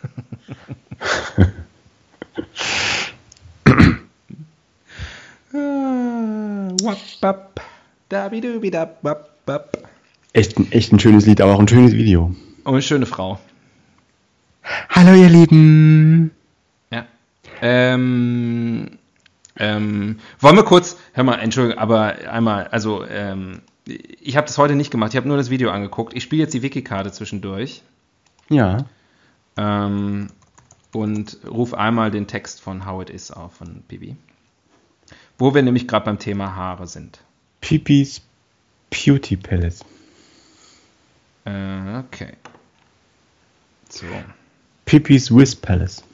Ah, 5.53 6.68
wap, 7.22 7.61
Echt, 10.33 10.59
ein- 10.59 10.71
echt 10.73 10.92
ein 10.92 10.99
schönes 11.01 11.27
Lied, 11.27 11.40
aber 11.40 11.55
auch 11.55 11.61
ein 11.61 11.69
schönes 11.69 11.92
Video. 11.92 12.35
Oh, 12.64 12.71
eine 12.71 12.83
schöne 12.83 13.07
Frau. 13.07 13.38
Hallo 14.90 15.14
ihr 15.14 15.29
Lieben. 15.29 16.31
Ja. 16.90 17.07
Ähm, 17.62 18.99
ähm, 19.59 20.18
wollen 20.41 20.57
wir 20.57 20.64
kurz, 20.64 20.97
hör 21.14 21.24
mal, 21.24 21.37
Entschuldigung, 21.37 21.78
aber 21.81 22.16
einmal, 22.31 22.66
also, 22.68 23.05
ähm, 23.07 23.61
ich 23.87 24.37
habe 24.37 24.47
das 24.47 24.59
heute 24.59 24.74
nicht 24.74 24.91
gemacht, 24.91 25.12
ich 25.12 25.16
habe 25.16 25.28
nur 25.28 25.37
das 25.37 25.51
Video 25.51 25.70
angeguckt. 25.70 26.14
Ich 26.14 26.24
spiele 26.24 26.43
jetzt 26.43 26.55
die 26.55 26.62
Wikikarte 26.62 27.12
zwischendurch 27.12 27.83
Ja. 28.49 28.78
ähm, 29.57 30.26
und 30.93 31.39
ruf 31.49 31.72
einmal 31.74 32.11
den 32.11 32.26
Text 32.26 32.61
von 32.61 32.85
How 32.85 33.03
It 33.03 33.11
Is 33.11 33.31
auf 33.31 33.55
von 33.55 33.83
Bibi. 33.89 34.16
Wo 35.39 35.55
wir 35.55 35.62
nämlich 35.62 35.87
gerade 35.87 36.05
beim 36.07 36.18
Thema 36.18 36.57
Haare 36.57 36.87
sind. 36.89 37.20
Pipis 37.67 38.21
Beauty 38.91 39.35
Palace. 39.35 39.85
Äh, 41.45 41.99
okay. 41.99 42.35
So. 43.89 44.07
Pipis 44.85 45.35
Wiz 45.35 45.57
Palace. 45.57 46.05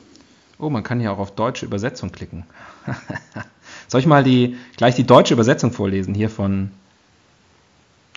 Oh, 0.59 0.71
man 0.71 0.83
kann 0.83 0.99
hier 0.99 1.13
auch 1.13 1.19
auf 1.19 1.35
deutsche 1.35 1.67
Übersetzung 1.67 2.11
klicken. 2.11 2.45
Soll 3.89 4.01
ich 4.01 4.07
mal 4.07 4.25
die, 4.25 4.57
gleich 4.79 4.95
die 4.95 5.05
deutsche 5.05 5.35
Übersetzung 5.35 5.73
vorlesen 5.73 6.15
hier 6.15 6.31
von. 6.31 6.71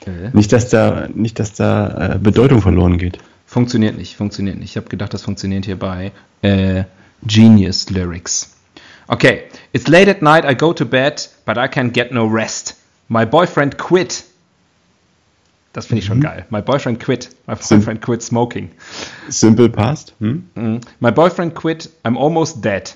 Äh, 0.06 0.30
Nicht, 0.32 0.54
dass 0.54 0.70
da, 0.70 1.10
nicht, 1.14 1.38
dass 1.38 1.52
da 1.52 2.14
äh, 2.14 2.18
Bedeutung 2.18 2.62
verloren 2.62 2.98
geht. 2.98 3.20
funktioniert 3.46 3.98
nicht, 3.98 4.16
funktioniert 4.16 4.58
nicht. 4.58 4.70
Ich 4.70 4.78
habe 4.78 4.88
gedacht, 4.88 5.14
das 5.14 5.24
funktioniert 5.24 5.66
hier 5.66 5.78
bei 5.78 6.14
äh, 6.42 6.86
Genius 7.24 7.90
Lyrics. 7.90 8.56
Okay, 9.10 9.44
it's 9.74 9.90
late 9.90 10.10
at 10.10 10.22
night, 10.22 10.46
I 10.50 10.56
go 10.56 10.72
to 10.72 10.86
bed, 10.86 11.30
but 11.46 11.58
I 11.58 11.68
can 11.68 11.92
get 11.92 12.14
no 12.14 12.26
rest. 12.28 12.78
My 13.08 13.26
boyfriend 13.26 13.78
quit. 13.78 14.26
Das 15.74 15.88
finde 15.88 16.00
ich 16.00 16.06
schon 16.06 16.22
geil. 16.22 16.46
My 16.50 16.62
boyfriend 16.62 17.00
quit. 17.00 17.36
My 17.48 17.56
boyfriend 17.56 18.02
quit 18.02 18.22
smoking. 18.22 18.72
Simple 19.30 19.70
past. 19.70 20.14
Hm? 20.20 20.50
Mm. 20.56 20.82
My 21.00 21.12
boyfriend 21.12 21.54
quit. 21.54 21.90
I'm 22.04 22.18
almost 22.18 22.62
dead. 22.62 22.94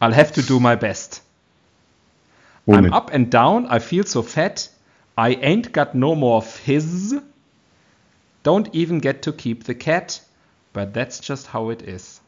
I'll 0.00 0.12
have 0.12 0.32
to 0.32 0.42
do 0.42 0.58
my 0.58 0.76
best. 0.76 1.22
Womit? 2.66 2.86
I'm 2.86 2.92
up 2.92 3.12
and 3.12 3.30
down. 3.30 3.66
I 3.66 3.78
feel 3.78 4.04
so 4.04 4.22
fat. 4.22 4.68
I 5.16 5.30
ain't 5.30 5.72
got 5.72 5.94
no 5.94 6.14
more 6.14 6.42
fizz. 6.42 7.14
Don't 8.42 8.68
even 8.74 8.98
get 8.98 9.22
to 9.22 9.32
keep 9.32 9.64
the 9.64 9.74
cat. 9.74 10.20
But 10.72 10.92
that's 10.92 11.20
just 11.20 11.46
how 11.46 11.70
it 11.70 11.82
is. 11.82 12.20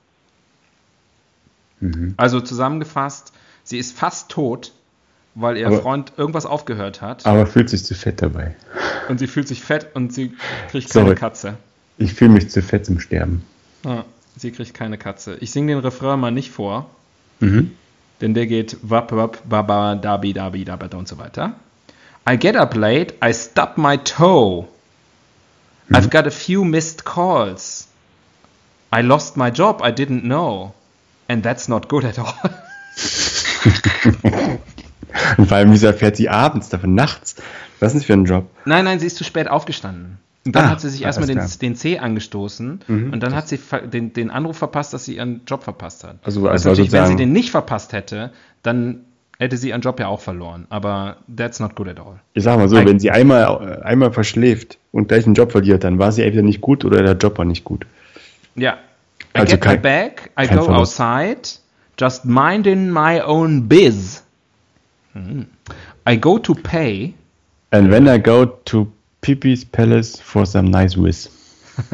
Also 2.16 2.40
zusammengefasst, 2.40 3.32
sie 3.62 3.78
ist 3.78 3.96
fast 3.96 4.30
tot, 4.30 4.72
weil 5.40 5.56
ihr 5.56 5.66
Aber- 5.68 5.80
Freund 5.82 6.12
irgendwas 6.16 6.46
aufgehört 6.46 7.00
hat. 7.02 7.26
Aber 7.26 7.46
fühlt 7.46 7.70
sich 7.70 7.84
zu 7.84 7.94
fett 7.94 8.20
dabei. 8.22 8.56
Und 9.08 9.18
sie 9.18 9.26
fühlt 9.26 9.48
sich 9.48 9.62
fett 9.62 9.88
und 9.94 10.12
sie 10.12 10.32
kriegt 10.70 10.88
Sorry. 10.92 11.06
keine 11.06 11.14
Katze. 11.16 11.54
Ich 11.96 12.14
fühle 12.14 12.30
mich 12.30 12.50
zu 12.50 12.62
fett 12.62 12.86
zum 12.86 13.00
Sterben. 13.00 13.44
Ja, 13.84 14.04
sie 14.36 14.50
kriegt 14.52 14.74
keine 14.74 14.98
Katze. 14.98 15.36
Ich 15.40 15.50
singe 15.50 15.72
den 15.72 15.80
Refrain 15.80 16.20
mal 16.20 16.30
nicht 16.30 16.50
vor, 16.50 16.90
Mhm. 17.40 17.72
denn 18.20 18.34
der 18.34 18.46
geht 18.46 18.76
wap 18.82 19.12
wap 19.12 19.48
baba 19.48 19.94
dabi 19.94 20.32
dabi 20.32 20.64
dabada 20.64 20.96
und 20.98 21.08
so 21.08 21.18
weiter. 21.18 21.54
I 22.28 22.36
get 22.36 22.56
up 22.56 22.74
late, 22.74 23.14
I 23.24 23.32
stub 23.32 23.76
my 23.78 23.96
toe. 23.98 24.68
I've 25.90 26.10
got 26.10 26.26
a 26.26 26.30
few 26.30 26.64
missed 26.64 27.04
calls. 27.04 27.88
I 28.94 29.00
lost 29.00 29.36
my 29.36 29.50
job, 29.50 29.82
I 29.84 29.90
didn't 29.90 30.22
know. 30.22 30.74
And 31.28 31.42
that's 31.42 31.68
not 31.68 31.88
good 31.88 32.04
at 32.04 32.18
all. 32.18 32.34
Und 35.36 35.46
vor 35.48 35.56
allem, 35.56 35.72
wieso 35.72 35.86
erfährt 35.86 36.16
sie 36.16 36.28
abends, 36.28 36.68
davon 36.68 36.94
nachts? 36.94 37.36
Was 37.80 37.92
ist 37.94 38.00
das 38.00 38.04
für 38.06 38.12
ein 38.14 38.24
Job? 38.24 38.46
Nein, 38.64 38.84
nein, 38.84 38.98
sie 39.00 39.06
ist 39.06 39.16
zu 39.16 39.24
spät 39.24 39.48
aufgestanden. 39.48 40.18
Und 40.46 40.54
dann 40.56 40.66
Ah, 40.66 40.70
hat 40.70 40.80
sie 40.80 40.88
sich 40.88 41.02
erstmal 41.02 41.26
den, 41.28 41.40
den 41.60 41.76
C 41.76 41.98
angestoßen 41.98 42.80
und 42.88 43.20
dann 43.20 43.34
hat 43.34 43.48
sie 43.48 43.58
den, 43.92 44.12
den 44.14 44.30
Anruf 44.30 44.56
verpasst, 44.56 44.94
dass 44.94 45.04
sie 45.04 45.16
ihren 45.16 45.42
Job 45.46 45.62
verpasst 45.62 46.04
hat. 46.04 46.16
Also- 46.22 46.48
also 46.48 46.70
ist 46.70 46.72
natürlich, 46.78 46.92
wenn 46.92 47.06
sie 47.06 47.16
den 47.16 47.32
nicht 47.32 47.50
verpasst 47.50 47.92
hätte, 47.92 48.30
dann 48.62 49.00
hätte 49.38 49.56
sie 49.56 49.68
ihren 49.70 49.82
Job 49.82 50.00
ja 50.00 50.06
auch 50.08 50.20
verloren. 50.20 50.66
Aber 50.70 51.18
that's 51.34 51.60
not 51.60 51.74
good 51.76 51.88
at 51.88 51.98
all. 52.00 52.20
Ich 52.32 52.44
sag 52.44 52.56
mal 52.58 52.68
so, 52.68 52.76
Eig- 52.76 52.86
wenn 52.86 52.98
sie 52.98 53.10
einmal, 53.10 53.78
äh, 53.80 53.84
einmal 53.84 54.12
verschläft 54.12 54.78
und 54.90 55.08
gleich 55.08 55.26
einen 55.26 55.34
Job 55.34 55.52
verliert, 55.52 55.84
dann 55.84 55.98
war 55.98 56.12
sie 56.12 56.22
entweder 56.22 56.42
nicht 56.44 56.60
gut 56.62 56.84
oder 56.84 57.02
der 57.02 57.16
Job 57.16 57.36
war 57.38 57.44
nicht 57.44 57.64
gut. 57.64 57.84
Ja. 58.54 58.78
I 59.36 59.40
Also 59.40 59.52
get 59.56 59.60
kein- 59.60 59.76
my 59.76 59.82
bag, 59.82 60.30
I 60.40 60.48
go 60.48 60.62
Verlust. 60.64 60.98
outside, 61.00 61.40
just 61.98 62.24
minding 62.24 62.90
my 62.90 63.20
own 63.20 63.68
biz. 63.68 64.24
I 66.06 66.16
go 66.16 66.38
to 66.38 66.54
pay, 66.54 67.14
And 67.70 67.90
when 67.90 68.08
I 68.08 68.18
go 68.18 68.46
to 68.46 68.90
Pipi's 69.20 69.64
Palace 69.64 70.18
for 70.18 70.46
some 70.46 70.70
nice 70.70 70.96
whiz. 70.96 71.28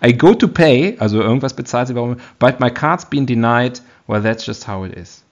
I 0.00 0.12
go 0.12 0.34
to 0.34 0.48
pay, 0.48 0.96
also 0.98 1.20
irgendwas 1.22 1.54
bezahlt 1.54 1.88
sie, 1.88 1.94
warum, 1.94 2.18
but 2.38 2.60
my 2.60 2.70
card's 2.70 3.04
been 3.04 3.26
denied, 3.26 3.80
well, 4.06 4.22
that's 4.22 4.44
just 4.44 4.64
how 4.64 4.84
it 4.84 4.96
is. 4.96 5.24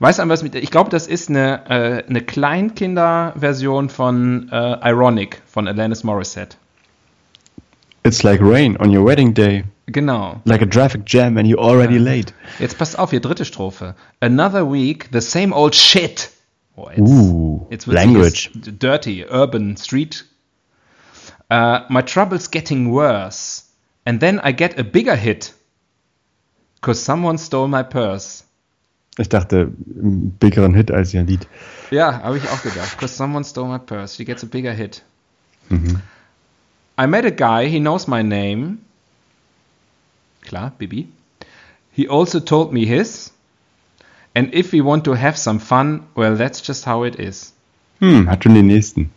Weißt 0.00 0.18
du, 0.18 0.28
was 0.28 0.42
mit, 0.42 0.54
ich 0.54 0.70
glaube, 0.70 0.90
das 0.90 1.06
ist 1.06 1.28
eine, 1.28 1.68
äh, 1.68 2.04
eine 2.08 2.20
Kleinkinderversion 2.20 3.90
von 3.90 4.48
äh, 4.50 4.88
Ironic 4.88 5.40
von 5.46 5.68
Alanis 5.68 6.02
Morissette. 6.02 6.56
It's 8.04 8.22
like 8.22 8.40
rain 8.40 8.76
on 8.76 8.96
your 8.96 9.04
wedding 9.04 9.34
day, 9.34 9.64
Genau. 9.90 10.40
like 10.44 10.62
a 10.62 10.66
traffic 10.66 11.04
jam 11.06 11.38
and 11.38 11.48
you're 11.48 11.58
already 11.62 11.96
Ja. 11.96 12.02
late. 12.02 12.32
Jetzt 12.58 12.76
passt 12.78 12.98
auf, 12.98 13.10
hier 13.10 13.20
dritte 13.20 13.44
Strophe. 13.44 13.94
Another 14.20 14.70
week, 14.70 15.08
the 15.12 15.20
same 15.20 15.52
old 15.54 15.74
shit. 15.74 16.30
Oh, 16.76 16.88
Uh, 16.96 17.66
jetzt 17.70 17.86
wird's 17.88 17.94
language. 17.94 18.50
dirty, 18.78 19.24
urban, 19.28 19.76
street. 19.76 20.24
Uh, 21.50 21.80
my 21.88 22.02
trouble's 22.02 22.50
getting 22.50 22.92
worse. 22.92 23.64
And 24.04 24.20
then 24.20 24.40
I 24.44 24.52
get 24.52 24.78
a 24.78 24.82
bigger 24.84 25.16
hit. 25.16 25.54
Cause 26.82 27.00
someone 27.02 27.38
stole 27.38 27.66
my 27.68 27.82
purse. 27.82 28.44
Ich 29.18 29.28
dachte, 29.28 29.72
einen 29.98 30.74
Hit 30.74 30.90
als 30.92 31.12
ihr 31.12 31.24
Lied. 31.24 31.48
Ja, 31.90 32.22
habe 32.22 32.36
ich 32.36 32.48
auch 32.48 32.62
gedacht. 32.62 32.92
Because 32.92 33.14
someone 33.16 33.44
stole 33.44 33.66
my 33.68 33.78
purse. 33.78 34.14
She 34.14 34.24
gets 34.24 34.44
a 34.44 34.46
bigger 34.46 34.72
hit. 34.72 35.02
I 35.70 37.06
met 37.06 37.24
a 37.24 37.30
guy, 37.30 37.68
he 37.68 37.80
knows 37.80 38.06
my 38.06 38.22
name. 38.22 38.78
Klar, 40.42 40.72
Bibi. 40.78 41.08
He 41.92 42.08
also 42.08 42.40
told 42.40 42.72
me 42.72 42.86
his. 42.86 43.32
And 44.34 44.54
if 44.54 44.72
we 44.72 44.80
want 44.80 45.04
to 45.04 45.14
have 45.14 45.36
some 45.36 45.58
fun, 45.58 46.02
well, 46.14 46.36
that's 46.36 46.66
just 46.66 46.86
how 46.86 47.04
it 47.04 47.16
is. 47.16 47.52
Hm, 48.00 48.28
hat 48.30 48.44
schon 48.44 48.54
den 48.54 48.66
nächsten. 48.66 49.10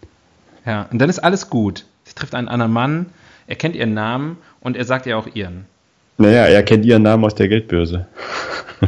Ja, 0.65 0.87
und 0.91 0.99
dann 0.99 1.09
ist 1.09 1.19
alles 1.19 1.49
gut. 1.49 1.85
Sie 2.05 2.15
trifft 2.15 2.33
einen 2.33 2.47
anderen 2.47 2.71
Mann, 2.71 3.05
er 3.47 3.55
kennt 3.55 3.75
ihren 3.75 3.93
Namen 3.93 4.37
und 4.61 4.75
er 4.77 4.85
sagt 4.85 5.05
ihr 5.05 5.17
auch 5.17 5.27
ihren. 5.33 5.65
Naja, 6.17 6.45
er 6.45 6.63
kennt 6.63 6.85
ihren 6.85 7.03
Namen 7.03 7.23
aus 7.23 7.35
der 7.35 7.47
Geldbörse. 7.47 8.07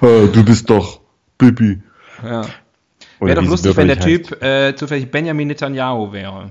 oh, 0.00 0.26
du 0.32 0.44
bist 0.44 0.68
doch 0.70 1.00
Bibi. 1.38 1.80
Ja. 2.22 2.46
Wäre 3.20 3.42
doch 3.42 3.48
lustig, 3.48 3.76
wenn 3.76 3.88
der 3.88 4.00
Typ 4.00 4.42
äh, 4.42 4.74
zufällig 4.74 5.10
Benjamin 5.10 5.48
Netanyahu 5.48 6.12
wäre. 6.12 6.50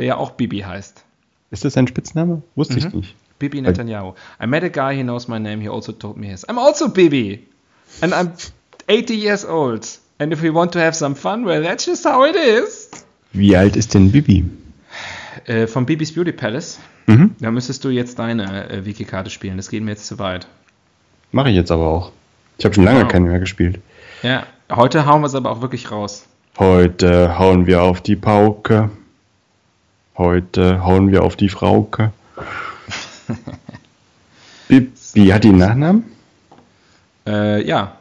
Der 0.00 0.06
ja 0.06 0.16
auch 0.16 0.30
Bibi 0.30 0.60
heißt. 0.60 1.04
Ist 1.50 1.62
das 1.66 1.74
sein 1.74 1.86
Spitzname? 1.86 2.40
Wusste 2.54 2.72
Mhm. 2.74 2.78
ich 2.78 2.94
nicht. 2.94 3.16
Bibi 3.38 3.60
Netanyahu. 3.60 4.14
I 4.42 4.46
met 4.46 4.64
a 4.64 4.68
guy, 4.68 4.96
he 4.96 5.02
knows 5.02 5.28
my 5.28 5.38
name, 5.38 5.60
he 5.60 5.68
also 5.68 5.92
told 5.92 6.16
me 6.16 6.28
his. 6.28 6.48
I'm 6.48 6.58
also 6.58 6.88
Bibi. 6.88 7.46
And 8.00 8.14
I'm 8.14 8.30
80 8.88 9.14
years 9.14 9.44
old. 9.44 9.86
And 10.18 10.32
if 10.32 10.42
we 10.42 10.48
want 10.54 10.72
to 10.72 10.78
have 10.80 10.94
some 10.94 11.14
fun, 11.14 11.44
well, 11.44 11.62
that's 11.62 11.84
just 11.84 12.06
how 12.06 12.24
it 12.24 12.34
is. 12.34 12.90
Wie 13.34 13.54
alt 13.54 13.76
ist 13.76 13.92
denn 13.92 14.10
Bibi? 14.10 14.46
Äh, 15.44 15.66
von 15.66 15.84
Bibis 15.84 16.14
Beauty 16.14 16.32
Palace. 16.32 16.78
Mhm. 17.06 17.34
Da 17.40 17.50
müsstest 17.50 17.84
du 17.84 17.90
jetzt 17.90 18.18
deine 18.18 18.70
äh, 18.70 18.86
Wiki-Karte 18.86 19.28
spielen. 19.28 19.58
Das 19.58 19.68
geht 19.68 19.82
mir 19.82 19.90
jetzt 19.90 20.06
zu 20.06 20.18
weit. 20.18 20.46
Mache 21.30 21.50
ich 21.50 21.56
jetzt 21.56 21.70
aber 21.70 21.86
auch. 21.88 22.12
Ich 22.56 22.64
habe 22.64 22.74
schon 22.74 22.84
lange 22.84 23.02
Wow. 23.02 23.08
keine 23.08 23.28
mehr 23.28 23.38
gespielt. 23.38 23.80
Ja, 24.22 24.46
heute 24.70 25.04
hauen 25.04 25.20
wir 25.20 25.26
es 25.26 25.34
aber 25.34 25.50
auch 25.50 25.60
wirklich 25.60 25.90
raus. 25.90 26.24
Heute 26.58 27.38
hauen 27.38 27.66
wir 27.66 27.82
auf 27.82 28.00
die 28.00 28.16
Pauke. 28.16 28.88
Heute 30.20 30.84
hauen 30.84 31.10
wir 31.10 31.22
auf 31.22 31.34
die 31.34 31.48
Frauke. 31.48 32.12
Bibi 34.68 35.28
hat 35.28 35.44
die 35.44 35.48
einen 35.48 35.56
Nachnamen? 35.56 36.04
Äh, 37.26 37.66
ja. 37.66 37.96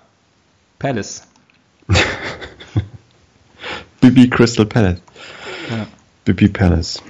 Palace. 0.80 1.26
Bibi 4.02 4.30
Crystal 4.30 4.66
Palace. 4.66 5.00
Ja. 5.70 5.88
Bibi 6.26 6.50
Palace. 6.50 7.02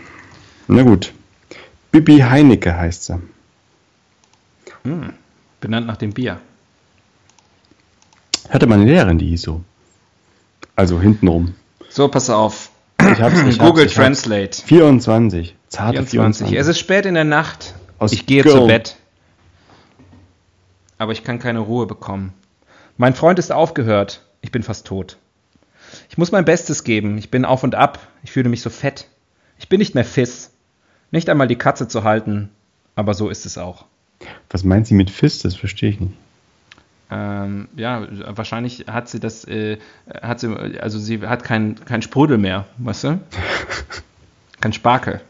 Na 0.68 0.84
gut. 0.84 1.12
Bibi 1.92 2.20
Heinecke 2.20 2.78
heißt 2.78 3.06
sie. 3.06 3.20
Benannt 5.60 5.88
nach 5.88 5.98
dem 5.98 6.14
Bier. 6.14 6.40
Hatte 8.48 8.68
meine 8.68 8.86
Lehrerin, 8.86 9.18
die 9.18 9.30
hieß 9.30 9.42
so. 9.42 9.64
Also 10.76 11.02
hintenrum. 11.02 11.56
So, 11.90 12.10
pass 12.10 12.30
auf. 12.30 12.69
Ich 13.14 13.22
hab's, 13.22 13.42
ich 13.44 13.60
Google 13.60 13.84
hab's, 13.84 13.92
ich 13.94 13.98
hab's. 13.98 14.22
Translate. 14.22 14.62
24. 14.66 15.56
Zarte 15.68 16.06
24. 16.06 16.48
24. 16.48 16.58
Es 16.60 16.68
ist 16.68 16.80
spät 16.80 17.06
in 17.06 17.14
der 17.14 17.24
Nacht. 17.24 17.76
Aus 17.98 18.12
ich 18.12 18.26
gehe 18.26 18.44
Girl. 18.44 18.54
zu 18.62 18.68
Bett. 18.68 18.96
Aber 20.98 21.12
ich 21.12 21.24
kann 21.24 21.40
keine 21.40 21.60
Ruhe 21.60 21.86
bekommen. 21.86 22.34
Mein 22.98 23.16
Freund 23.16 23.40
ist 23.40 23.52
aufgehört. 23.52 24.22
Ich 24.42 24.52
bin 24.52 24.64
fast 24.64 24.86
tot. 24.88 25.18
Ich 26.10 26.18
muss 26.18 26.32
mein 26.32 26.46
Bestes 26.46 26.84
geben. 26.84 27.18
Ich 27.18 27.32
bin 27.32 27.46
auf 27.46 27.64
und 27.64 27.76
ab. 27.76 28.00
Ich 28.24 28.32
fühle 28.32 28.50
mich 28.50 28.62
so 28.62 28.70
fett. 28.70 29.08
Ich 29.58 29.70
bin 29.70 29.80
nicht 29.80 29.96
mehr 29.96 30.06
Fiss. 30.06 30.52
Nicht 31.12 31.30
einmal 31.30 31.48
die 31.48 31.58
Katze 31.58 31.88
zu 31.88 32.04
halten. 32.04 32.50
Aber 32.96 33.14
so 33.14 33.30
ist 33.30 33.46
es 33.46 33.58
auch. 33.58 33.86
Was 34.50 34.64
meint 34.64 34.88
sie 34.88 34.94
mit 34.94 35.10
Fist? 35.10 35.46
Das 35.46 35.56
verstehe 35.56 35.90
ich 35.90 36.00
nicht. 36.00 36.14
Ähm, 37.12 37.70
ja, 37.76 38.08
wahrscheinlich 38.38 38.86
hat 38.88 39.10
sie 39.10 39.20
das, 39.20 39.44
äh, 39.46 39.80
hat 40.22 40.40
sie, 40.40 40.56
also 40.80 41.00
sie 41.00 41.22
hat 41.26 41.44
kein, 41.44 41.84
kein 41.86 42.02
Sprudel 42.02 42.38
mehr, 42.38 42.66
weißt 42.78 43.04
du? 43.06 43.20
kein 44.62 44.74
Sparkel. 44.74 45.22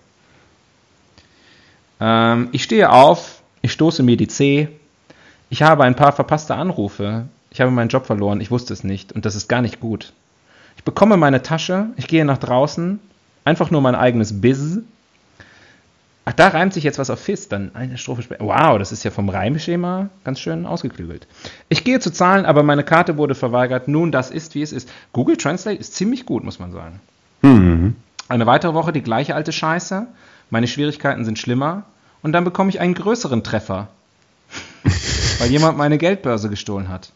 Ähm, 2.02 2.50
ich 2.52 2.64
stehe 2.64 2.92
auf, 2.92 3.42
ich 3.62 3.72
stoße 3.72 4.04
mir 4.04 4.18
die 4.18 4.28
Zeh. 4.28 4.68
Ich 5.50 5.62
habe 5.62 5.84
ein 5.84 5.96
paar 5.96 6.12
verpasste 6.12 6.56
Anrufe. 6.56 7.28
Ich 7.50 7.62
habe 7.62 7.72
meinen 7.72 7.90
Job 7.90 8.06
verloren, 8.06 8.42
ich 8.42 8.52
wusste 8.52 8.74
es 8.74 8.84
nicht 8.84 9.14
und 9.14 9.26
das 9.26 9.36
ist 9.36 9.48
gar 9.48 9.62
nicht 9.62 9.80
gut. 9.80 10.14
Ich 10.78 10.84
bekomme 10.84 11.18
meine 11.18 11.42
Tasche, 11.42 11.88
ich 11.98 12.08
gehe 12.08 12.24
nach 12.24 12.38
draußen, 12.38 13.00
einfach 13.44 13.72
nur 13.72 13.82
mein 13.82 13.96
eigenes 13.96 14.42
Biz. 14.42 14.80
Ach, 16.30 16.34
da 16.34 16.50
reimt 16.50 16.76
sich 16.76 16.84
jetzt 16.84 17.00
was 17.00 17.10
auf 17.10 17.20
Fist, 17.20 17.52
dann 17.52 17.74
eine 17.74 17.98
Strophe 17.98 18.22
später. 18.22 18.46
Wow, 18.46 18.78
das 18.78 18.92
ist 18.92 19.04
ja 19.04 19.10
vom 19.10 19.30
Reimschema 19.30 20.10
ganz 20.24 20.40
schön 20.40 20.68
ausgeklügelt. 20.68 21.26
Ich 21.70 21.84
gehe 21.84 22.00
zu 22.00 22.12
zahlen, 22.12 22.46
aber 22.46 22.62
meine 22.62 22.84
Karte 22.84 23.18
wurde 23.18 23.34
verweigert. 23.34 23.88
Nun, 23.88 24.12
das 24.12 24.30
ist, 24.30 24.54
wie 24.54 24.62
es 24.62 24.72
ist. 24.72 24.92
Google 25.12 25.38
Translate 25.38 25.80
ist 25.80 25.96
ziemlich 25.96 26.28
gut, 26.28 26.44
muss 26.44 26.60
man 26.60 26.72
sagen. 26.72 27.00
Mhm. 27.42 27.96
Eine 28.28 28.46
weitere 28.46 28.76
Woche 28.76 28.94
die 28.94 29.02
gleiche 29.02 29.34
alte 29.34 29.52
Scheiße. 29.52 30.06
Meine 30.52 30.68
Schwierigkeiten 30.68 31.26
sind 31.26 31.40
schlimmer. 31.40 31.86
Und 32.22 32.34
dann 32.34 32.44
bekomme 32.44 32.70
ich 32.70 32.80
einen 32.80 32.94
größeren 32.94 33.44
Treffer. 33.44 33.88
weil 35.40 35.50
jemand 35.50 35.80
meine 35.80 35.98
Geldbörse 35.98 36.48
gestohlen 36.48 36.90
hat. 36.90 37.12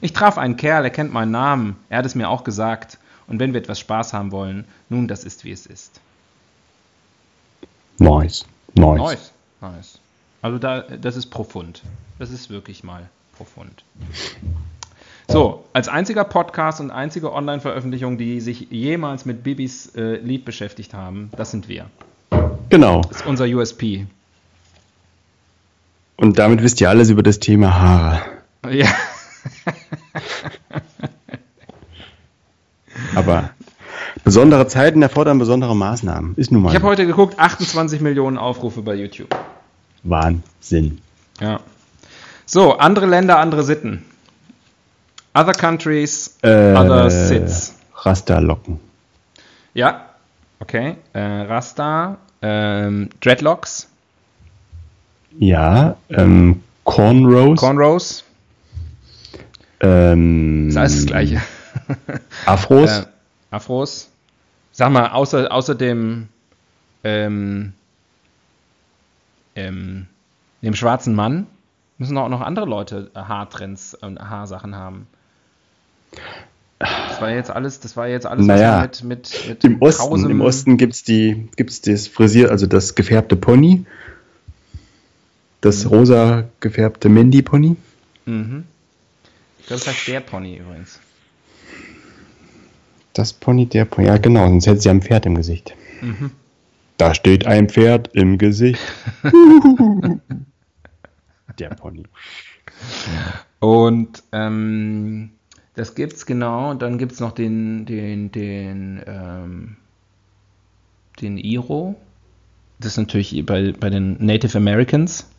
Ich 0.00 0.14
traf 0.14 0.38
einen 0.38 0.56
Kerl, 0.56 0.84
er 0.84 0.90
kennt 0.90 1.12
meinen 1.12 1.32
Namen, 1.32 1.76
er 1.90 1.98
hat 1.98 2.06
es 2.06 2.14
mir 2.14 2.30
auch 2.30 2.44
gesagt. 2.44 2.96
Und 3.26 3.40
wenn 3.40 3.52
wir 3.52 3.60
etwas 3.60 3.78
Spaß 3.78 4.14
haben 4.14 4.32
wollen, 4.32 4.64
nun, 4.88 5.06
das 5.06 5.24
ist 5.24 5.44
wie 5.44 5.52
es 5.52 5.66
ist. 5.66 6.00
Nice. 7.98 8.46
Nice. 8.74 8.98
Nice. 8.98 9.32
Nice. 9.60 9.98
Also 10.42 10.58
da, 10.58 10.82
das 10.82 11.16
ist 11.16 11.26
profund. 11.26 11.82
Das 12.18 12.30
ist 12.30 12.50
wirklich 12.50 12.84
mal 12.84 13.08
profund. 13.36 13.82
So, 15.28 15.64
als 15.72 15.88
einziger 15.88 16.24
Podcast 16.24 16.80
und 16.80 16.90
einzige 16.90 17.32
Online-Veröffentlichung, 17.32 18.18
die 18.18 18.40
sich 18.40 18.68
jemals 18.70 19.24
mit 19.24 19.42
Bibis 19.42 19.94
äh, 19.96 20.16
Lied 20.16 20.44
beschäftigt 20.44 20.92
haben, 20.92 21.30
das 21.36 21.50
sind 21.50 21.68
wir. 21.68 21.86
Genau. 22.68 23.00
Das 23.02 23.18
ist 23.18 23.26
unser 23.26 23.46
USP. 23.46 24.06
Und 26.16 26.38
damit 26.38 26.62
wisst 26.62 26.80
ihr 26.80 26.90
alles 26.90 27.08
über 27.10 27.22
das 27.22 27.38
Thema 27.40 27.74
Haare. 27.74 28.22
Ja. 28.70 28.86
Aber 33.14 33.50
besondere 34.24 34.66
Zeiten 34.66 35.02
erfordern 35.02 35.38
besondere 35.38 35.76
Maßnahmen. 35.76 36.34
Ist 36.36 36.50
nun 36.50 36.62
mal. 36.62 36.70
Ich 36.70 36.74
habe 36.74 36.86
heute 36.86 37.06
geguckt, 37.06 37.38
28 37.38 38.00
Millionen 38.00 38.38
Aufrufe 38.38 38.82
bei 38.82 38.94
YouTube. 38.94 39.34
Wahnsinn. 40.02 41.00
Ja. 41.40 41.60
So, 42.46 42.76
andere 42.76 43.06
Länder, 43.06 43.38
andere 43.38 43.62
Sitten. 43.62 44.04
Other 45.34 45.52
countries, 45.52 46.36
Äh, 46.42 46.74
other 46.74 47.10
sits. 47.10 47.74
Rasterlocken. 47.96 48.78
Ja, 49.72 50.10
okay. 50.60 50.96
Äh, 51.12 51.20
Rasta, 51.20 52.18
ähm, 52.42 53.08
Dreadlocks, 53.20 53.88
Ja, 55.38 55.96
ähm, 56.10 56.62
Cornrows. 56.84 57.58
Cornrows, 57.58 58.24
ähm, 59.80 60.68
ist 60.68 60.76
alles 60.76 60.96
das 60.96 61.06
Gleiche. 61.06 61.40
Afros. 62.46 62.90
Äh, 62.90 63.04
Afros. 63.50 64.10
Sag 64.76 64.90
mal, 64.90 65.10
außer, 65.10 65.52
außer 65.52 65.76
dem, 65.76 66.28
ähm, 67.04 67.74
ähm, 69.54 70.08
dem 70.62 70.74
schwarzen 70.74 71.14
Mann 71.14 71.46
müssen 71.96 72.18
auch 72.18 72.28
noch 72.28 72.40
andere 72.40 72.66
Leute 72.66 73.08
Haartrends 73.14 73.94
und 73.94 74.18
Haarsachen 74.18 74.74
haben. 74.74 75.06
Das 76.80 77.20
war 77.20 77.30
jetzt 77.30 77.50
alles, 77.50 77.78
das 77.78 77.96
war 77.96 78.08
jetzt 78.08 78.26
alles 78.26 78.44
Naja, 78.44 78.88
was 78.90 79.04
mit, 79.04 79.32
mit, 79.32 79.48
mit 79.48 79.64
Im 79.64 79.80
Osten, 79.80 80.28
im 80.28 80.40
Osten 80.40 80.76
gibt's 80.76 81.04
die, 81.04 81.48
gibt's 81.54 81.80
das 81.80 82.08
Frisier, 82.08 82.50
also 82.50 82.66
das 82.66 82.96
gefärbte 82.96 83.36
Pony. 83.36 83.86
Das 85.60 85.88
rosa 85.88 86.48
gefärbte 86.58 87.08
Mandy-Pony. 87.08 87.76
Mhm. 88.26 88.64
Ich 89.60 89.66
glaube, 89.66 89.84
das 89.84 89.94
heißt 89.94 90.08
der 90.08 90.20
Pony 90.20 90.56
übrigens. 90.56 90.98
Das 93.14 93.32
Pony, 93.32 93.66
der 93.66 93.84
Pony. 93.84 94.08
Ja, 94.08 94.18
genau, 94.18 94.48
sonst 94.48 94.66
hätte 94.66 94.80
sie 94.80 94.90
ein 94.90 95.00
Pferd 95.00 95.24
im 95.24 95.36
Gesicht. 95.36 95.74
Mhm. 96.02 96.32
Da 96.96 97.14
steht 97.14 97.46
ein 97.46 97.68
Pferd 97.68 98.10
im 98.12 98.38
Gesicht. 98.38 98.80
der 101.58 101.68
Pony. 101.70 102.04
Und 103.60 104.22
ähm, 104.32 105.30
das 105.74 105.94
gibt's 105.94 106.26
genau. 106.26 106.70
Und 106.72 106.82
dann 106.82 106.98
gibt's 106.98 107.20
noch 107.20 107.32
den, 107.32 107.86
den, 107.86 108.32
den, 108.32 109.00
ähm, 109.06 109.76
den 111.20 111.38
Iro. 111.38 111.94
Das 112.80 112.92
ist 112.92 112.98
natürlich 112.98 113.46
bei, 113.46 113.72
bei 113.72 113.90
den 113.90 114.16
Native 114.24 114.58
Americans. 114.58 115.30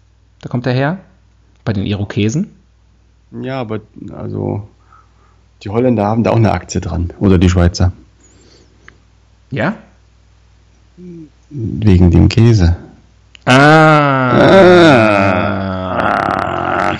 Da 0.42 0.50
kommt 0.50 0.66
er 0.66 0.74
her. 0.74 1.00
Bei 1.66 1.74
den 1.74 1.86
Irokesen. 1.86 2.52
Ja, 3.42 3.60
aber 3.60 3.82
also 4.14 4.68
die 5.64 5.70
Holländer 5.70 6.06
haben 6.06 6.24
da 6.24 6.32
auch 6.32 6.36
eine 6.36 6.52
Aktie 6.52 6.82
dran. 6.82 7.14
Oder 7.20 7.38
die 7.38 7.50
Schweizer. 7.50 7.92
Ja? 9.52 9.78
Wegen 11.50 12.12
dem 12.12 12.30
Käse. 12.30 12.76
Ah. 13.46 13.86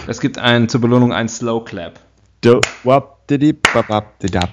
Es 0.08 0.20
gibt 0.20 0.38
ein, 0.38 0.70
zur 0.70 0.82
Belohnung 0.82 1.12
ein 1.14 1.28
Slow 1.28 1.64
Clap. 1.66 2.00
Do, 2.42 2.62
wap, 2.84 3.28
didip, 3.28 3.68
wap, 3.74 3.90
wap, 3.90 4.20
didap. 4.20 4.50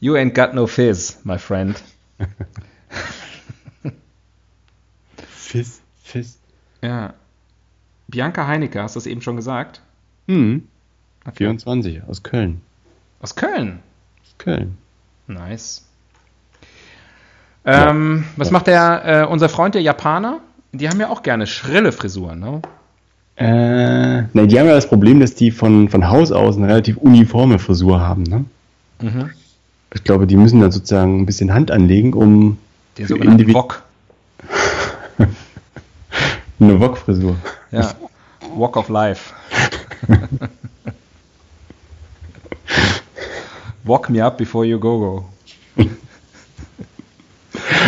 You 0.00 0.16
ain't 0.16 0.34
got 0.34 0.52
no 0.52 0.66
fizz, 0.66 1.20
my 1.24 1.38
friend. 1.38 1.82
Fizz, 5.52 5.80
Fizz. 6.02 6.38
Ja. 6.82 7.14
Bianca 8.08 8.46
Heinecke, 8.46 8.82
hast 8.82 8.96
du 8.96 9.00
das 9.00 9.06
eben 9.06 9.22
schon 9.22 9.36
gesagt? 9.36 9.80
Hm, 10.26 10.68
Okay. 11.24 11.36
24 11.36 12.02
aus 12.08 12.22
Köln. 12.22 12.60
Aus 13.20 13.34
Köln. 13.34 13.80
Aus 14.22 14.34
Köln. 14.38 14.76
Nice. 15.26 15.84
Ähm, 17.64 18.24
was 18.36 18.50
macht 18.50 18.66
der, 18.66 19.02
äh, 19.04 19.26
unser 19.26 19.48
Freund 19.48 19.74
der 19.74 19.82
Japaner? 19.82 20.40
Die 20.72 20.88
haben 20.88 20.98
ja 20.98 21.10
auch 21.10 21.22
gerne 21.22 21.46
schrille 21.46 21.92
Frisuren, 21.92 22.40
ne? 22.40 22.62
Äh, 23.36 24.22
ne, 24.32 24.46
die 24.46 24.58
haben 24.58 24.66
ja 24.66 24.74
das 24.74 24.88
Problem, 24.88 25.20
dass 25.20 25.34
die 25.34 25.50
von, 25.50 25.88
von 25.88 26.08
Haus 26.08 26.32
aus 26.32 26.56
eine 26.56 26.68
relativ 26.68 26.96
uniforme 26.96 27.58
Frisur 27.58 28.00
haben. 28.00 28.24
Ne? 28.24 28.44
Mhm. 29.00 29.30
Ich 29.94 30.04
glaube, 30.04 30.26
die 30.26 30.36
müssen 30.36 30.60
dann 30.60 30.72
sozusagen 30.72 31.20
ein 31.20 31.26
bisschen 31.26 31.52
Hand 31.52 31.70
anlegen, 31.70 32.12
um 32.14 32.58
Den 32.98 33.06
sogenannten 33.06 33.54
Wok. 33.54 33.82
eine 36.60 36.80
Wok-Frisur. 36.80 37.36
Ja. 37.70 37.94
Walk 38.54 38.76
of 38.76 38.88
Life. 38.88 39.32
walk 43.84 44.08
me 44.10 44.20
up 44.20 44.38
before 44.38 44.64
you 44.64 44.78
go 44.78 44.98
go. 44.98 45.24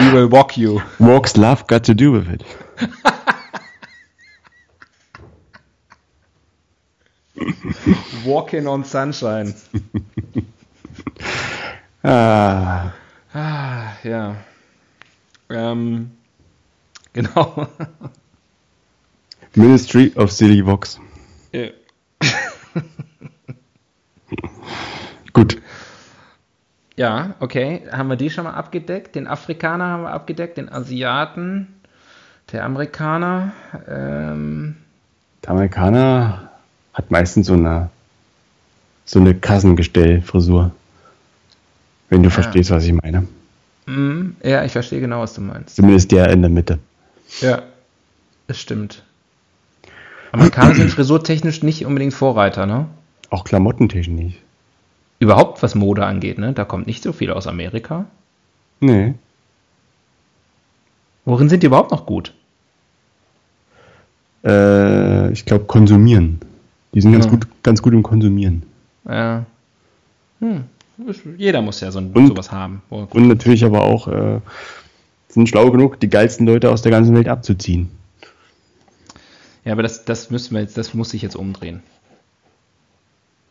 We 0.00 0.12
will 0.12 0.28
walk 0.28 0.56
you. 0.58 0.82
Walks 1.00 1.36
love 1.36 1.66
got 1.66 1.84
to 1.84 1.94
do 1.94 2.12
with 2.12 2.28
it. 2.28 2.42
Walking 8.26 8.66
on 8.66 8.84
sunshine. 8.84 9.54
Ah, 12.06 12.92
Ah, 13.32 13.96
ja. 14.04 14.36
Ähm, 15.48 16.10
genau. 17.12 17.66
Ministry 19.54 20.12
of 20.14 20.30
Silly 20.30 20.60
Vox. 20.64 21.00
Ja. 21.52 21.70
Gut. 25.32 25.56
Ja, 26.96 27.34
okay. 27.40 27.82
Haben 27.90 28.08
wir 28.08 28.16
die 28.16 28.30
schon 28.30 28.44
mal 28.44 28.52
abgedeckt? 28.54 29.14
Den 29.16 29.26
Afrikaner 29.26 29.84
haben 29.86 30.02
wir 30.04 30.10
abgedeckt, 30.12 30.56
den 30.58 30.70
Asiaten, 30.72 31.66
der 32.52 32.64
Amerikaner. 32.64 33.52
Ähm, 33.88 34.76
Der 35.42 35.50
Amerikaner 35.50 36.50
hat 36.92 37.10
meistens 37.10 37.46
so 37.48 37.54
eine 37.54 37.90
so 39.06 39.18
eine 39.20 39.34
Kassengestellfrisur. 39.34 40.70
Wenn 42.08 42.22
du 42.22 42.30
verstehst, 42.30 42.70
was 42.70 42.84
ich 42.84 42.92
meine. 42.92 43.26
mm, 43.86 44.36
ja, 44.42 44.64
ich 44.64 44.72
verstehe 44.72 45.00
genau, 45.00 45.20
was 45.20 45.34
du 45.34 45.40
meinst. 45.40 45.76
Zumindest 45.76 46.12
der 46.12 46.30
in 46.30 46.40
der 46.42 46.50
Mitte. 46.50 46.78
Ja, 47.40 47.62
das 48.46 48.60
stimmt. 48.60 49.02
Amerikaner 50.32 50.74
sind 50.74 50.90
frisurtechnisch 50.92 51.62
nicht 51.62 51.84
unbedingt 51.84 52.14
Vorreiter, 52.14 52.66
ne? 52.66 52.86
Auch 53.30 53.44
klamottentechnisch. 53.44 54.34
Überhaupt 55.24 55.62
was 55.62 55.74
Mode 55.74 56.04
angeht, 56.04 56.36
ne? 56.36 56.52
Da 56.52 56.66
kommt 56.66 56.86
nicht 56.86 57.02
so 57.02 57.14
viel 57.14 57.30
aus 57.30 57.46
Amerika. 57.46 58.04
Nee. 58.80 59.14
Worin 61.24 61.48
sind 61.48 61.62
die 61.62 61.66
überhaupt 61.68 61.90
noch 61.92 62.04
gut? 62.04 62.34
Äh, 64.44 65.32
ich 65.32 65.46
glaube, 65.46 65.64
konsumieren. 65.64 66.40
Die 66.92 67.00
sind 67.00 67.12
ganz 67.12 67.24
Ja. 67.24 67.30
gut, 67.30 67.46
ganz 67.62 67.80
gut 67.80 67.94
im 67.94 68.02
Konsumieren. 68.02 68.64
Ja. 69.08 69.46
Hm. 70.40 70.64
Jeder 71.38 71.62
muss 71.62 71.80
ja 71.80 71.90
so 71.90 72.00
ein, 72.00 72.12
Und- 72.12 72.26
sowas 72.28 72.52
haben. 72.52 72.82
Und 72.90 73.14
natürlich 73.26 73.64
aber 73.64 73.82
auch 73.82 74.06
äh, 74.06 74.40
sind 75.28 75.48
schlau 75.48 75.70
genug, 75.70 75.98
die 76.00 76.10
geilsten 76.10 76.46
Leute 76.46 76.70
aus 76.70 76.82
der 76.82 76.92
ganzen 76.92 77.14
Welt 77.16 77.28
abzuziehen. 77.28 77.88
Ja, 79.64 79.72
aber 79.72 79.82
das, 79.82 80.04
das 80.04 80.30
müssen 80.30 80.52
wir 80.54 80.60
jetzt, 80.60 80.76
das 80.76 80.92
muss 80.92 81.08
sich 81.08 81.22
jetzt 81.22 81.34
umdrehen. 81.36 81.82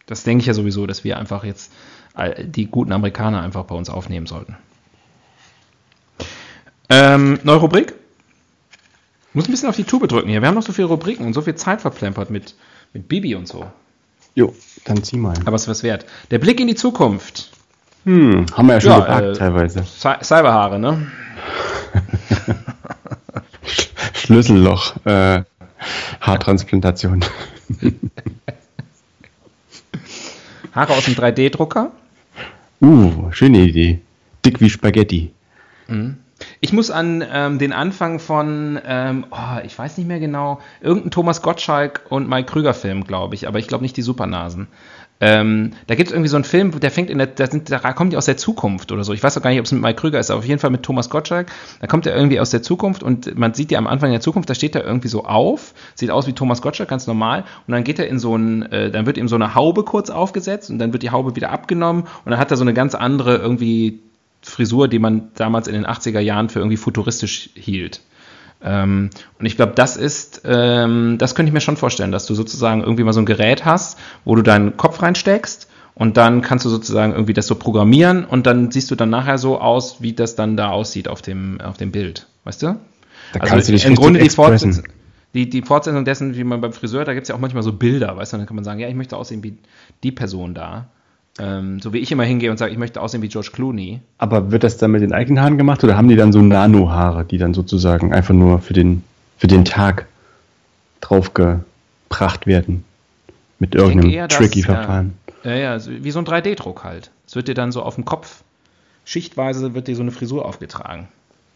Das 0.05 0.23
denke 0.23 0.41
ich 0.41 0.47
ja 0.47 0.53
sowieso, 0.53 0.85
dass 0.87 1.03
wir 1.03 1.17
einfach 1.17 1.43
jetzt 1.43 1.71
die 2.45 2.67
guten 2.67 2.91
Amerikaner 2.91 3.41
einfach 3.41 3.63
bei 3.63 3.75
uns 3.75 3.89
aufnehmen 3.89 4.27
sollten. 4.27 4.55
Ähm, 6.89 7.39
neue 7.43 7.57
Rubrik? 7.57 7.93
Muss 9.33 9.47
ein 9.47 9.51
bisschen 9.51 9.69
auf 9.69 9.75
die 9.75 9.83
Tube 9.83 10.07
drücken 10.07 10.29
hier. 10.29 10.41
Wir 10.41 10.47
haben 10.47 10.55
noch 10.55 10.61
so 10.63 10.73
viele 10.73 10.87
Rubriken 10.89 11.25
und 11.25 11.33
so 11.33 11.41
viel 11.41 11.55
Zeit 11.55 11.81
verplempert 11.81 12.29
mit, 12.29 12.53
mit 12.93 13.07
Bibi 13.07 13.33
und 13.33 13.47
so. 13.47 13.65
Jo, 14.35 14.53
dann 14.85 15.03
zieh 15.03 15.17
mal. 15.17 15.33
Aber 15.45 15.55
es 15.55 15.63
ist 15.63 15.69
was 15.69 15.83
wert. 15.83 16.05
Der 16.29 16.37
Blick 16.39 16.59
in 16.59 16.67
die 16.67 16.75
Zukunft. 16.75 17.49
Hm, 18.05 18.45
haben 18.53 18.67
wir 18.67 18.73
ja 18.75 18.81
schon 18.81 18.91
Ja, 18.91 18.99
gepackt 18.99 19.25
äh, 19.25 19.33
teilweise. 19.33 19.79
Cy- 19.79 20.23
Cyberhaare, 20.23 20.77
ne? 20.77 21.07
Schlüsselloch, 24.13 24.93
äh, 25.05 25.43
Haartransplantation. 26.21 27.25
Haare 30.73 30.93
aus 30.93 31.05
dem 31.05 31.13
3D-Drucker. 31.13 31.91
Uh, 32.81 33.31
schöne 33.31 33.59
Idee. 33.59 34.01
Dick 34.43 34.59
wie 34.59 34.69
Spaghetti. 34.69 35.31
Ich 36.59 36.73
muss 36.73 36.91
an 36.91 37.23
ähm, 37.31 37.59
den 37.59 37.71
Anfang 37.71 38.19
von, 38.19 38.79
ähm, 38.85 39.25
oh, 39.31 39.59
ich 39.63 39.77
weiß 39.77 39.97
nicht 39.97 40.07
mehr 40.07 40.19
genau, 40.19 40.59
irgendein 40.81 41.11
Thomas 41.11 41.41
Gottschalk 41.41 42.01
und 42.09 42.27
Mike 42.27 42.51
Krüger 42.51 42.73
Film, 42.73 43.05
glaube 43.05 43.35
ich, 43.35 43.47
aber 43.47 43.59
ich 43.59 43.67
glaube 43.67 43.83
nicht 43.83 43.95
die 43.95 44.01
Supernasen. 44.01 44.67
Ähm, 45.25 45.71
da 45.87 45.95
gibt 45.95 46.09
es 46.09 46.13
irgendwie 46.13 46.27
so 46.27 46.35
einen 46.35 46.43
Film, 46.43 46.77
der 46.81 46.91
fängt 46.91 47.09
in 47.09 47.17
der, 47.17 47.27
da, 47.27 47.47
sind, 47.47 47.71
da 47.71 47.79
kommt 47.93 48.11
die 48.11 48.17
aus 48.17 48.25
der 48.25 48.35
Zukunft 48.35 48.91
oder 48.91 49.05
so. 49.05 49.13
Ich 49.13 49.23
weiß 49.23 49.37
auch 49.37 49.41
gar 49.41 49.51
nicht, 49.51 49.59
ob 49.59 49.65
es 49.65 49.71
mit 49.71 49.81
Mike 49.81 50.01
Krüger 50.01 50.19
ist, 50.19 50.29
aber 50.29 50.39
auf 50.39 50.45
jeden 50.45 50.59
Fall 50.59 50.69
mit 50.69 50.83
Thomas 50.83 51.09
Gottschalk. 51.09 51.49
Da 51.79 51.87
kommt 51.87 52.05
er 52.05 52.13
irgendwie 52.13 52.41
aus 52.41 52.49
der 52.49 52.61
Zukunft 52.61 53.03
und 53.03 53.39
man 53.39 53.53
sieht 53.53 53.71
ja 53.71 53.77
am 53.77 53.87
Anfang 53.87 54.11
der 54.11 54.19
Zukunft, 54.19 54.49
da 54.49 54.53
steht 54.53 54.75
er 54.75 54.83
irgendwie 54.83 55.07
so 55.07 55.23
auf, 55.23 55.73
sieht 55.95 56.11
aus 56.11 56.27
wie 56.27 56.33
Thomas 56.33 56.61
Gottschalk, 56.61 56.89
ganz 56.89 57.07
normal. 57.07 57.45
Und 57.65 57.71
dann 57.71 57.85
geht 57.85 57.99
er 57.99 58.07
in 58.09 58.19
so 58.19 58.35
ein, 58.35 58.63
äh, 58.63 58.91
dann 58.91 59.05
wird 59.05 59.17
ihm 59.17 59.29
so 59.29 59.35
eine 59.35 59.55
Haube 59.55 59.85
kurz 59.85 60.09
aufgesetzt 60.09 60.69
und 60.69 60.77
dann 60.77 60.91
wird 60.91 61.03
die 61.03 61.11
Haube 61.11 61.37
wieder 61.37 61.51
abgenommen 61.51 62.01
und 62.01 62.29
dann 62.29 62.37
hat 62.37 62.51
er 62.51 62.57
so 62.57 62.63
eine 62.63 62.73
ganz 62.73 62.93
andere 62.93 63.37
irgendwie 63.37 64.01
Frisur, 64.41 64.89
die 64.89 64.99
man 64.99 65.29
damals 65.35 65.69
in 65.69 65.73
den 65.73 65.85
80er 65.85 66.19
Jahren 66.19 66.49
für 66.49 66.59
irgendwie 66.59 66.75
futuristisch 66.75 67.49
hielt. 67.55 68.01
Ähm, 68.63 69.09
und 69.39 69.45
ich 69.45 69.55
glaube, 69.55 69.73
das 69.75 69.97
ist, 69.97 70.41
ähm, 70.45 71.17
das 71.17 71.35
könnte 71.35 71.49
ich 71.49 71.53
mir 71.53 71.61
schon 71.61 71.77
vorstellen, 71.77 72.11
dass 72.11 72.25
du 72.25 72.33
sozusagen 72.33 72.81
irgendwie 72.81 73.03
mal 73.03 73.13
so 73.13 73.21
ein 73.21 73.25
Gerät 73.25 73.65
hast, 73.65 73.99
wo 74.23 74.35
du 74.35 74.41
deinen 74.41 74.77
Kopf 74.77 75.01
reinsteckst 75.01 75.69
und 75.95 76.17
dann 76.17 76.41
kannst 76.41 76.65
du 76.65 76.69
sozusagen 76.69 77.13
irgendwie 77.13 77.33
das 77.33 77.47
so 77.47 77.55
programmieren 77.55 78.25
und 78.25 78.47
dann 78.47 78.71
siehst 78.71 78.89
du 78.89 78.95
dann 78.95 79.09
nachher 79.09 79.37
so 79.37 79.59
aus, 79.59 80.01
wie 80.01 80.13
das 80.13 80.35
dann 80.35 80.57
da 80.57 80.69
aussieht 80.69 81.07
auf 81.07 81.21
dem, 81.21 81.59
auf 81.61 81.77
dem 81.77 81.91
Bild. 81.91 82.27
Weißt 82.45 82.63
du? 82.63 82.67
Da 83.33 83.39
Also 83.39 83.53
kannst 83.53 83.67
du 83.67 83.73
dich 83.73 83.85
im 83.85 83.95
Grunde 83.95 84.19
die. 84.19 84.29
Fortsetzung, 84.29 84.83
die, 85.33 85.49
die 85.49 85.61
Fortsetzung 85.61 86.05
dessen, 86.05 86.35
wie 86.35 86.43
man 86.43 86.61
beim 86.61 86.73
Friseur, 86.73 87.05
da 87.05 87.13
gibt 87.13 87.23
es 87.23 87.29
ja 87.29 87.35
auch 87.35 87.39
manchmal 87.39 87.63
so 87.63 87.73
Bilder, 87.73 88.15
weißt 88.15 88.33
du, 88.33 88.37
dann 88.37 88.45
kann 88.45 88.55
man 88.55 88.63
sagen, 88.63 88.79
ja, 88.79 88.87
ich 88.87 88.95
möchte 88.95 89.17
aussehen 89.17 89.43
wie 89.43 89.57
die 90.03 90.11
Person 90.11 90.53
da. 90.53 90.89
Ähm, 91.39 91.79
so 91.79 91.93
wie 91.93 91.97
ich 91.97 92.11
immer 92.11 92.23
hingehe 92.23 92.51
und 92.51 92.57
sage, 92.57 92.71
ich 92.71 92.77
möchte 92.77 93.01
aussehen 93.01 93.21
wie 93.23 93.27
George 93.27 93.49
Clooney. 93.51 94.01
Aber 94.19 94.51
wird 94.51 94.63
das 94.63 94.77
dann 94.77 94.91
mit 94.91 95.01
den 95.01 95.13
eigenen 95.13 95.41
Haaren 95.41 95.57
gemacht 95.57 95.83
oder 95.83 95.97
haben 95.97 96.07
die 96.07 96.15
dann 96.15 96.31
so 96.31 96.41
Nano-Haare, 96.41 97.25
die 97.25 97.39
dann 97.39 97.53
sozusagen 97.55 98.13
einfach 98.13 98.35
nur 98.35 98.59
für 98.59 98.73
den, 98.73 99.03
für 99.37 99.47
den 99.47 99.65
Tag 99.65 100.05
draufgebracht 101.01 102.45
werden? 102.45 102.83
Mit 103.57 103.75
irgendeinem 103.75 104.27
tricky 104.27 104.59
ja. 104.59 104.65
Verfahren. 104.65 105.13
Ja, 105.43 105.55
ja, 105.55 105.79
so 105.79 105.91
wie 105.91 106.11
so 106.11 106.19
ein 106.19 106.25
3D-Druck 106.25 106.83
halt. 106.83 107.11
Es 107.25 107.35
wird 107.35 107.47
dir 107.47 107.55
dann 107.55 107.71
so 107.71 107.81
auf 107.81 107.95
dem 107.95 108.05
Kopf, 108.05 108.43
schichtweise 109.05 109.73
wird 109.73 109.87
dir 109.87 109.95
so 109.95 110.01
eine 110.01 110.11
Frisur 110.11 110.45
aufgetragen. 110.45 111.07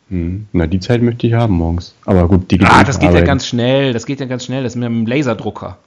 Hm. 0.10 0.48
Na, 0.54 0.68
die 0.68 0.80
Zeit 0.80 1.02
möchte 1.02 1.28
ich 1.28 1.34
haben 1.34 1.56
morgens. 1.56 1.94
Aber 2.06 2.28
gut, 2.28 2.50
die 2.50 2.60
Ah, 2.62 2.84
das 2.84 3.00
geht 3.00 3.14
ja 3.14 3.22
ganz 3.22 3.46
schnell, 3.46 3.94
das 3.94 4.06
geht 4.06 4.20
ja 4.20 4.26
ganz 4.26 4.46
schnell, 4.46 4.64
das 4.64 4.74
ist 4.74 4.78
mit 4.78 4.86
einem 4.86 5.06
Laserdrucker. 5.06 5.78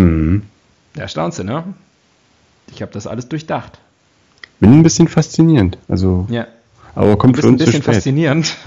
Hm. 0.00 0.42
Da 0.94 1.08
staunst 1.08 1.38
du, 1.38 1.44
ne? 1.44 1.64
Ich 2.72 2.80
habe 2.82 2.92
das 2.92 3.06
alles 3.06 3.28
durchdacht. 3.28 3.78
Bin 4.60 4.72
ein 4.72 4.82
bisschen 4.82 5.08
faszinierend. 5.08 5.76
Also, 5.88 6.26
Ja. 6.30 6.46
aber 6.94 7.10
Du 7.12 7.16
kommt 7.16 7.34
bist 7.34 7.42
für 7.42 7.48
ein 7.48 7.54
uns 7.54 7.60
zu 7.62 7.66
bisschen 7.66 7.82
faszinierend. 7.82 8.56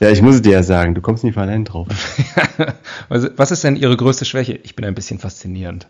Ja, 0.00 0.10
ich 0.10 0.20
muss 0.20 0.34
es 0.36 0.42
dir 0.42 0.50
ja 0.52 0.62
sagen, 0.64 0.96
du 0.96 1.00
kommst 1.00 1.22
nicht 1.22 1.34
von 1.34 1.44
allein 1.44 1.64
drauf. 1.64 1.86
Was 3.08 3.30
was 3.36 3.52
ist 3.52 3.62
denn 3.62 3.76
Ihre 3.76 3.96
größte 3.96 4.24
Schwäche? 4.24 4.54
Ich 4.64 4.74
bin 4.74 4.84
ein 4.84 4.96
bisschen 4.96 5.20
faszinierend. 5.20 5.86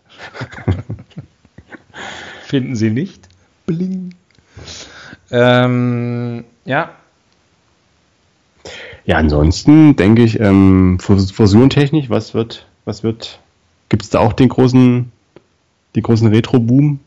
Finden 2.44 2.76
Sie 2.76 2.90
nicht? 2.90 3.26
Bling. 3.64 4.14
Ähm, 5.30 6.44
ja, 6.66 6.90
Ja, 9.04 9.16
ansonsten 9.16 9.96
denke 9.96 10.22
ich, 10.22 10.38
ähm, 10.40 10.98
Fus- 11.00 11.32
Fusurentechnik, 11.32 12.08
was 12.10 12.34
wird, 12.34 12.66
was 12.84 13.02
wird, 13.02 13.40
gibt 13.88 14.02
es 14.04 14.10
da 14.10 14.20
auch 14.20 14.32
den 14.32 14.48
großen, 14.48 15.10
den 15.96 16.02
großen 16.02 16.28
Retro-Boom? 16.28 17.00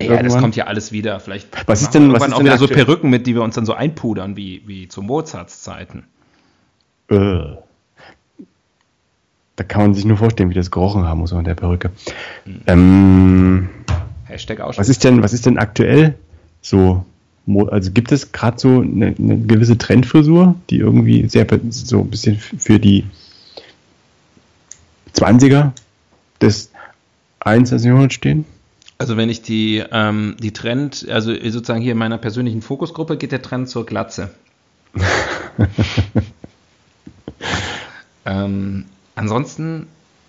Ja, 0.00 0.08
das 0.10 0.16
Irgendwann? 0.18 0.40
kommt 0.42 0.56
ja 0.56 0.66
alles 0.66 0.92
wieder. 0.92 1.18
Vielleicht 1.18 1.48
Was 1.66 1.82
ist 1.82 1.90
denn- 1.94 2.12
was 2.12 2.22
ist 2.26 2.32
auch 2.32 2.36
denn 2.38 2.46
wieder 2.46 2.58
so 2.58 2.66
aktuell? 2.66 2.84
Perücken 2.84 3.10
mit, 3.10 3.26
die 3.26 3.34
wir 3.34 3.42
uns 3.42 3.54
dann 3.56 3.66
so 3.66 3.72
einpudern, 3.74 4.36
wie, 4.36 4.62
wie 4.66 4.86
zu 4.88 5.02
Mozarts 5.02 5.62
Zeiten. 5.62 6.04
Äh. 7.10 7.40
Da 9.56 9.64
kann 9.64 9.80
man 9.82 9.94
sich 9.94 10.04
nur 10.04 10.16
vorstellen, 10.16 10.50
wie 10.50 10.54
das 10.54 10.70
gerochen 10.70 11.04
haben 11.04 11.18
muss 11.18 11.32
unter 11.32 11.42
der 11.42 11.56
Perücke. 11.56 11.90
Ähm, 12.68 13.68
Hashtag 14.26 14.60
Ausschnitt. 14.60 14.78
was 14.80 14.88
ist 14.88 15.02
denn, 15.02 15.20
was 15.22 15.32
ist 15.32 15.46
denn 15.46 15.58
aktuell 15.58 16.14
so? 16.60 17.04
Also 17.70 17.90
gibt 17.92 18.12
es 18.12 18.32
gerade 18.32 18.58
so 18.58 18.80
eine, 18.80 19.14
eine 19.18 19.38
gewisse 19.38 19.78
Trendfrisur, 19.78 20.54
die 20.70 20.78
irgendwie 20.78 21.28
sehr 21.28 21.46
so 21.70 22.00
ein 22.00 22.10
bisschen 22.10 22.38
für 22.38 22.78
die 22.78 23.04
20er 25.14 25.72
des 26.40 26.70
21. 27.40 27.86
Jahrhunderts 27.86 28.14
stehen? 28.14 28.44
Also 28.98 29.16
wenn 29.16 29.30
ich 29.30 29.42
die, 29.42 29.82
ähm, 29.92 30.36
die 30.40 30.52
Trend, 30.52 31.06
also 31.08 31.32
sozusagen 31.32 31.80
hier 31.80 31.92
in 31.92 31.98
meiner 31.98 32.18
persönlichen 32.18 32.62
Fokusgruppe 32.62 33.16
geht 33.16 33.32
der 33.32 33.42
Trend 33.42 33.68
zur 33.68 33.86
Glatze. 33.86 34.30
ähm, 38.26 38.86
ansonsten, 39.14 39.86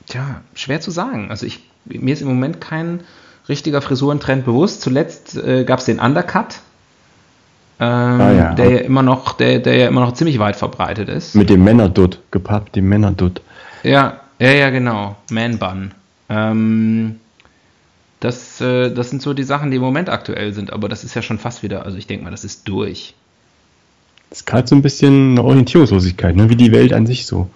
tja, 0.07 0.41
schwer 0.53 0.82
zu 0.82 0.91
sagen. 0.91 1.32
Also 1.32 1.47
ich, 1.47 1.63
mir 1.86 2.13
ist 2.13 2.22
im 2.22 2.28
Moment 2.28 2.61
kein 2.61 3.01
richtiger 3.47 3.82
Frisurentrend 3.82 4.45
bewusst. 4.45 4.82
Zuletzt 4.82 5.36
äh, 5.36 5.63
gab 5.63 5.80
es 5.80 5.86
den 5.86 5.99
Undercut, 5.99 6.61
ähm, 7.80 8.21
Ah 8.21 8.32
ja. 8.32 8.53
der 8.53 8.69
ja 8.69 8.77
immer 8.80 9.03
noch, 9.03 9.34
der, 9.34 9.59
der 9.59 9.75
ja 9.77 9.88
immer 9.88 10.01
noch 10.01 10.13
ziemlich 10.13 10.39
weit 10.39 10.55
verbreitet 10.55 11.07
ist. 11.09 11.36
Mit 11.36 11.49
dem 11.49 11.63
Männerdutt, 11.63 12.19
gepaart 12.32 12.65
mit 12.65 12.75
dem 12.75 12.89
Männerdutt. 12.89 13.41
Ja, 13.84 14.19
ja, 14.39 14.51
ja, 14.51 14.69
genau. 14.69 15.15
Man 15.32 15.57
Bun. 15.57 15.91
Ähm, 16.30 17.19
das, 18.19 18.59
äh, 18.59 18.91
das 18.93 19.09
sind 19.09 19.21
so 19.21 19.34
die 19.34 19.43
Sachen, 19.43 19.71
die 19.71 19.77
im 19.77 19.82
Moment 19.82 20.09
aktuell 20.09 20.53
sind, 20.53 20.73
aber 20.73 20.89
das 20.89 21.03
ist 21.03 21.15
ja 21.15 21.21
schon 21.21 21.39
fast 21.39 21.63
wieder, 21.63 21.86
also 21.86 21.97
ich 21.97 22.07
denke 22.07 22.25
mal, 22.25 22.32
das 22.32 22.43
ist 22.43 22.67
durch. 22.67 23.13
Das 24.30 24.39
ist 24.39 24.45
gerade 24.45 24.67
so 24.67 24.75
ein 24.75 24.82
bisschen 24.82 25.32
eine 25.32 25.43
Orientierungslosigkeit, 25.43 26.36
ne? 26.36 26.49
wie 26.49 26.55
die 26.55 26.71
Welt 26.71 26.93
an 26.93 27.07
sich 27.07 27.25
so. 27.25 27.49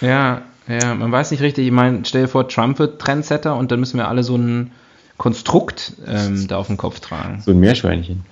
Ja, 0.00 0.42
ja, 0.66 0.94
man 0.94 1.10
weiß 1.10 1.30
nicht 1.30 1.40
richtig, 1.40 1.66
ich 1.66 1.72
meine, 1.72 2.00
stell 2.04 2.22
dir 2.22 2.28
vor, 2.28 2.48
Trump 2.48 2.78
wird 2.78 3.00
Trendsetter 3.00 3.56
und 3.56 3.70
dann 3.72 3.80
müssen 3.80 3.96
wir 3.96 4.08
alle 4.08 4.22
so 4.22 4.36
ein 4.36 4.72
Konstrukt 5.16 5.94
ähm, 6.06 6.46
da 6.46 6.58
auf 6.58 6.66
dem 6.66 6.76
Kopf 6.76 7.00
tragen. 7.00 7.40
So 7.44 7.52
ein 7.52 7.60
Meerschweinchen. 7.60 8.24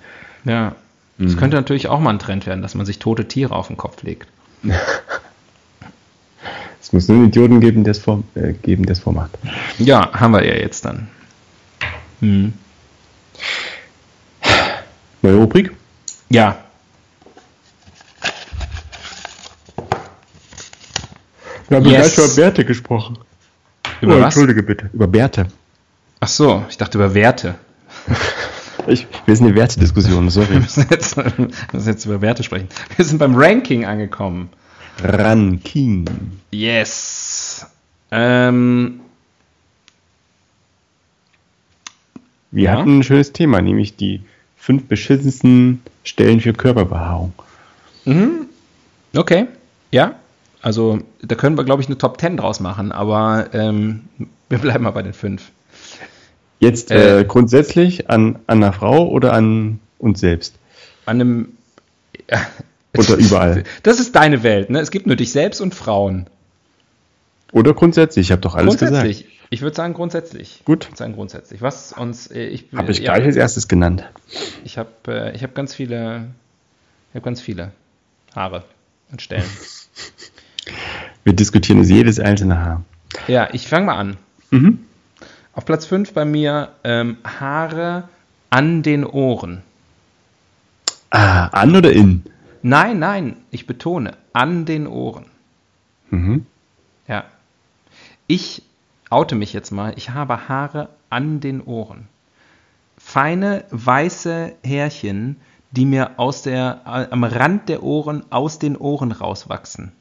Ja. 0.45 0.75
Das 1.19 1.35
könnte 1.35 1.57
natürlich 1.57 1.87
auch 1.87 1.99
mal 1.99 2.11
ein 2.11 2.19
Trend 2.19 2.45
werden, 2.45 2.61
dass 2.61 2.75
man 2.75 2.85
sich 2.85 2.99
tote 2.99 3.27
Tiere 3.27 3.55
auf 3.55 3.67
den 3.67 3.77
Kopf 3.77 4.03
legt. 4.03 4.27
Es 6.79 6.93
muss 6.93 7.09
nur 7.09 7.17
einen 7.17 7.27
Idioten 7.27 7.59
geben, 7.59 7.83
der 7.83 7.91
es 7.91 7.99
vor, 7.99 8.23
äh, 8.35 8.53
geben, 8.53 8.85
der 8.85 8.93
es 8.93 8.99
vormacht. 8.99 9.31
Ja, 9.77 10.13
haben 10.13 10.31
wir 10.31 10.45
ja 10.45 10.53
jetzt 10.53 10.85
dann. 10.85 11.09
Hm. 12.21 12.53
Neue 15.21 15.35
Rubrik? 15.35 15.73
Ja, 16.29 16.57
Wir 21.69 21.77
haben 21.77 21.85
Yes. 21.85 22.15
gleich 22.15 22.25
über 22.27 22.35
Bärte 22.35 22.65
gesprochen. 22.65 23.17
über 24.01 24.13
oh, 24.15 24.19
was? 24.19 24.25
Entschuldige 24.25 24.63
bitte. 24.63 24.89
Über 24.93 25.07
Bärte. 25.07 25.47
Ach 26.19 26.27
so, 26.27 26.65
ich 26.69 26.77
dachte 26.77 26.97
über 26.97 27.13
Werte. 27.13 27.55
Ich, 28.87 29.07
wir 29.25 29.35
sind 29.35 29.47
eine 29.47 29.55
Wertediskussion, 29.55 30.25
Wir 30.25 30.31
sorry. 30.31 30.59
müssen 30.59 30.85
jetzt, 30.89 31.17
wir 31.17 31.31
müssen 31.73 31.87
jetzt 31.89 32.05
über 32.05 32.21
Werte 32.21 32.43
sprechen. 32.43 32.67
Wir 32.95 33.05
sind 33.05 33.17
beim 33.17 33.35
Ranking 33.35 33.85
angekommen. 33.85 34.49
Ranking. 35.03 36.05
Yes. 36.51 37.65
Ähm, 38.11 39.01
Wir 42.51 42.63
Ja. 42.63 42.71
hatten 42.79 42.99
ein 42.99 43.03
schönes 43.03 43.33
Thema, 43.33 43.61
nämlich 43.61 43.95
die 43.97 44.21
fünf 44.55 44.85
beschissensten 44.85 45.81
Stellen 46.03 46.39
für 46.39 46.53
Körperbehaarung. 46.53 47.33
okay. 49.15 49.47
Ja. 49.91 50.15
Also, 50.61 50.99
da 51.21 51.35
können 51.35 51.57
wir, 51.57 51.63
glaube 51.65 51.81
ich, 51.81 51.87
eine 51.87 51.97
Top 51.97 52.19
10 52.19 52.37
draus 52.37 52.59
machen, 52.59 52.91
aber 52.91 53.49
ähm, 53.53 54.05
wir 54.49 54.57
bleiben 54.57 54.85
mal 54.85 54.91
bei 54.91 55.03
den 55.03 55.13
fünf. 55.13 55.51
Jetzt 56.59 56.91
Äh. 56.91 57.21
äh, 57.21 57.25
grundsätzlich 57.25 58.09
an, 58.09 58.39
an 58.47 58.63
einer 58.63 58.73
Frau 58.73 59.07
oder 59.09 59.33
an 59.33 59.79
uns 59.99 60.19
selbst? 60.19 60.55
An 61.05 61.21
einem. 61.21 61.49
Ja, 62.29 62.45
Oder 62.97 63.15
überall. 63.15 63.63
Das 63.83 63.99
ist 63.99 64.15
deine 64.15 64.41
Welt, 64.41 64.69
ne? 64.71 64.79
Es 64.79 64.89
gibt 64.89 65.05
nur 65.05 65.15
dich 65.15 65.31
selbst 65.31 65.61
und 65.61 65.75
Frauen. 65.75 66.25
Oder 67.51 67.73
grundsätzlich? 67.75 68.27
Ich 68.27 68.31
habe 68.31 68.41
doch 68.41 68.55
alles 68.55 68.77
grundsätzlich. 68.77 69.19
gesagt. 69.25 69.33
Ich 69.49 69.61
würde 69.61 69.75
sagen 69.75 69.93
grundsätzlich. 69.93 70.61
Gut. 70.65 70.85
Ich 70.85 70.89
würde 70.89 70.97
sagen 70.97 71.13
grundsätzlich. 71.13 71.61
Was 71.61 71.93
uns. 71.93 72.27
äh, 72.31 72.47
Ich, 72.47 72.65
Habe 72.75 72.91
ich 72.91 72.99
ja, 72.99 73.13
gleich 73.13 73.25
als 73.27 73.35
erstes 73.35 73.67
genannt. 73.67 74.03
Ich 74.65 74.77
habe 74.77 74.89
äh, 75.07 75.35
ich 75.35 75.43
hab 75.43 75.53
ganz 75.53 75.75
viele. 75.75 76.25
Ich 77.11 77.15
habe 77.15 77.23
ganz 77.23 77.39
viele 77.39 77.71
Haare 78.35 78.63
und 79.11 79.21
Stellen. 79.21 79.43
Wir 81.23 81.33
diskutieren 81.33 81.79
jetzt 81.79 81.89
jedes 81.89 82.19
einzelne 82.19 82.59
Haar. 82.59 82.83
ja, 83.27 83.49
ich 83.53 83.67
fange 83.67 83.85
mal 83.85 83.95
an. 83.97 84.17
Mhm. 84.51 84.79
Auf 85.57 85.65
Platz 85.65 85.87
5 85.87 86.13
bei 86.13 86.23
mir 86.23 86.73
ähm, 86.83 87.17
Haare 87.23 88.07
an 88.51 88.83
den 88.83 89.03
Ohren. 89.03 89.63
Ah, 91.09 91.47
an 91.47 91.75
oder 91.75 91.91
in? 91.91 92.23
Nein, 92.61 92.99
nein, 92.99 93.37
ich 93.49 93.65
betone, 93.65 94.15
an 94.33 94.65
den 94.65 94.85
Ohren. 94.85 95.25
Mhm. 96.11 96.45
Ja. 97.07 97.23
Ich 98.27 98.61
oute 99.09 99.33
mich 99.33 99.51
jetzt 99.51 99.71
mal. 99.71 99.93
Ich 99.97 100.11
habe 100.11 100.47
Haare 100.47 100.89
an 101.09 101.39
den 101.39 101.61
Ohren. 101.63 102.07
Feine 102.95 103.65
weiße 103.71 104.53
Härchen, 104.63 105.37
die 105.71 105.85
mir 105.85 106.19
aus 106.19 106.43
der, 106.43 106.81
äh, 106.85 107.11
am 107.11 107.23
Rand 107.23 107.67
der 107.67 107.81
Ohren 107.81 108.31
aus 108.31 108.59
den 108.59 108.77
Ohren 108.77 109.11
rauswachsen. 109.11 109.91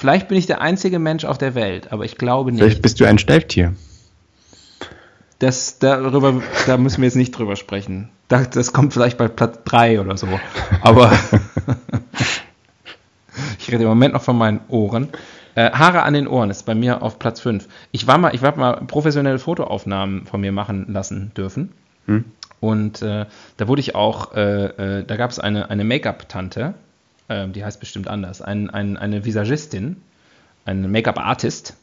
Vielleicht 0.00 0.28
bin 0.28 0.38
ich 0.38 0.46
der 0.46 0.62
einzige 0.62 0.98
Mensch 0.98 1.26
auf 1.26 1.36
der 1.36 1.54
Welt, 1.54 1.92
aber 1.92 2.06
ich 2.06 2.16
glaube 2.16 2.52
nicht. 2.52 2.62
Vielleicht 2.62 2.80
bist 2.80 3.00
du 3.00 3.04
ein 3.04 3.18
Steiftier. 3.18 3.74
Das, 5.40 5.78
darüber, 5.78 6.40
da 6.66 6.78
müssen 6.78 7.02
wir 7.02 7.04
jetzt 7.04 7.16
nicht 7.16 7.32
drüber 7.32 7.54
sprechen. 7.54 8.08
Das, 8.28 8.48
das 8.48 8.72
kommt 8.72 8.94
vielleicht 8.94 9.18
bei 9.18 9.28
Platz 9.28 9.58
3 9.66 10.00
oder 10.00 10.16
so. 10.16 10.26
Aber 10.80 11.12
ich 13.58 13.70
rede 13.70 13.82
im 13.82 13.90
Moment 13.90 14.14
noch 14.14 14.22
von 14.22 14.38
meinen 14.38 14.60
Ohren. 14.68 15.10
Äh, 15.54 15.70
Haare 15.72 16.04
an 16.04 16.14
den 16.14 16.28
Ohren 16.28 16.48
ist 16.48 16.64
bei 16.64 16.74
mir 16.74 17.02
auf 17.02 17.18
Platz 17.18 17.40
5. 17.40 17.68
Ich 17.92 18.06
war 18.06 18.16
mal, 18.16 18.34
ich 18.34 18.40
war 18.40 18.56
mal 18.56 18.80
professionelle 18.86 19.38
Fotoaufnahmen 19.38 20.24
von 20.24 20.40
mir 20.40 20.52
machen 20.52 20.86
lassen 20.88 21.32
dürfen. 21.36 21.72
Hm. 22.06 22.24
Und 22.60 23.02
äh, 23.02 23.26
da 23.58 23.68
wurde 23.68 23.80
ich 23.80 23.94
auch, 23.94 24.34
äh, 24.34 25.00
äh 25.00 25.04
da 25.04 25.16
gab 25.16 25.30
es 25.30 25.38
eine, 25.38 25.68
eine 25.68 25.84
Make-up-Tante, 25.84 26.72
ähm, 27.30 27.52
die 27.52 27.64
heißt 27.64 27.80
bestimmt 27.80 28.08
anders, 28.08 28.42
ein, 28.42 28.68
ein, 28.68 28.96
eine 28.96 29.24
Visagistin, 29.24 29.96
eine 30.66 30.88
Make-up-Artist. 30.88 31.76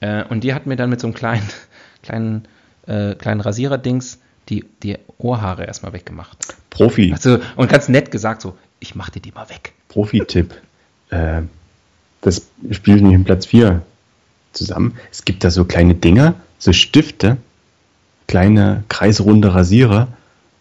Äh, 0.00 0.24
und 0.24 0.44
die 0.44 0.52
hat 0.52 0.66
mir 0.66 0.76
dann 0.76 0.90
mit 0.90 1.00
so 1.00 1.06
einem 1.06 1.14
kleinen, 1.14 1.48
kleinen, 2.02 2.46
äh, 2.86 3.14
kleinen 3.14 3.40
Rasierer-Dings 3.40 4.18
die, 4.50 4.66
die 4.82 4.98
Ohrhaare 5.16 5.64
erstmal 5.64 5.94
weggemacht. 5.94 6.54
Profi. 6.68 7.12
Also, 7.12 7.38
und 7.56 7.70
ganz 7.70 7.88
nett 7.88 8.10
gesagt 8.10 8.42
so, 8.42 8.58
ich 8.80 8.94
mach 8.94 9.08
dir 9.08 9.20
die 9.20 9.32
mal 9.32 9.48
weg. 9.48 9.72
Profi-Tipp. 9.88 10.52
äh, 11.10 11.42
das 12.20 12.48
spielt 12.70 13.02
nicht 13.02 13.14
in 13.14 13.24
Platz 13.24 13.46
4 13.46 13.82
zusammen. 14.52 14.96
Es 15.10 15.24
gibt 15.24 15.44
da 15.44 15.50
so 15.50 15.64
kleine 15.64 15.94
Dinger, 15.94 16.34
so 16.58 16.72
Stifte, 16.72 17.36
kleine 18.26 18.84
kreisrunde 18.88 19.54
Rasierer. 19.54 20.08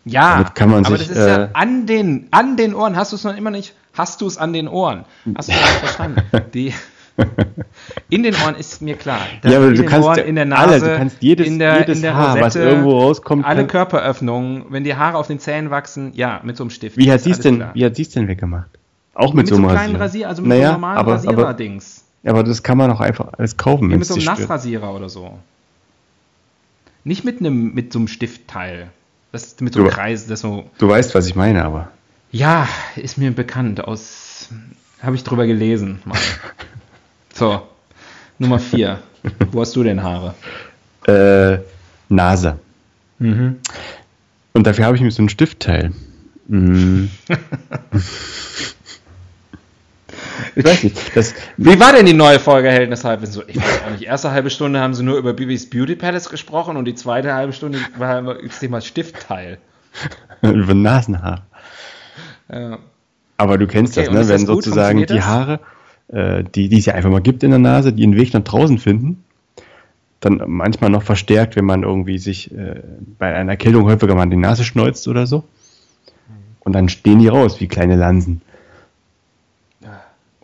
Ja, 0.06 0.34
Damit 0.34 0.56
kann 0.56 0.70
man 0.70 0.86
aber 0.86 0.98
sich, 0.98 1.08
das 1.08 1.18
ist 1.18 1.28
ja 1.28 1.44
äh, 1.46 1.50
an 1.54 1.86
den, 1.86 2.28
an 2.32 2.58
den 2.58 2.76
Ohren. 2.76 2.96
Hast 2.96 3.12
du 3.12 3.16
es 3.16 3.24
noch 3.24 3.36
immer 3.36 3.52
nicht? 3.52 3.74
Hast 3.94 4.22
du 4.22 4.28
es 4.28 4.38
an 4.38 4.52
den 4.54 4.68
Ohren? 4.68 5.06
Hast 5.36 5.50
du 5.50 5.54
das 5.54 5.72
verstanden? 5.80 6.22
Die, 6.54 6.74
in 8.10 8.24
den 8.24 8.36
Ohren 8.36 8.56
ist 8.56 8.82
mir 8.82 8.96
klar. 8.96 9.20
Ja, 9.44 9.58
aber 9.58 9.68
in 9.68 9.76
du 9.76 9.86
kannst 9.86 10.08
Ohren, 10.08 10.20
in 10.20 10.36
der 10.36 10.46
Nase, 10.46 10.64
alle, 10.68 10.80
du 10.80 10.98
kannst 10.98 11.18
jedes- 11.22 11.48
in 11.48 11.60
der, 11.60 11.80
jedes 11.80 11.98
in 11.98 12.02
der 12.02 12.16
Haar, 12.16 12.42
was 12.42 12.56
irgendwo 12.56 13.00
rauskommt, 13.00 13.46
alle 13.46 13.68
Körperöffnungen, 13.68 14.66
wenn 14.70 14.84
die 14.84 14.96
Haare 14.96 15.18
auf 15.18 15.28
den 15.28 15.40
Zähnen 15.40 15.70
wachsen, 15.70 16.12
ja, 16.16 16.42
mit 16.44 16.58
so 16.58 16.64
einem 16.64 16.72
Stift. 16.72 16.98
Wie 16.98 17.12
hat 17.12 17.22
sie 17.22 17.32
es 17.32 17.40
denn, 17.40 17.58
klar. 17.58 17.72
wie 17.74 17.86
hat 17.86 17.96
sie 17.96 18.02
es 18.02 18.10
denn 18.10 18.28
weggemacht? 18.28 18.70
Auch 19.14 19.34
mit, 19.34 19.46
mit 19.46 19.48
so 19.50 19.56
einem 19.56 19.70
kleinen. 19.70 19.96
Rasier, 19.96 20.28
also 20.28 20.42
mit 20.42 20.50
naja, 20.50 20.62
so 20.62 20.66
einem 20.74 20.82
normalen 20.82 20.98
aber, 20.98 21.14
Rasierer-Dings. 21.14 22.04
aber 22.26 22.44
das 22.44 22.64
kann 22.64 22.78
man 22.80 22.90
doch 22.90 23.00
einfach 23.00 23.28
alles 23.38 23.58
kaufen. 23.58 23.88
Mit 23.88 24.02
es 24.02 24.08
so 24.08 24.16
einem. 24.16 24.26
Nassrasierer 24.26 24.94
oder 24.94 25.08
so. 25.08 25.38
Nicht 27.04 27.24
mit 27.24 27.40
einem, 27.40 27.74
mit 27.74 27.94
so 27.94 28.00
einem 28.00 28.08
Stiftteil. 28.08 28.90
Das 29.34 29.60
mit 29.60 29.74
so 29.74 29.84
Du- 29.84 29.90
Kreis, 29.90 30.28
das 30.28 30.40
so. 30.42 30.70
Du 30.78 30.88
weißt, 30.88 31.14
was 31.16 31.28
ich 31.28 31.36
meine, 31.36 31.66
aber. 31.66 31.92
Ja, 32.32 32.70
ist 32.96 33.18
mir 33.18 33.32
bekannt 33.32 33.84
aus. 33.84 34.48
Habe 35.02 35.16
ich 35.18 35.24
drüber 35.26 35.46
gelesen. 35.46 36.00
Mal. 36.06 36.18
So, 37.36 37.64
Nummer 38.38 38.60
4. 38.60 39.00
Wo 39.52 39.62
hast 39.62 39.76
du 39.76 39.82
denn 39.84 40.04
Haare? 40.04 40.36
Äh, 41.08 41.58
Nase. 42.08 42.60
Mhm. 43.18 43.58
Und 44.54 44.68
dafür 44.68 44.86
habe 44.86 44.96
ich 44.96 45.02
mir 45.02 45.10
so 45.10 45.24
ein 45.24 45.30
Stiftteil. 45.30 45.92
Mm. 46.48 47.06
ich 50.56 50.66
weiß 50.66 50.84
nicht. 50.84 51.16
Das, 51.16 51.34
Wie 51.58 51.80
war 51.80 51.94
denn 51.94 52.06
die 52.06 52.14
neue 52.14 52.40
Folge 52.40 52.70
Helden 52.70 52.92
des 52.92 53.04
Halbwissens? 53.04 53.44
Ich 53.48 53.58
weiß 53.58 53.84
auch 53.86 53.92
nicht. 53.92 54.04
Erste 54.04 54.32
halbe 54.32 54.50
Stunde 54.50 54.80
haben 54.80 54.94
sie 54.94 55.04
nur 55.04 55.18
über 55.18 55.34
Bibis 55.34 55.70
Beauty 55.70 55.96
Palace 55.96 56.30
gesprochen 56.30 56.78
und 56.78 56.86
die 56.86 56.96
zweite 56.96 57.34
halbe 57.34 57.54
Stunde 57.54 57.80
war 57.98 58.20
immer 58.20 58.36
das 58.36 58.60
Thema 58.60 58.82
Stiftteil. 58.82 59.58
über 60.42 60.74
Nasenhaar. 60.74 61.46
Ja. 62.52 62.80
Aber 63.38 63.58
du 63.58 63.68
kennst 63.68 63.98
Okay, 63.98 64.06
das, 64.06 64.14
ne? 64.14 64.20
das 64.20 64.30
Wenn 64.30 64.46
gut? 64.46 64.64
sozusagen 64.64 65.06
die? 65.06 65.22
Haare, 65.22 65.60
äh, 66.08 66.44
die, 66.44 66.70
die 66.70 66.78
es 66.78 66.86
ja 66.86 66.94
einfach 66.94 67.10
mal 67.10 67.22
gibt 67.22 67.44
in 67.44 67.50
der 67.52 67.60
Nase, 67.60 67.94
die 67.94 68.04
einen 68.04 68.16
Weg 68.16 68.34
nach 68.34 68.44
draußen 68.44 68.78
finden, 68.78 69.24
dann 70.20 70.42
manchmal 70.48 70.90
noch 70.90 71.04
verstärkt, 71.04 71.56
wenn 71.56 71.66
man 71.66 71.84
irgendwie 71.84 72.18
sich 72.18 72.52
äh, 72.56 72.82
bei 73.20 73.34
einer 73.34 73.52
Erkältung 73.52 73.86
häufiger 73.86 74.16
mal 74.16 74.26
die 74.28 74.38
Nase 74.38 74.64
schneuzt 74.64 75.08
oder 75.08 75.28
so. 75.28 75.44
Und 76.62 76.74
dann 76.74 76.88
stehen 76.88 77.20
die 77.20 77.28
raus 77.28 77.60
wie 77.60 77.68
kleine 77.68 77.98
Lansen. 77.98 78.42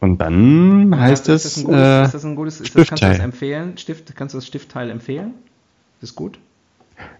Und 0.02 0.20
dann 0.20 0.97
heißt 0.97 1.28
ist 1.28 1.45
es, 1.45 1.54
das 1.56 1.58
ein 1.58 1.64
gutes, 1.66 1.80
äh, 1.82 2.04
ist 2.06 2.14
das 2.14 2.26
ein 2.26 2.36
gutes 2.36 2.62
ist 2.62 2.76
das, 2.76 2.88
kannst 2.88 2.89
du 3.04 3.06
das 3.08 3.16
Stiftteil. 3.16 3.26
empfehlen? 3.26 3.78
Stift, 3.78 4.16
kannst 4.16 4.34
du 4.34 4.38
das 4.38 4.47
Stiftteil 4.47 4.89
empfehlen? 4.89 5.34
Ist 6.02 6.04
das 6.12 6.16
gut? 6.16 6.39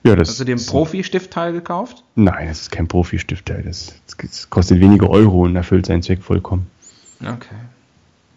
ja, 0.04 0.16
das 0.16 0.30
Hast 0.30 0.40
du 0.40 0.44
dir 0.46 0.56
ein 0.56 0.60
ist- 0.60 0.70
Profi-Stiftteil 0.70 1.52
gekauft? 1.54 2.04
Nein, 2.16 2.48
das 2.48 2.62
ist 2.62 2.72
kein 2.72 2.88
Profi-Stiftteil. 2.88 3.64
Das, 3.64 3.94
das 4.22 4.50
kostet 4.50 4.80
wenige 4.80 5.10
Euro 5.10 5.44
und 5.44 5.56
erfüllt 5.56 5.86
seinen 5.86 6.02
Zweck 6.04 6.22
vollkommen. 6.24 6.68
Okay. 7.22 7.56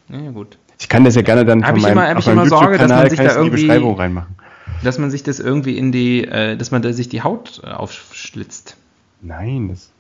Ja, 0.08 0.30
gut. 0.32 0.58
Ich 0.80 0.88
kann 0.88 1.04
das 1.04 1.14
ja 1.14 1.22
gerne 1.22 1.44
dann 1.44 1.62
Hab 1.62 1.70
von 1.70 1.76
ich 1.78 1.82
meinem, 1.84 1.92
immer- 1.92 2.08
hab 2.08 2.18
ich 2.18 2.26
immer 2.26 2.46
Sorge, 2.46 2.78
dass 2.78 2.88
man 2.90 3.08
sich 3.10 3.18
da 3.18 3.24
ich 3.24 3.30
in 3.30 3.34
die 3.34 3.40
irgendwie- 3.46 3.66
Beschreibung 3.66 3.96
reinmachen. 3.96 4.34
Dass 4.82 4.98
man 4.98 5.10
sich 5.12 5.22
das 5.22 5.38
irgendwie 5.38 5.78
in 5.78 5.92
die, 5.92 6.24
äh, 6.24 6.56
dass 6.56 6.72
man 6.72 6.82
da 6.82 6.92
sich 6.92 7.08
die 7.08 7.22
Haut 7.22 7.60
äh, 7.64 7.68
aufschlitzt. 7.70 8.76
Nein, 9.20 9.68
das, 9.68 9.90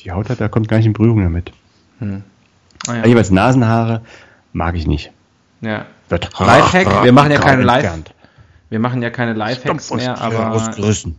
die 0.00 0.10
Haut 0.10 0.28
hat, 0.30 0.40
da 0.40 0.48
kommt 0.48 0.66
gar 0.66 0.78
nicht 0.78 0.86
in 0.86 0.92
Berührung 0.92 1.22
damit. 1.22 1.52
Ah, 2.86 2.94
ja. 2.96 3.06
Jeweils 3.06 3.30
Nasenhaare 3.30 4.02
mag 4.52 4.74
ich 4.76 4.86
nicht. 4.86 5.12
ja. 5.60 5.86
Wird 6.08 6.38
Lifehack, 6.38 7.02
wir 7.02 7.10
machen 7.12 7.32
ja 7.32 7.40
keine 7.40 7.62
Live-. 7.64 8.04
Wir 8.68 8.78
machen 8.78 9.02
ja 9.02 9.10
keine 9.10 9.32
Lifehacks 9.32 9.92
mehr, 9.92 10.20
aber 10.20 10.52
ausgerissen. 10.52 11.18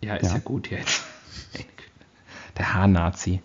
ja, 0.00 0.14
ist 0.14 0.28
ja, 0.28 0.34
Ja. 0.34 0.40
gut 0.44 0.70
jetzt. 0.70 1.02
Der 2.58 2.74
Haarnazi. 2.74 3.42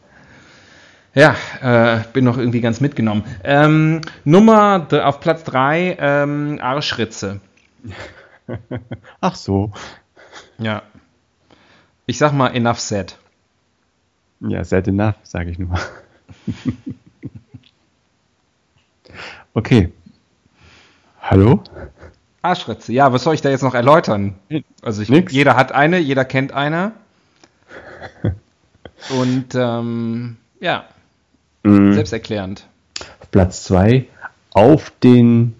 Ja, 1.15 1.35
äh, 1.61 2.03
bin 2.13 2.23
noch 2.25 2.37
irgendwie 2.37 2.61
ganz 2.61 2.81
mitgenommen. 2.81 3.23
Ähm, 3.43 4.01
Nummer 4.25 4.85
auf 5.03 5.21
Platz 5.21 5.43
3, 5.45 5.97
ähm, 5.99 6.59
Arschritze. 6.61 7.39
Ach 9.21 9.35
so. 9.35 9.71
Ja. 10.59 10.83
Ich 12.05 12.17
sag 12.19 12.31
mal, 12.33 12.49
enough 12.49 12.79
said. 12.79 13.17
Ja, 14.41 14.63
sad 14.63 14.87
enough, 14.87 15.15
sage 15.23 15.49
ich 15.49 15.57
nur. 15.57 15.79
okay. 19.55 19.91
Hallo? 21.21 21.63
Arschritze, 22.43 22.93
ja, 22.93 23.11
was 23.11 23.23
soll 23.23 23.33
ich 23.33 23.41
da 23.41 23.49
jetzt 23.49 23.63
noch 23.63 23.73
erläutern? 23.73 24.35
Also 24.83 25.01
ich, 25.01 25.09
jeder 25.31 25.55
hat 25.55 25.71
eine, 25.71 25.97
jeder 25.97 26.23
kennt 26.25 26.51
eine. 26.51 26.91
Und 29.09 29.55
ähm, 29.55 30.37
ja, 30.59 30.85
Mhm. 31.63 31.93
selbsterklärend. 31.93 32.67
Platz 33.31 33.63
2 33.63 34.05
auf 34.51 34.91
den 35.01 35.55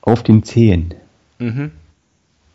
auf 0.00 0.22
den 0.22 0.44
Zehen. 0.44 0.94
Mhm. 1.40 1.72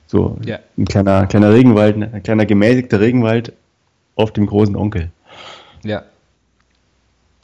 So 0.08 0.40
Ja. 0.46 0.60
ein 0.78 0.86
kleiner, 0.86 1.28
kleiner 1.28 1.52
Regenwald, 1.54 1.98
ein 2.02 2.24
kleiner 2.24 2.46
gemäßigter 2.46 3.02
Regenwald 3.02 3.52
auf 4.16 4.32
dem 4.32 4.46
großen 4.46 4.78
Onkel. 4.78 5.12
Ja. 5.84 6.04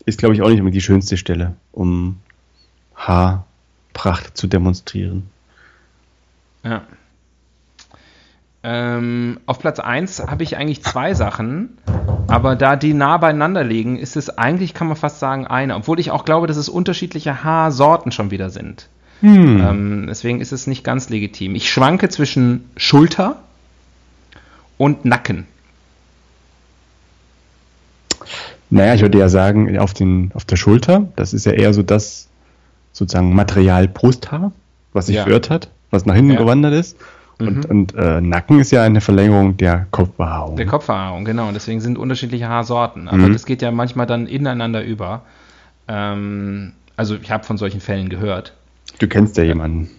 Ist, 0.06 0.20
glaube 0.20 0.36
ich, 0.36 0.42
auch 0.42 0.48
nicht 0.50 0.60
immer 0.60 0.72
die 0.72 0.82
schönste 0.82 1.18
Stelle, 1.18 1.56
um 1.74 2.18
Haarpracht 2.96 4.38
zu 4.38 4.48
demonstrieren. 4.48 5.30
Ja. 6.64 6.82
Ähm, 8.64 9.40
auf 9.46 9.60
Platz 9.60 9.80
1 9.80 10.22
habe 10.28 10.42
ich 10.42 10.58
eigentlich 10.58 10.84
zwei 10.84 11.14
Sachen, 11.14 11.78
aber 12.28 12.56
da 12.56 12.76
die 12.76 12.96
nah 12.96 13.18
beieinander 13.18 13.64
liegen, 13.64 13.98
ist 13.98 14.16
es 14.16 14.36
eigentlich, 14.38 14.74
kann 14.74 14.88
man 14.88 14.98
fast 14.98 15.20
sagen, 15.20 15.46
eine. 15.46 15.76
Obwohl 15.76 16.00
ich 16.00 16.10
auch 16.10 16.26
glaube, 16.26 16.48
dass 16.48 16.58
es 16.58 16.68
unterschiedliche 16.68 17.44
Haarsorten 17.44 18.12
schon 18.12 18.32
wieder 18.32 18.50
sind. 18.50 18.90
Ähm, 19.70 20.06
deswegen 20.08 20.42
ist 20.42 20.52
es 20.52 20.68
nicht 20.68 20.84
ganz 20.84 21.10
legitim. 21.10 21.56
Ich 21.56 21.72
schwanke 21.72 22.10
zwischen 22.10 22.70
Schulter 22.76 23.42
und 24.78 25.06
Nacken. 25.06 25.46
Naja, 28.70 28.96
ich 28.96 29.02
würde 29.02 29.20
ja 29.20 29.30
sagen, 29.30 29.78
auf, 29.78 29.94
den, 29.94 30.32
auf 30.34 30.44
der 30.44 30.56
Schulter, 30.56 31.08
das 31.16 31.34
ist 31.34 31.46
ja 31.46 31.54
eher 31.54 31.74
so 31.74 31.84
das 31.84 32.28
sozusagen 32.96 33.36
Material 33.36 33.88
Brusthaar, 33.88 34.52
was 34.94 35.08
sich 35.08 35.18
Ja. 35.18 35.24
verirrt 35.24 35.50
hat, 35.50 35.70
was 35.92 36.06
nach 36.06 36.16
hinten 36.16 36.32
Ja. 36.32 36.40
gewandert 36.40 36.74
ist. 36.74 36.98
Und, 37.38 37.66
und 37.70 37.94
äh, 37.96 38.22
Nacken 38.22 38.62
ist 38.62 38.72
ja 38.72 38.84
eine 38.84 39.02
Verlängerung 39.02 39.58
der 39.58 39.88
Kopfbehaarung. 39.92 40.56
Der 40.56 40.66
Kopfbehaarung, 40.68 41.26
genau. 41.26 41.50
Und 41.50 41.54
deswegen 41.54 41.82
sind 41.82 41.98
unterschiedliche 41.98 42.48
Haarsorten. 42.48 43.10
Aber 43.10 43.28
das 43.30 43.46
geht 43.46 43.62
ja 43.62 43.72
manchmal 43.72 44.06
dann 44.06 44.26
ineinander 44.26 44.82
über. 44.86 45.24
Ähm, 45.90 46.72
also 46.96 47.16
ich 47.22 47.30
habe 47.32 47.44
von 47.44 47.58
solchen 47.58 47.82
Fällen 47.82 48.08
gehört. 48.08 48.54
Du 49.00 49.08
kennst 49.10 49.36
ja 49.36 49.44
jemanden. 49.44 49.90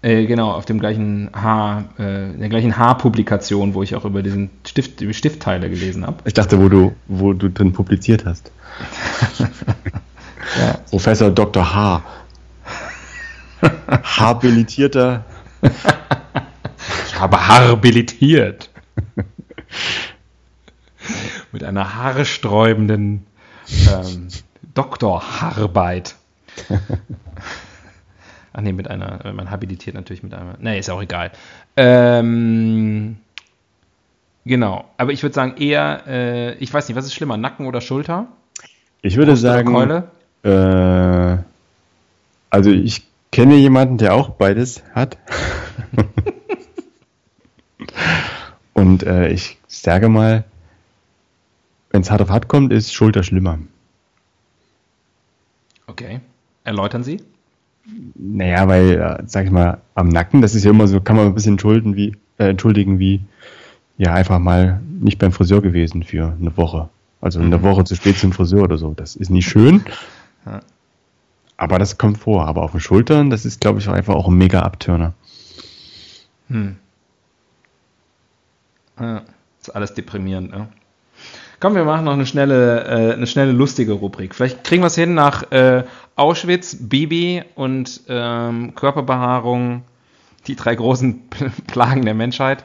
Äh, 0.00 0.24
genau, 0.24 0.52
auf 0.52 0.64
dem 0.64 0.80
gleichen 0.80 1.28
Haar, 1.34 1.84
äh, 1.98 2.30
in 2.32 2.40
der 2.40 2.48
gleichen 2.48 2.78
Haarpublikation, 2.78 3.74
wo 3.74 3.82
ich 3.82 3.94
auch 3.94 4.06
über 4.06 4.22
diesen 4.22 4.48
Stift, 4.66 5.02
über 5.02 5.12
Stiftteile 5.12 5.68
gelesen 5.68 6.06
habe. 6.06 6.16
Ich 6.24 6.32
dachte, 6.32 6.58
wo 6.62 6.70
du, 6.70 6.94
wo 7.08 7.34
du 7.34 7.50
drin 7.50 7.74
publiziert 7.74 8.24
hast. 8.24 8.50
Professor 10.90 11.30
Dr. 11.30 11.74
H. 11.74 12.02
habilitierter. 14.02 15.24
Ich 17.06 17.18
habe 17.18 17.48
habilitiert. 17.48 18.70
Mit 21.52 21.64
einer 21.64 21.94
haarsträubenden 21.94 23.26
ähm, 23.90 24.28
Doktorarbeit. 24.74 26.16
Ach 28.52 28.60
nee, 28.60 28.72
mit 28.72 28.88
einer, 28.88 29.32
man 29.32 29.50
habilitiert 29.50 29.94
natürlich 29.94 30.22
mit 30.22 30.34
einer. 30.34 30.56
Nee, 30.60 30.78
ist 30.78 30.90
auch 30.90 31.02
egal. 31.02 31.30
Ähm, 31.76 33.18
genau, 34.44 34.84
aber 34.96 35.12
ich 35.12 35.22
würde 35.22 35.34
sagen 35.34 35.56
eher, 35.58 36.02
äh, 36.06 36.54
ich 36.54 36.72
weiß 36.72 36.88
nicht, 36.88 36.96
was 36.96 37.04
ist 37.04 37.14
schlimmer, 37.14 37.36
Nacken 37.36 37.66
oder 37.66 37.80
Schulter? 37.80 38.28
Ich 39.02 39.16
würde 39.16 39.32
oder 39.32 39.40
sagen, 39.40 40.04
äh, 40.42 41.38
also 42.50 42.70
ich 42.70 43.02
kenne 43.36 43.56
jemanden, 43.56 43.98
der 43.98 44.14
auch 44.14 44.30
beides 44.30 44.82
hat. 44.94 45.18
Und 48.72 49.02
äh, 49.02 49.28
ich 49.28 49.58
sage 49.68 50.08
mal, 50.08 50.44
wenn 51.90 52.00
es 52.00 52.10
hart 52.10 52.22
auf 52.22 52.30
hart 52.30 52.48
kommt, 52.48 52.72
ist 52.72 52.94
Schulter 52.94 53.22
schlimmer. 53.22 53.58
Okay. 55.86 56.20
Erläutern 56.64 57.04
Sie? 57.04 57.20
Naja, 58.14 58.68
weil, 58.68 58.92
äh, 58.92 59.22
sag 59.26 59.44
ich 59.44 59.50
mal, 59.50 59.82
am 59.94 60.08
Nacken, 60.08 60.40
das 60.40 60.54
ist 60.54 60.64
ja 60.64 60.70
immer 60.70 60.88
so, 60.88 61.02
kann 61.02 61.16
man 61.16 61.26
ein 61.26 61.34
bisschen 61.34 61.54
entschuldigen 61.54 61.94
wie, 61.94 62.16
äh, 62.38 62.48
entschuldigen 62.48 62.98
wie, 62.98 63.20
ja, 63.98 64.14
einfach 64.14 64.38
mal 64.38 64.80
nicht 64.98 65.18
beim 65.18 65.32
Friseur 65.32 65.60
gewesen 65.60 66.04
für 66.04 66.34
eine 66.40 66.56
Woche. 66.56 66.88
Also 67.20 67.40
eine 67.40 67.62
Woche 67.62 67.84
zu 67.84 67.96
spät 67.96 68.16
zum 68.16 68.32
Friseur 68.32 68.62
oder 68.62 68.78
so. 68.78 68.94
Das 68.94 69.14
ist 69.14 69.28
nicht 69.28 69.46
schön. 69.46 69.84
Aber 71.56 71.78
das 71.78 71.98
kommt 71.98 72.18
vor. 72.18 72.46
Aber 72.46 72.62
auf 72.62 72.72
den 72.72 72.80
Schultern, 72.80 73.30
das 73.30 73.44
ist, 73.44 73.60
glaube 73.60 73.78
ich, 73.78 73.88
auch 73.88 73.92
einfach 73.92 74.14
auch 74.14 74.28
ein 74.28 74.34
mega 74.34 74.60
Abturner. 74.60 75.14
Hm. 76.48 76.76
Ja, 79.00 79.22
ist 79.60 79.74
alles 79.74 79.94
deprimierend, 79.94 80.50
ne? 80.50 80.68
Komm, 81.58 81.74
wir 81.74 81.84
machen 81.84 82.04
noch 82.04 82.12
eine 82.12 82.26
schnelle, 82.26 82.84
äh, 82.84 83.14
eine 83.14 83.26
schnelle 83.26 83.52
lustige 83.52 83.92
Rubrik. 83.92 84.34
Vielleicht 84.34 84.62
kriegen 84.62 84.82
wir 84.82 84.88
es 84.88 84.94
hin 84.94 85.14
nach 85.14 85.50
äh, 85.52 85.84
Auschwitz, 86.14 86.76
Bibi 86.78 87.42
und 87.54 88.02
ähm, 88.08 88.74
Körperbehaarung, 88.74 89.82
die 90.46 90.56
drei 90.56 90.74
großen 90.74 91.28
Plagen 91.66 92.04
der 92.04 92.14
Menschheit. 92.14 92.64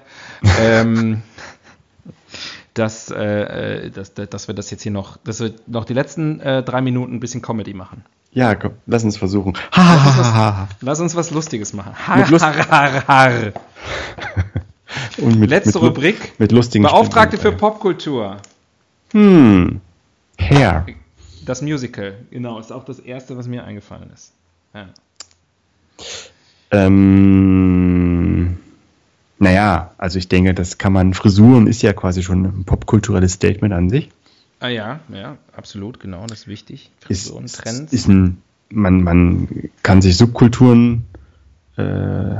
ähm, 0.59 1.23
dass, 2.73 3.11
äh, 3.11 3.85
äh, 3.85 3.89
dass, 3.91 4.13
dass 4.13 4.47
wir 4.47 4.55
das 4.55 4.71
jetzt 4.71 4.83
hier 4.83 4.91
noch, 4.91 5.17
dass 5.17 5.39
wir 5.39 5.53
noch 5.67 5.85
die 5.85 5.93
letzten 5.93 6.39
äh, 6.39 6.63
drei 6.63 6.81
Minuten 6.81 7.15
ein 7.15 7.19
bisschen 7.19 7.41
Comedy 7.41 7.73
machen. 7.73 8.03
Ja, 8.33 8.55
komm, 8.55 8.71
lass 8.85 9.03
uns 9.03 9.17
versuchen. 9.17 9.53
Lass 9.75 9.89
uns 10.07 10.17
was, 10.17 10.67
lass 10.81 10.99
uns 11.01 11.15
was 11.15 11.31
Lustiges 11.31 11.73
machen. 11.73 11.93
Har, 12.07 12.17
Mit 12.17 12.29
Lust- 12.29 12.45
har, 12.45 12.53
har, 12.69 13.07
har. 13.07 13.51
Und 15.17 15.39
mit, 15.39 15.49
Letzte 15.49 15.79
mit, 15.79 15.89
Rubrik. 15.89 16.33
Mit 16.39 16.51
lustigen 16.51 16.83
Beauftragte 16.83 17.37
für 17.37 17.41
Stimmen. 17.47 17.57
Popkultur. 17.57 18.37
Hm. 19.11 19.81
Hair. 20.37 20.85
Das 21.45 21.61
Musical, 21.61 22.15
genau, 22.29 22.59
ist 22.59 22.71
auch 22.71 22.85
das 22.85 22.99
erste, 22.99 23.35
was 23.37 23.47
mir 23.47 23.63
eingefallen 23.63 24.09
ist. 24.13 24.31
Ja. 24.73 24.87
Ähm, 26.71 28.57
naja, 29.39 29.91
also 29.97 30.17
ich 30.19 30.27
denke, 30.29 30.53
das 30.53 30.77
kann 30.77 30.93
man, 30.93 31.13
Frisuren 31.13 31.67
ist 31.67 31.81
ja 31.81 31.93
quasi 31.93 32.23
schon 32.23 32.45
ein 32.45 32.63
popkulturelles 32.65 33.33
Statement 33.33 33.73
an 33.73 33.89
sich. 33.89 34.09
Ah 34.61 34.69
ja, 34.69 34.99
ja, 35.11 35.37
absolut, 35.57 35.99
genau, 35.99 36.25
das 36.27 36.41
ist 36.41 36.47
wichtig. 36.47 36.91
Ist, 37.09 37.23
Frisuren, 37.25 37.47
Trends. 37.47 37.91
ist 37.91 38.07
ein, 38.07 38.41
man, 38.69 39.01
man 39.03 39.47
kann 39.81 40.01
sich 40.03 40.15
Subkulturen 40.17 41.05
äh, 41.77 42.35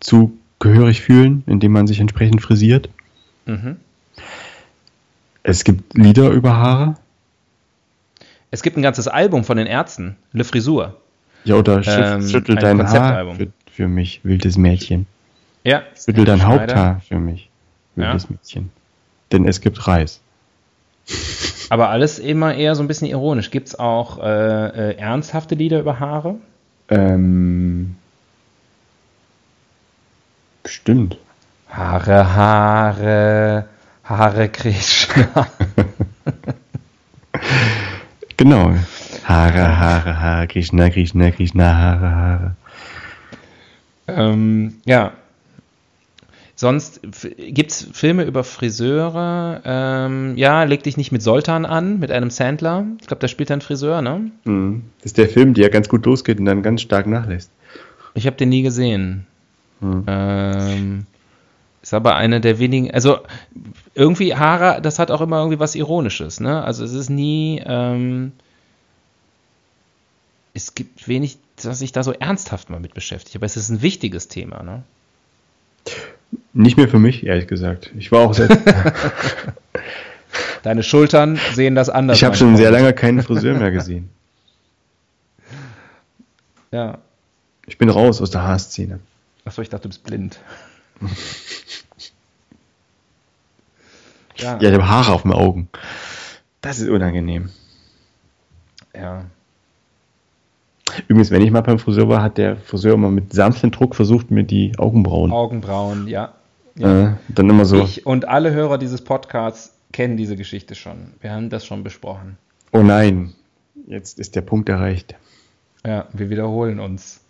zugehörig 0.00 1.00
fühlen, 1.02 1.44
indem 1.46 1.72
man 1.72 1.86
sich 1.86 2.00
entsprechend 2.00 2.42
frisiert. 2.42 2.90
mhm. 3.46 3.76
Es 5.44 5.62
gibt 5.62 5.96
Lieder 5.96 6.30
über 6.30 6.56
Haare. 6.56 6.96
Es 8.50 8.62
gibt 8.62 8.76
ein 8.76 8.82
ganzes 8.82 9.06
Album 9.06 9.44
von 9.44 9.56
den 9.56 9.68
Ärzten, 9.68 10.16
Le 10.32 10.42
Frisur. 10.42 11.00
Ja, 11.44 11.54
oder 11.54 11.76
Ähm, 11.86 12.26
schüttel 12.28 12.58
ein 12.58 12.78
dein 12.78 12.88
Haar 12.88 13.36
für, 13.36 13.52
für 13.70 13.86
mich, 13.86 14.20
wildes 14.24 14.56
Mädchen. 14.58 15.06
Ja. 15.62 15.84
Schüttel 15.94 16.24
dein. 16.24 16.44
Haupthaar 16.44 17.00
für 17.00 17.20
mich, 17.20 17.48
wildes 17.94 18.24
Ja. 18.24 18.30
Mädchen. 18.30 18.70
Denn 19.30 19.46
es 19.46 19.60
gibt 19.60 19.86
Reis. 19.86 20.20
Aber 21.68 21.90
alles 21.90 22.18
immer 22.18 22.54
eher 22.54 22.74
so 22.74 22.82
ein 22.82 22.88
bisschen 22.88 23.08
ironisch. 23.08 23.50
Gibt 23.50 23.68
es 23.68 23.78
auch 23.78 24.18
äh, 24.22 24.90
äh, 24.92 24.96
ernsthafte 24.98 25.54
Lieder 25.54 25.80
über 25.80 25.98
Haare? 26.00 26.36
Ähm, 26.88 27.96
bestimmt. 30.62 31.18
Haare, 31.68 32.34
Haare, 32.34 33.66
Haare 34.04 34.48
Krishna. 34.48 35.46
Genau. 38.36 38.74
Haare, 39.24 39.78
Haare, 39.78 40.20
Haare, 40.20 40.46
Krishna, 40.46 40.90
Krishna, 40.90 41.30
Krishna, 41.30 41.74
Haare, 41.74 42.10
Haare. 42.14 42.56
ähm, 44.08 44.74
ja. 44.84 45.12
Sonst 46.58 47.02
gibt 47.36 47.70
es 47.70 47.86
Filme 47.92 48.24
über 48.24 48.42
Friseure. 48.42 49.60
Ähm, 49.64 50.36
ja, 50.36 50.62
leg 50.62 50.82
dich 50.82 50.96
nicht 50.96 51.12
mit 51.12 51.22
Soltan 51.22 51.66
an, 51.66 51.98
mit 51.98 52.10
einem 52.10 52.30
Sandler. 52.30 52.86
Ich 52.98 53.06
glaube, 53.06 53.20
da 53.20 53.28
spielt 53.28 53.50
er 53.50 53.54
einen 53.54 53.60
Friseur, 53.60 54.00
ne? 54.00 54.30
Mhm. 54.44 54.84
Das 54.98 55.06
ist 55.06 55.18
der 55.18 55.28
Film, 55.28 55.52
der 55.52 55.68
ganz 55.68 55.88
gut 55.90 56.06
losgeht 56.06 56.38
und 56.38 56.46
dann 56.46 56.62
ganz 56.62 56.80
stark 56.80 57.06
nachlässt. 57.06 57.50
Ich 58.14 58.26
habe 58.26 58.36
den 58.36 58.48
nie 58.48 58.62
gesehen. 58.62 59.26
Hm. 59.80 60.04
Ähm, 60.06 61.06
ist 61.82 61.92
aber 61.92 62.16
eine 62.16 62.40
der 62.40 62.58
wenigen, 62.58 62.90
also 62.90 63.18
irgendwie 63.94 64.34
Haare, 64.34 64.80
das 64.80 64.98
hat 64.98 65.10
auch 65.10 65.20
immer 65.20 65.38
irgendwie 65.38 65.60
was 65.60 65.74
Ironisches, 65.74 66.40
ne? 66.40 66.64
Also 66.64 66.82
es 66.82 66.94
ist 66.94 67.10
nie, 67.10 67.62
ähm, 67.64 68.32
es 70.54 70.74
gibt 70.74 71.06
wenig, 71.06 71.36
dass 71.62 71.78
sich 71.78 71.92
da 71.92 72.02
so 72.02 72.12
ernsthaft 72.12 72.70
mal 72.70 72.80
mit 72.80 72.94
beschäftigt, 72.94 73.36
aber 73.36 73.46
es 73.46 73.58
ist 73.58 73.68
ein 73.68 73.82
wichtiges 73.82 74.28
Thema, 74.28 74.62
ne? 74.62 74.82
Nicht 76.56 76.78
mehr 76.78 76.88
für 76.88 76.98
mich, 76.98 77.26
ehrlich 77.26 77.48
gesagt. 77.48 77.92
Ich 77.98 78.10
war 78.12 78.20
auch 78.20 78.32
sehr. 78.32 78.48
Deine 80.62 80.82
Schultern 80.82 81.38
sehen 81.52 81.74
das 81.74 81.90
anders. 81.90 82.16
ich 82.16 82.24
habe 82.24 82.34
schon 82.34 82.56
sehr 82.56 82.70
lange 82.70 82.94
keinen 82.94 83.22
Friseur 83.22 83.54
mehr 83.58 83.70
gesehen. 83.70 84.08
Ja. 86.72 86.96
Ich 87.66 87.76
bin 87.76 87.90
raus 87.90 88.22
aus 88.22 88.30
der 88.30 88.42
Haarszene. 88.42 89.00
Achso, 89.44 89.60
ich 89.60 89.68
dachte, 89.68 89.82
du 89.82 89.88
bist 89.90 90.02
blind. 90.04 90.40
ja, 94.38 94.58
Ja, 94.60 94.68
ich 94.68 94.74
habe 94.74 94.88
Haare 94.88 95.12
auf 95.12 95.22
den 95.22 95.32
Augen. 95.32 95.68
Das 96.62 96.78
ist 96.78 96.88
unangenehm. 96.88 97.50
ja. 98.94 99.26
Übrigens, 101.08 101.30
wenn 101.30 101.42
ich 101.42 101.50
mal 101.50 101.60
beim 101.60 101.78
Friseur 101.78 102.08
war, 102.08 102.22
hat 102.22 102.38
der 102.38 102.56
Friseur 102.56 102.94
immer 102.94 103.10
mit 103.10 103.34
sanftem 103.34 103.70
Druck 103.72 103.94
versucht, 103.94 104.30
mir 104.30 104.44
die 104.44 104.72
Augenbrauen. 104.78 105.30
Augenbrauen, 105.32 106.06
ja. 106.08 106.32
Äh, 106.78 107.12
dann 107.28 107.50
immer 107.50 107.64
so, 107.64 107.82
Ich 107.82 108.06
und 108.06 108.28
alle 108.28 108.52
Hörer 108.52 108.78
dieses 108.78 109.02
Podcasts 109.02 109.76
kennen 109.92 110.16
diese 110.16 110.36
Geschichte 110.36 110.74
schon. 110.74 111.14
Wir 111.20 111.32
haben 111.32 111.48
das 111.50 111.64
schon 111.64 111.82
besprochen. 111.82 112.36
oh 112.72 112.82
nein, 112.82 113.32
jetzt 113.86 114.18
ist 114.18 114.36
der 114.36 114.42
Punkt 114.42 114.68
erreicht. 114.68 115.14
Ja, 115.86 116.06
wir 116.12 116.30
wiederholen 116.30 116.80
uns. 116.80 117.20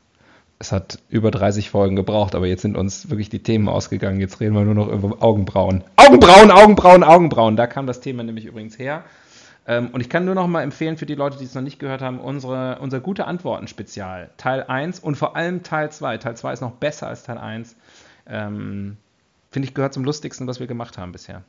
Es 0.59 0.73
hat 0.73 1.01
über 1.11 1.31
30 1.31 1.69
Folgen 1.69 1.97
gebraucht, 1.97 2.35
aber 2.35 2.47
jetzt 2.47 2.63
sind 2.63 2.79
uns 2.79 3.11
wirklich 3.11 3.29
die 3.29 3.43
Themen 3.43 3.69
ausgegangen. 3.69 4.21
Jetzt 4.21 4.41
reden 4.41 4.55
wir 4.55 4.65
nur 4.65 4.75
noch 4.75 4.89
über 4.89 5.23
Augenbrauen. 5.23 5.85
Augenbrauen, 5.97 6.51
Augenbrauen, 6.51 7.05
Augenbrauen. 7.05 7.57
Da 7.57 7.67
kam 7.67 7.87
das 7.87 8.01
Thema 8.01 8.23
nämlich 8.23 8.47
übrigens 8.47 8.79
her. 8.79 9.05
Ähm, 9.67 9.89
und 9.93 10.01
ich 10.01 10.09
kann 10.09 10.25
nur 10.25 10.35
noch 10.35 10.47
mal 10.47 10.63
empfehlen 10.63 10.97
für 10.97 11.05
die 11.05 11.15
Leute, 11.15 11.37
die 11.37 11.45
es 11.45 11.55
noch 11.55 11.63
nicht 11.63 11.79
gehört 11.79 12.01
haben, 12.01 12.21
unsere, 12.21 12.79
unser 12.81 13.01
gute 13.01 13.27
Antworten-Spezial. 13.27 14.31
Teil 14.39 14.63
1 14.63 15.01
und 15.01 15.17
vor 15.17 15.37
allem 15.37 15.63
Teil 15.63 15.91
2. 15.91 16.19
Teil 16.19 16.37
2 16.37 16.53
ist 16.55 16.61
noch 16.63 16.73
besser 16.73 17.09
als 17.09 17.25
Teil 17.25 17.37
1. 17.37 17.77
Ähm, 18.29 18.97
Finde 19.57 19.69
ich, 19.69 19.75
gehört 19.75 19.95
zum 19.95 20.05
lustigsten, 20.05 20.47
was 20.47 20.61
wir 20.61 20.67
gemacht 20.67 20.99
haben 20.99 21.13
bisher. 21.13 21.43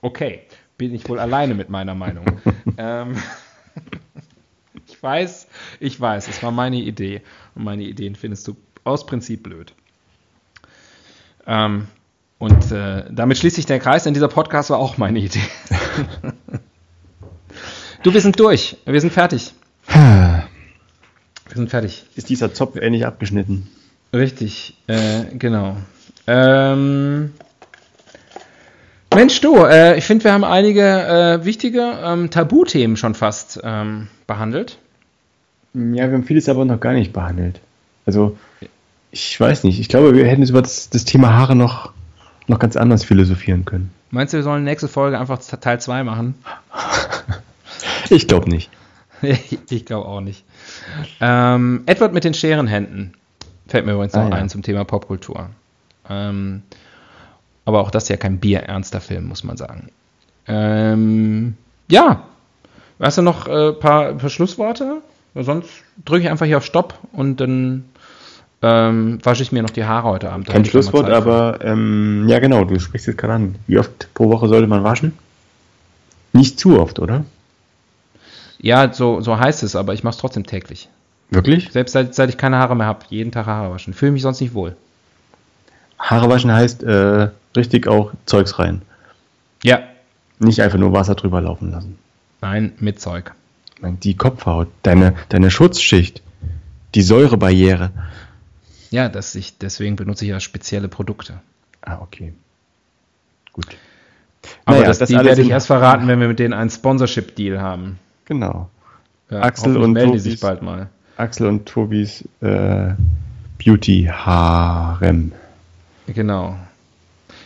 Okay, 0.00 0.40
bin 0.78 0.94
ich 0.94 1.06
wohl 1.06 1.18
alleine 1.18 1.52
mit 1.52 1.68
meiner 1.68 1.94
Meinung. 1.94 2.24
ähm, 2.78 3.16
ich 4.86 5.02
weiß, 5.02 5.48
ich 5.80 6.00
weiß, 6.00 6.28
es 6.28 6.42
war 6.42 6.50
meine 6.50 6.76
Idee. 6.76 7.20
Und 7.54 7.64
meine 7.64 7.82
Ideen 7.82 8.14
findest 8.14 8.48
du 8.48 8.56
aus 8.84 9.04
Prinzip 9.04 9.42
blöd. 9.42 9.74
Ähm, 11.46 11.88
und 12.38 12.72
äh, 12.72 13.04
damit 13.12 13.36
schließt 13.36 13.56
sich 13.56 13.66
der 13.66 13.80
Kreis, 13.80 14.04
denn 14.04 14.14
dieser 14.14 14.28
Podcast 14.28 14.70
war 14.70 14.78
auch 14.78 14.96
meine 14.96 15.18
Idee. 15.18 15.44
du, 18.02 18.14
wir 18.14 18.20
sind 18.22 18.40
durch. 18.40 18.78
Wir 18.86 19.00
sind 19.02 19.12
fertig. 19.12 19.52
Wir 19.88 20.48
sind 21.52 21.68
fertig. 21.68 22.06
Ist 22.14 22.30
dieser 22.30 22.54
Zopf 22.54 22.76
ähnlich 22.76 23.04
abgeschnitten? 23.04 23.68
Richtig, 24.12 24.76
äh, 24.88 25.24
genau. 25.38 25.76
Ähm, 26.26 27.32
Mensch, 29.14 29.40
du, 29.40 29.56
äh, 29.64 29.98
ich 29.98 30.04
finde, 30.04 30.24
wir 30.24 30.32
haben 30.32 30.44
einige 30.44 30.82
äh, 30.82 31.44
wichtige 31.44 31.98
ähm, 32.02 32.30
Tabuthemen 32.30 32.96
schon 32.96 33.14
fast 33.14 33.60
ähm, 33.62 34.08
behandelt. 34.26 34.78
Ja, 35.74 36.06
wir 36.08 36.12
haben 36.12 36.24
vieles 36.24 36.48
aber 36.48 36.64
noch 36.64 36.80
gar 36.80 36.92
nicht 36.92 37.12
behandelt. 37.12 37.60
Also, 38.04 38.36
ich 39.10 39.38
weiß 39.38 39.64
nicht. 39.64 39.80
Ich 39.80 39.88
glaube, 39.88 40.14
wir 40.14 40.26
hätten 40.26 40.42
über 40.42 40.62
das, 40.62 40.90
das 40.90 41.04
Thema 41.04 41.32
Haare 41.34 41.56
noch, 41.56 41.92
noch 42.46 42.58
ganz 42.58 42.76
anders 42.76 43.04
philosophieren 43.04 43.64
können. 43.64 43.90
Meinst 44.10 44.34
du, 44.34 44.38
wir 44.38 44.44
sollen 44.44 44.64
nächste 44.64 44.88
Folge 44.88 45.18
einfach 45.18 45.38
Teil 45.38 45.80
2 45.80 46.04
machen? 46.04 46.34
ich 48.10 48.28
glaube 48.28 48.50
nicht. 48.50 48.70
ich 49.70 49.84
glaube 49.86 50.06
auch 50.06 50.20
nicht. 50.20 50.44
Ähm, 51.20 51.82
Edward 51.86 52.12
mit 52.12 52.24
den 52.24 52.34
Scherenhänden 52.34 53.14
fällt 53.72 53.86
mir 53.86 53.94
übrigens 53.94 54.14
ah, 54.14 54.24
noch 54.24 54.30
ja. 54.30 54.36
ein 54.36 54.48
zum 54.48 54.62
Thema 54.62 54.84
Popkultur. 54.84 55.48
Ähm, 56.08 56.62
aber 57.64 57.80
auch 57.80 57.90
das 57.90 58.04
ist 58.04 58.08
ja 58.10 58.16
kein 58.16 58.38
bierernster 58.38 59.00
Film, 59.00 59.26
muss 59.26 59.44
man 59.44 59.56
sagen. 59.56 59.88
Ähm, 60.46 61.56
ja, 61.88 62.22
hast 63.00 63.18
du 63.18 63.22
noch 63.22 63.48
ein 63.48 63.70
äh, 63.70 63.72
paar, 63.72 64.12
paar 64.12 64.30
Schlussworte? 64.30 64.98
Sonst 65.34 65.70
drücke 66.04 66.24
ich 66.24 66.30
einfach 66.30 66.46
hier 66.46 66.58
auf 66.58 66.64
Stopp 66.64 66.98
und 67.12 67.40
dann 67.40 67.84
ähm, 68.60 69.18
wasche 69.22 69.42
ich 69.42 69.52
mir 69.52 69.62
noch 69.62 69.70
die 69.70 69.84
Haare 69.84 70.08
heute 70.08 70.30
Abend. 70.30 70.48
Kein 70.48 70.64
Schlusswort, 70.64 71.08
aber 71.08 71.60
ähm, 71.62 72.26
ja 72.28 72.38
genau, 72.38 72.64
du 72.64 72.78
sprichst 72.78 73.06
jetzt 73.06 73.18
gerade 73.18 73.34
an. 73.34 73.54
Wie 73.66 73.78
oft 73.78 74.12
pro 74.12 74.28
Woche 74.28 74.48
sollte 74.48 74.66
man 74.66 74.84
waschen? 74.84 75.16
Nicht 76.32 76.60
zu 76.60 76.78
oft, 76.78 76.98
oder? 76.98 77.24
Ja, 78.58 78.92
so, 78.92 79.20
so 79.20 79.38
heißt 79.38 79.62
es, 79.62 79.74
aber 79.74 79.94
ich 79.94 80.04
mache 80.04 80.12
es 80.12 80.18
trotzdem 80.18 80.44
täglich. 80.44 80.88
Wirklich? 81.32 81.72
Selbst 81.72 81.92
seit, 81.92 82.14
seit 82.14 82.28
ich 82.28 82.36
keine 82.36 82.58
Haare 82.58 82.76
mehr 82.76 82.86
habe, 82.86 83.06
jeden 83.08 83.32
Tag 83.32 83.46
Haare 83.46 83.72
waschen. 83.72 83.94
Fühle 83.94 84.12
mich 84.12 84.22
sonst 84.22 84.40
nicht 84.40 84.52
wohl. 84.52 84.76
Haare 85.98 86.28
waschen 86.28 86.52
heißt 86.52 86.82
äh, 86.82 87.30
richtig 87.56 87.88
auch 87.88 88.12
Zeugs 88.26 88.58
rein. 88.58 88.82
Ja. 89.62 89.80
Nicht 90.38 90.60
einfach 90.60 90.78
nur 90.78 90.92
Wasser 90.92 91.14
drüber 91.14 91.40
laufen 91.40 91.70
lassen. 91.70 91.98
Nein, 92.42 92.72
mit 92.80 93.00
Zeug. 93.00 93.32
Die 93.80 94.16
Kopfhaut, 94.16 94.68
deine, 94.82 95.14
deine 95.30 95.50
Schutzschicht, 95.50 96.22
die 96.94 97.02
Säurebarriere. 97.02 97.90
Ja, 98.90 99.08
das 99.08 99.34
ich, 99.34 99.56
deswegen 99.58 99.96
benutze 99.96 100.24
ich 100.24 100.30
ja 100.30 100.38
spezielle 100.38 100.88
Produkte. 100.88 101.40
Ah, 101.80 101.98
okay. 102.00 102.34
Gut. 103.52 103.66
Aber 104.66 104.76
naja, 104.76 104.88
das, 104.88 104.98
das 104.98 105.08
die 105.08 105.14
werde 105.14 105.40
ich 105.40 105.50
erst 105.50 105.66
verraten, 105.66 106.06
wenn 106.08 106.20
wir 106.20 106.28
mit 106.28 106.38
denen 106.38 106.52
einen 106.52 106.70
Sponsorship-Deal 106.70 107.60
haben. 107.60 107.98
Genau. 108.26 108.68
Ja, 109.30 109.40
Axel 109.40 109.78
und 109.78 109.94
Tobis, 109.94 110.24
sich 110.24 110.40
bald 110.40 110.62
mal. 110.62 110.90
Axel 111.22 111.46
und 111.46 111.66
Tobis 111.66 112.24
äh, 112.40 112.94
Beauty 113.64 114.10
Harem. 114.12 115.32
Genau. 116.08 116.56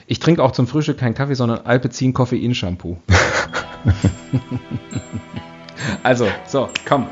Ich 0.07 0.19
trinke 0.19 0.43
auch 0.43 0.53
zum 0.53 0.67
Frühstück 0.67 0.99
keinen 0.99 1.15
Kaffee, 1.15 1.35
sondern 1.35 1.67
Alpezin 1.67 2.15
Koffein 2.15 2.55
Shampoo. 2.55 2.97
also, 6.03 6.27
so, 6.47 6.71
komm. 6.89 7.07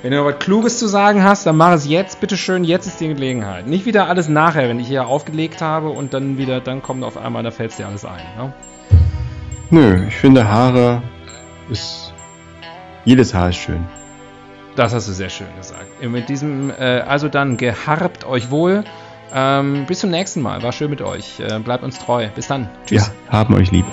Wenn 0.00 0.12
du 0.12 0.16
noch 0.16 0.24
was 0.24 0.38
Kluges 0.38 0.78
zu 0.78 0.88
sagen 0.88 1.22
hast, 1.22 1.46
dann 1.46 1.56
mach 1.56 1.72
es 1.72 1.86
jetzt, 1.86 2.20
bitteschön, 2.20 2.64
jetzt 2.64 2.86
ist 2.86 2.98
die 2.98 3.08
Gelegenheit. 3.08 3.66
Nicht 3.66 3.84
wieder 3.84 4.08
alles 4.08 4.28
nachher, 4.28 4.68
wenn 4.68 4.80
ich 4.80 4.88
hier 4.88 5.06
aufgelegt 5.06 5.60
habe 5.60 5.90
und 5.90 6.14
dann 6.14 6.38
wieder, 6.38 6.60
dann 6.60 6.82
kommt 6.82 7.04
auf 7.04 7.18
einmal, 7.18 7.42
da 7.42 7.50
fällt 7.50 7.78
dir 7.78 7.86
alles 7.86 8.04
ein. 8.04 8.24
Ne? 8.36 8.52
Nö, 9.70 10.06
ich 10.08 10.16
finde 10.16 10.48
Haare 10.48 11.02
ist. 11.70 12.14
Jedes 13.04 13.34
Haar 13.34 13.50
ist 13.50 13.56
schön. 13.56 13.84
Das 14.76 14.94
hast 14.94 15.08
du 15.08 15.12
sehr 15.12 15.28
schön 15.28 15.48
gesagt. 15.56 16.02
Mit 16.02 16.28
diesem, 16.28 16.70
äh, 16.70 17.00
also 17.06 17.28
dann 17.28 17.56
geharbt 17.56 18.24
euch 18.24 18.50
wohl. 18.50 18.84
Ähm, 19.34 19.86
bis 19.86 20.00
zum 20.00 20.10
nächsten 20.10 20.42
Mal. 20.42 20.62
War 20.62 20.72
schön 20.72 20.90
mit 20.90 21.02
euch. 21.02 21.40
Äh, 21.40 21.58
bleibt 21.58 21.84
uns 21.84 21.98
treu. 21.98 22.28
Bis 22.34 22.48
dann. 22.48 22.68
Tschüss. 22.86 23.10
Ja, 23.30 23.32
haben 23.32 23.54
euch 23.54 23.70
lieb. 23.70 23.86